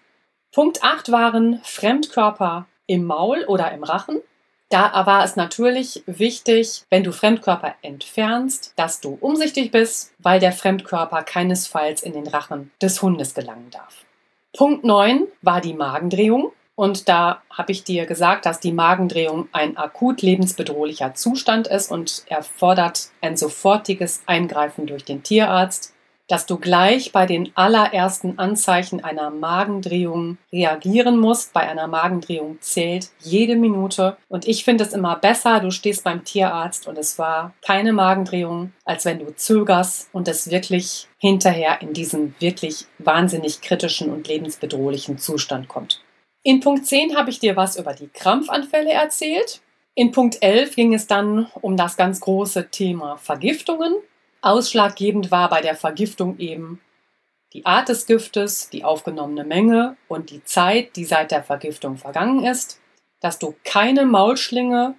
Punkt 0.53 0.83
8 0.83 1.11
waren 1.11 1.61
Fremdkörper 1.65 2.67
im 2.87 3.05
Maul 3.05 3.45
oder 3.45 3.73
im 3.73 3.85
Rachen. 3.85 4.21
Da 4.69 5.05
war 5.07 5.25
es 5.25 5.37
natürlich 5.37 6.03
wichtig, 6.07 6.85
wenn 6.89 7.05
du 7.05 7.13
Fremdkörper 7.13 7.75
entfernst, 7.83 8.73
dass 8.77 9.01
du 9.01 9.19
umsichtig 9.21 9.71
bist, 9.71 10.15
weil 10.19 10.41
der 10.41 10.53
Fremdkörper 10.53 11.23
keinesfalls 11.23 12.03
in 12.03 12.15
den 12.15 12.27
Rachen 12.27 12.71
des 12.81 13.03
Hundes 13.03 13.35
gelangen 13.35 13.71
darf. 13.71 14.05
Punkt 14.57 14.85
9 14.85 15.27
war 15.43 15.61
die 15.61 15.75
Magendrehung. 15.75 16.53
Und 16.75 17.09
da 17.09 17.43
habe 17.51 17.73
ich 17.73 17.85
dir 17.85 18.07
gesagt, 18.07 18.47
dass 18.47 18.61
die 18.61 18.73
Magendrehung 18.73 19.49
ein 19.53 19.77
akut 19.77 20.23
lebensbedrohlicher 20.23 21.15
Zustand 21.15 21.67
ist 21.67 21.91
und 21.91 22.25
erfordert 22.29 23.11
ein 23.21 23.37
sofortiges 23.37 24.23
Eingreifen 24.27 24.87
durch 24.87 25.05
den 25.05 25.23
Tierarzt, 25.23 25.95
dass 26.29 26.47
du 26.47 26.57
gleich 26.57 27.13
bei 27.13 27.27
den 27.27 27.53
allerersten 27.57 28.39
Anzeichen 28.39 29.05
einer 29.05 29.29
Magendrehung 29.29 30.39
reagieren 30.51 31.19
musst. 31.19 31.53
Bei 31.53 31.69
einer 31.69 31.89
Magendrehung 31.89 32.57
zählt 32.61 33.11
jede 33.21 33.55
Minute. 33.55 34.17
Und 34.29 34.49
ich 34.49 34.65
finde 34.65 34.85
es 34.85 34.95
immer 34.95 35.17
besser, 35.17 35.61
du 35.61 35.71
stehst 35.71 36.05
beim 36.05 36.25
Tierarzt 36.25 36.87
und 36.87 36.97
es 36.97 37.19
war 37.19 37.53
keine 37.61 37.93
Magendrehung, 37.93 38.73
als 38.87 39.05
wenn 39.05 39.19
du 39.19 39.35
zögerst 39.35 40.09
und 40.13 40.27
es 40.27 40.51
wirklich 40.51 41.07
hinterher 41.19 41.83
in 41.83 41.93
diesen 41.93 42.35
wirklich 42.39 42.87
wahnsinnig 42.99 43.61
kritischen 43.61 44.11
und 44.11 44.27
lebensbedrohlichen 44.27 45.19
Zustand 45.19 45.69
kommt. 45.69 46.01
In 46.45 46.59
Punkt 46.59 46.87
10 46.87 47.17
habe 47.17 47.31
ich 47.31 47.39
dir 47.39 47.55
was 47.55 47.77
über 47.77 47.95
die 47.95 48.09
Krampfanfälle 48.09 48.91
erzählt. 48.91 49.61
In 49.95 50.11
Punkt 50.11 50.39
11 50.43 50.75
ging 50.75 50.93
es 50.93 51.07
dann 51.07 51.47
um 51.61 51.77
das 51.77 51.97
ganz 51.97 52.19
große 52.21 52.69
Thema 52.71 53.17
Vergiftungen. 53.17 53.95
Ausschlaggebend 54.41 55.31
war 55.31 55.49
bei 55.49 55.61
der 55.61 55.77
Vergiftung 55.77 56.39
eben 56.39 56.81
die 57.53 57.65
Art 57.65 57.89
des 57.89 58.07
Giftes, 58.07 58.71
die 58.71 58.83
aufgenommene 58.83 59.45
Menge 59.45 59.97
und 60.09 60.31
die 60.31 60.43
Zeit, 60.43 60.97
die 60.97 61.05
seit 61.05 61.31
der 61.31 61.45
Vergiftung 61.45 61.97
vergangen 61.97 62.45
ist, 62.45 62.81
dass 63.21 63.39
du 63.39 63.55
keine 63.63 64.05
Maulschlinge 64.05 64.97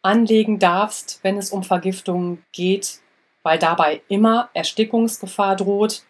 anlegen 0.00 0.58
darfst, 0.58 1.20
wenn 1.22 1.36
es 1.36 1.52
um 1.52 1.62
Vergiftungen 1.62 2.44
geht, 2.50 2.98
weil 3.44 3.60
dabei 3.60 4.02
immer 4.08 4.50
Erstickungsgefahr 4.52 5.54
droht, 5.54 6.02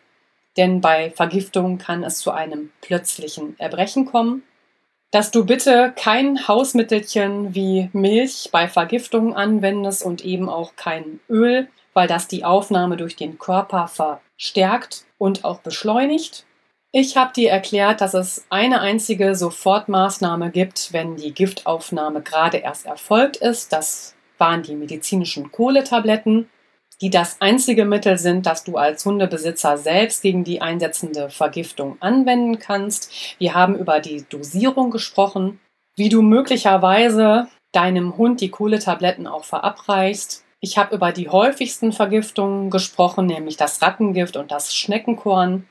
denn 0.56 0.80
bei 0.80 1.10
Vergiftung 1.10 1.76
kann 1.76 2.04
es 2.04 2.20
zu 2.20 2.30
einem 2.30 2.72
plötzlichen 2.80 3.58
Erbrechen 3.58 4.06
kommen 4.06 4.44
dass 5.12 5.30
du 5.30 5.44
bitte 5.44 5.92
kein 5.94 6.48
Hausmittelchen 6.48 7.54
wie 7.54 7.90
Milch 7.92 8.48
bei 8.50 8.66
Vergiftung 8.66 9.36
anwendest 9.36 10.04
und 10.04 10.24
eben 10.24 10.48
auch 10.48 10.74
kein 10.74 11.20
Öl, 11.28 11.68
weil 11.92 12.08
das 12.08 12.28
die 12.28 12.44
Aufnahme 12.44 12.96
durch 12.96 13.14
den 13.14 13.38
Körper 13.38 13.88
verstärkt 13.88 15.04
und 15.18 15.44
auch 15.44 15.60
beschleunigt. 15.60 16.46
Ich 16.92 17.16
habe 17.16 17.32
dir 17.34 17.50
erklärt, 17.50 18.00
dass 18.00 18.14
es 18.14 18.46
eine 18.48 18.80
einzige 18.80 19.34
Sofortmaßnahme 19.34 20.50
gibt, 20.50 20.94
wenn 20.94 21.16
die 21.16 21.32
Giftaufnahme 21.32 22.22
gerade 22.22 22.58
erst 22.58 22.86
erfolgt 22.86 23.36
ist. 23.36 23.72
Das 23.72 24.14
waren 24.38 24.62
die 24.62 24.74
medizinischen 24.74 25.52
Kohletabletten 25.52 26.48
die 27.02 27.10
das 27.10 27.40
einzige 27.40 27.84
Mittel 27.84 28.16
sind, 28.16 28.46
das 28.46 28.62
du 28.62 28.76
als 28.76 29.04
Hundebesitzer 29.04 29.76
selbst 29.76 30.22
gegen 30.22 30.44
die 30.44 30.62
einsetzende 30.62 31.30
Vergiftung 31.30 31.96
anwenden 31.98 32.60
kannst. 32.60 33.36
Wir 33.38 33.54
haben 33.54 33.76
über 33.76 33.98
die 33.98 34.24
Dosierung 34.28 34.92
gesprochen, 34.92 35.58
wie 35.96 36.08
du 36.08 36.22
möglicherweise 36.22 37.48
deinem 37.72 38.16
Hund 38.16 38.40
die 38.40 38.50
Kohletabletten 38.50 39.26
auch 39.26 39.44
verabreichst. 39.44 40.44
Ich 40.60 40.78
habe 40.78 40.94
über 40.94 41.10
die 41.10 41.28
häufigsten 41.28 41.92
Vergiftungen 41.92 42.70
gesprochen, 42.70 43.26
nämlich 43.26 43.56
das 43.56 43.82
Rattengift 43.82 44.36
und 44.36 44.52
das 44.52 44.72
Schneckenkorn. 44.72 45.66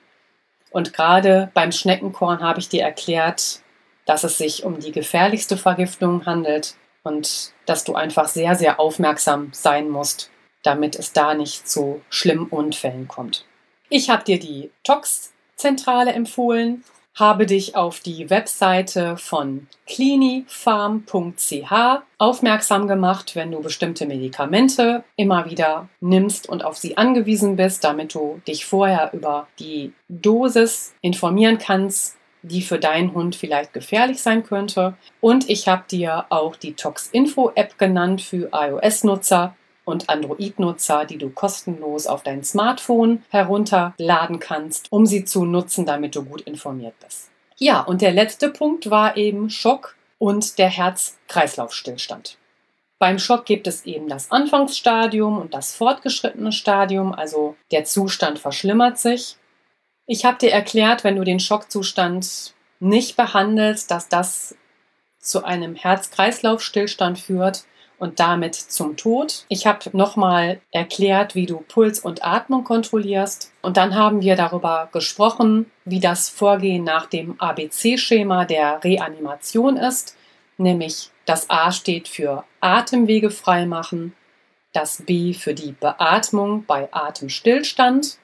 Und 0.72 0.92
gerade 0.92 1.50
beim 1.54 1.72
Schneckenkorn 1.72 2.42
habe 2.42 2.60
ich 2.60 2.68
dir 2.68 2.84
erklärt, 2.84 3.62
dass 4.06 4.26
es 4.26 4.38
sich 4.38 4.66
um 4.66 4.80
die 4.80 4.92
gefährlichste 4.92 5.56
Vergiftung 5.56 6.26
handelt 6.26 6.76
und 7.04 7.54
dass 7.66 7.84
du 7.86 7.96
einfach 7.96 8.28
sehr, 8.28 8.56
sehr 8.56 8.80
aufmerksam 8.80 9.50
sein 9.54 9.90
musst, 9.90 10.31
damit 10.64 10.98
es 10.98 11.14
da 11.14 11.34
nicht 11.34 11.68
zu 11.68 12.02
schlimmen 12.10 12.48
Unfällen 12.48 13.08
kommt. 13.08 13.46
Ich 13.90 14.10
habe 14.10 14.24
dir 14.24 14.40
die 14.40 14.72
Tox-Zentrale 14.84 16.14
empfohlen, 16.14 16.84
habe 17.16 17.46
dich 17.46 17.76
auf 17.76 18.00
die 18.00 18.30
Webseite 18.30 19.18
von 19.18 19.68
clinifarm.ch 19.86 21.72
aufmerksam 22.18 22.88
gemacht, 22.88 23.36
wenn 23.36 23.52
du 23.52 23.60
bestimmte 23.62 24.06
Medikamente 24.06 25.04
immer 25.18 25.50
wieder 25.50 25.90
nimmst 26.00 26.48
und 26.48 26.64
auf 26.64 26.78
sie 26.78 26.96
angewiesen 26.96 27.58
bist, 27.58 27.84
damit 27.84 28.14
du 28.14 28.42
dich 28.48 28.66
vorher 28.66 29.12
über 29.14 29.48
die 29.60 29.92
Dosis 30.08 30.94
informieren 31.02 31.58
kannst, 31.58 32.16
die 32.44 32.62
für 32.62 32.80
deinen 32.80 33.14
Hund 33.14 33.36
vielleicht 33.36 33.74
gefährlich 33.74 34.22
sein 34.22 34.44
könnte. 34.44 34.96
Und 35.20 35.50
ich 35.50 35.68
habe 35.68 35.84
dir 35.90 36.26
auch 36.30 36.56
die 36.56 36.74
Tox-Info-App 36.74 37.78
genannt 37.78 38.22
für 38.22 38.50
iOS-Nutzer, 38.54 39.56
und 39.86 40.10
Android-Nutzer, 40.10 41.06
die 41.06 41.18
du 41.18 41.30
kostenlos 41.30 42.08
auf 42.08 42.24
dein 42.24 42.44
Smartphone 42.44 43.24
herunterladen 43.30 44.40
kannst, 44.40 44.92
um 44.92 45.06
sie 45.06 45.26
zu 45.26 45.46
nutzen, 45.46 45.86
damit 45.86 46.16
du 46.16 46.24
gut 46.24 46.42
informiert 46.42 46.94
bist. 47.04 47.30
Ja, 47.58 47.82
und 47.82 48.02
der 48.02 48.12
letzte 48.12 48.50
Punkt 48.50 48.90
war 48.90 49.18
eben 49.18 49.50
Schock 49.50 49.96
und 50.18 50.58
der 50.58 50.70
Herz-Kreislauf-Stillstand. 50.70 52.38
Beim 53.00 53.18
Schock 53.18 53.46
gibt 53.46 53.66
es 53.66 53.86
eben 53.86 54.08
das 54.08 54.32
Anfangsstadium 54.32 55.40
und 55.40 55.54
das 55.56 55.74
fortgeschrittene 55.76 56.52
Stadium, 56.52 57.14
also 57.14 57.56
der 57.72 57.84
Zustand 57.84 58.38
verschlimmert 58.38 59.00
sich. 59.00 59.38
Ich 60.06 60.26
habe 60.26 60.38
dir 60.38 60.52
erklärt, 60.52 61.04
wenn 61.04 61.16
du 61.16 61.24
den 61.24 61.40
Schockzustand 61.40 62.54
nicht 62.80 63.16
behandelst, 63.16 63.90
dass 63.90 64.10
das 64.10 64.56
zu 65.20 65.44
einem 65.44 65.76
Herz-Kreislauf-Stillstand 65.76 67.18
führt 67.18 67.64
und 68.02 68.20
damit 68.20 68.56
zum 68.56 68.98
Tod. 68.98 69.46
Ich 69.48 69.68
habe 69.68 69.96
nochmal 69.96 70.60
erklärt, 70.72 71.36
wie 71.36 71.46
du 71.46 71.64
Puls 71.68 72.00
und 72.00 72.26
Atmung 72.26 72.64
kontrollierst. 72.64 73.54
Und 73.62 73.78
dann 73.78 73.94
haben 73.94 74.22
wir 74.22 74.36
darüber 74.36 74.90
gesprochen, 74.92 75.70
wie 75.86 76.00
das 76.00 76.28
Vorgehen 76.28 76.84
nach 76.84 77.06
dem 77.06 77.40
ABC-Schema 77.40 78.46
der 78.46 78.84
Reanimation 78.84 79.78
ist. 79.78 80.18
Nämlich 80.58 81.12
das 81.26 81.52
A 81.52 81.72
steht 81.72 82.08
für 82.08 82.44
Atemwege 82.60 83.30
freimachen, 83.30 84.16
das 84.74 85.04
B 85.06 85.34
für 85.36 85.54
die 85.54 85.74
Beatmung 85.74 86.66
bei 86.66 86.90
Atemstillstand 86.92 88.18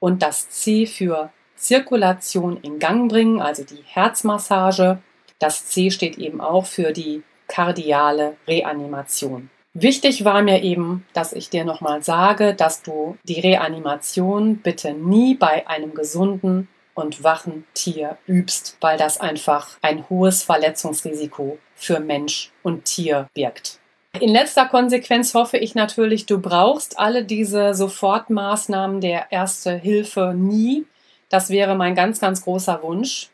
und 0.00 0.20
das 0.20 0.50
C 0.50 0.86
für 0.86 1.30
Zirkulation 1.54 2.56
in 2.62 2.80
Gang 2.80 3.08
bringen, 3.08 3.40
also 3.40 3.62
die 3.62 3.84
Herzmassage. 3.84 4.98
Das 5.38 5.66
C 5.66 5.92
steht 5.92 6.18
eben 6.18 6.40
auch 6.40 6.66
für 6.66 6.90
die 6.90 7.22
kardiale 7.50 8.36
Reanimation. 8.46 9.50
Wichtig 9.74 10.24
war 10.24 10.42
mir 10.42 10.62
eben, 10.62 11.06
dass 11.12 11.32
ich 11.32 11.50
dir 11.50 11.64
nochmal 11.64 12.02
sage, 12.02 12.54
dass 12.54 12.82
du 12.82 13.16
die 13.24 13.40
Reanimation 13.40 14.56
bitte 14.56 14.94
nie 14.94 15.34
bei 15.34 15.66
einem 15.68 15.94
gesunden 15.94 16.68
und 16.94 17.22
wachen 17.22 17.64
Tier 17.74 18.16
übst, 18.26 18.76
weil 18.80 18.98
das 18.98 19.20
einfach 19.20 19.78
ein 19.82 20.08
hohes 20.08 20.42
Verletzungsrisiko 20.42 21.58
für 21.74 22.00
Mensch 22.00 22.50
und 22.62 22.84
Tier 22.84 23.28
birgt. 23.34 23.78
In 24.18 24.30
letzter 24.30 24.66
Konsequenz 24.66 25.34
hoffe 25.34 25.56
ich 25.56 25.76
natürlich, 25.76 26.26
du 26.26 26.40
brauchst 26.40 26.98
alle 26.98 27.24
diese 27.24 27.74
Sofortmaßnahmen 27.74 29.00
der 29.00 29.30
Erste 29.30 29.76
Hilfe 29.76 30.34
nie. 30.36 30.84
Das 31.28 31.48
wäre 31.48 31.76
mein 31.76 31.94
ganz, 31.94 32.18
ganz 32.18 32.42
großer 32.42 32.82
Wunsch. 32.82 33.28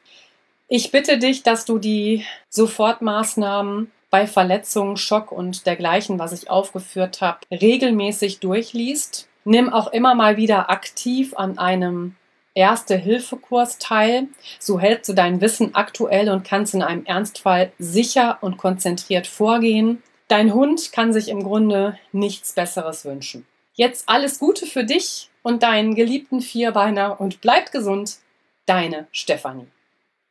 Ich 0.68 0.90
bitte 0.90 1.18
dich, 1.18 1.42
dass 1.42 1.64
du 1.64 1.78
die 1.78 2.26
Sofortmaßnahmen 2.50 3.90
bei 4.10 4.26
Verletzungen, 4.26 4.96
Schock 4.96 5.32
und 5.32 5.66
dergleichen, 5.66 6.18
was 6.18 6.32
ich 6.32 6.50
aufgeführt 6.50 7.20
habe, 7.20 7.40
regelmäßig 7.50 8.40
durchliest. 8.40 9.28
Nimm 9.44 9.72
auch 9.72 9.92
immer 9.92 10.14
mal 10.14 10.36
wieder 10.36 10.70
aktiv 10.70 11.34
an 11.36 11.58
einem 11.58 12.16
Erste-Hilfe-Kurs 12.54 13.78
teil. 13.78 14.28
So 14.58 14.80
hältst 14.80 15.08
du 15.08 15.12
dein 15.12 15.40
Wissen 15.40 15.74
aktuell 15.74 16.30
und 16.30 16.44
kannst 16.44 16.74
in 16.74 16.82
einem 16.82 17.04
Ernstfall 17.04 17.72
sicher 17.78 18.38
und 18.40 18.56
konzentriert 18.56 19.26
vorgehen. 19.26 20.02
Dein 20.28 20.52
Hund 20.54 20.90
kann 20.90 21.12
sich 21.12 21.28
im 21.28 21.44
Grunde 21.44 21.98
nichts 22.12 22.54
Besseres 22.54 23.04
wünschen. 23.04 23.46
Jetzt 23.74 24.08
alles 24.08 24.38
Gute 24.38 24.66
für 24.66 24.84
dich 24.84 25.28
und 25.42 25.62
deinen 25.62 25.94
geliebten 25.94 26.40
Vierbeiner 26.40 27.20
und 27.20 27.40
bleibt 27.40 27.72
gesund. 27.72 28.16
Deine 28.64 29.06
Stefanie. 29.12 29.68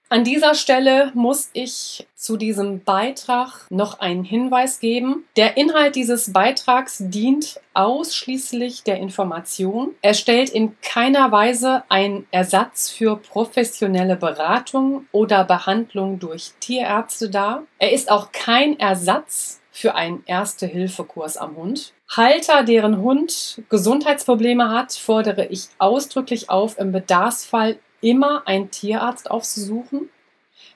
An 0.08 0.24
dieser 0.24 0.54
Stelle 0.54 1.12
muss 1.16 1.50
ich 1.54 2.08
zu 2.14 2.38
diesem 2.38 2.84
Beitrag 2.84 3.66
noch 3.72 4.00
einen 4.00 4.24
Hinweis 4.24 4.80
geben. 4.80 5.26
Der 5.36 5.58
Inhalt 5.58 5.96
dieses 5.96 6.32
Beitrags 6.32 6.98
dient 7.00 7.60
ausschließlich 7.74 8.84
der 8.84 8.98
Information. 8.98 9.96
Er 10.04 10.14
stellt 10.14 10.50
in 10.50 10.80
keiner 10.82 11.32
Weise 11.32 11.84
einen 11.90 12.28
Ersatz 12.30 12.92
für 12.92 13.18
professionelle 13.18 14.16
Beratung 14.16 15.08
oder 15.12 15.44
Behandlung 15.44 16.20
durch 16.20 16.52
Tierärzte 16.60 17.32
dar. 17.32 17.64
Er 17.80 17.92
ist 17.92 18.12
auch 18.12 18.32
kein 18.32 18.80
Ersatz 18.80 19.60
für 19.72 19.96
einen 19.96 20.24
Erste-Hilfe-Kurs 20.26 21.36
am 21.36 21.58
Hund. 21.58 21.94
Halter, 22.10 22.64
deren 22.64 23.02
Hund 23.02 23.62
Gesundheitsprobleme 23.70 24.70
hat, 24.70 24.94
fordere 24.94 25.48
ich 25.48 25.68
ausdrücklich 25.80 26.50
auf, 26.50 26.78
im 26.78 26.92
Bedarfsfall 26.92 27.78
immer 28.02 28.48
einen 28.48 28.72
Tierarzt 28.72 29.30
aufzusuchen. 29.30 30.10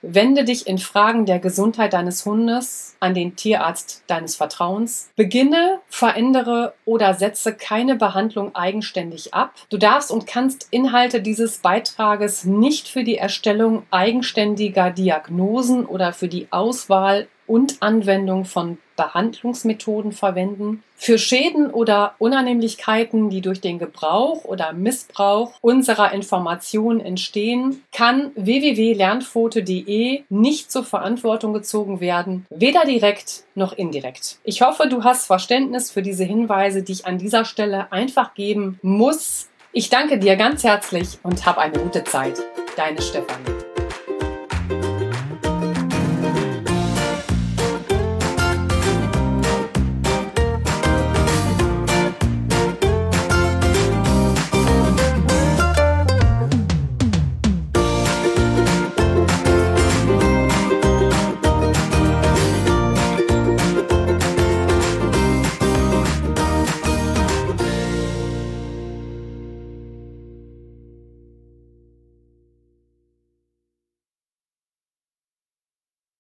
Wende 0.01 0.45
dich 0.45 0.65
in 0.65 0.77
Fragen 0.77 1.25
der 1.25 1.39
Gesundheit 1.39 1.91
deines 1.91 2.25
Hundes 2.25 2.95
an 3.01 3.13
den 3.13 3.35
Tierarzt 3.35 4.03
deines 4.07 4.35
Vertrauens. 4.37 5.09
Beginne, 5.17 5.81
verändere 5.89 6.73
oder 6.85 7.13
setze 7.13 7.53
keine 7.53 7.95
Behandlung 7.95 8.55
eigenständig 8.55 9.33
ab. 9.33 9.53
Du 9.69 9.77
darfst 9.77 10.11
und 10.11 10.25
kannst 10.25 10.67
Inhalte 10.71 11.21
dieses 11.21 11.57
Beitrages 11.57 12.45
nicht 12.45 12.87
für 12.87 13.03
die 13.03 13.17
Erstellung 13.17 13.83
eigenständiger 13.91 14.89
Diagnosen 14.89 15.85
oder 15.85 16.13
für 16.13 16.29
die 16.29 16.47
Auswahl 16.51 17.27
und 17.49 17.81
Anwendung 17.81 18.45
von 18.45 18.77
Behandlungsmethoden 18.95 20.11
verwenden. 20.11 20.83
Für 20.95 21.17
Schäden 21.17 21.71
oder 21.71 22.15
Unannehmlichkeiten, 22.19 23.29
die 23.29 23.41
durch 23.41 23.59
den 23.61 23.79
Gebrauch 23.79 24.43
oder 24.43 24.73
Missbrauch 24.73 25.53
unserer 25.61 26.13
Informationen 26.13 26.99
entstehen, 26.99 27.81
kann 27.91 28.31
www.lernfoto.de 28.35 30.23
nicht 30.29 30.71
zur 30.71 30.83
Verantwortung 30.83 31.53
gezogen 31.53 32.01
werden, 32.01 32.45
weder 32.49 32.85
direkt 32.85 33.45
noch 33.55 33.73
indirekt. 33.73 34.37
Ich 34.43 34.61
hoffe, 34.61 34.87
du 34.87 35.03
hast 35.03 35.25
Verständnis 35.25 35.91
für 35.91 36.01
diese 36.01 36.25
Hinweise, 36.25 36.83
die 36.83 36.91
ich 36.91 37.05
an 37.05 37.17
dieser 37.17 37.45
Stelle 37.45 37.91
einfach 37.91 38.33
geben 38.33 38.79
muss. 38.81 39.49
Ich 39.71 39.89
danke 39.89 40.19
dir 40.19 40.35
ganz 40.35 40.63
herzlich 40.63 41.19
und 41.23 41.45
hab 41.45 41.57
eine 41.57 41.79
gute 41.79 42.03
Zeit. 42.03 42.37
Deine 42.75 43.01
Stefanie. 43.01 43.68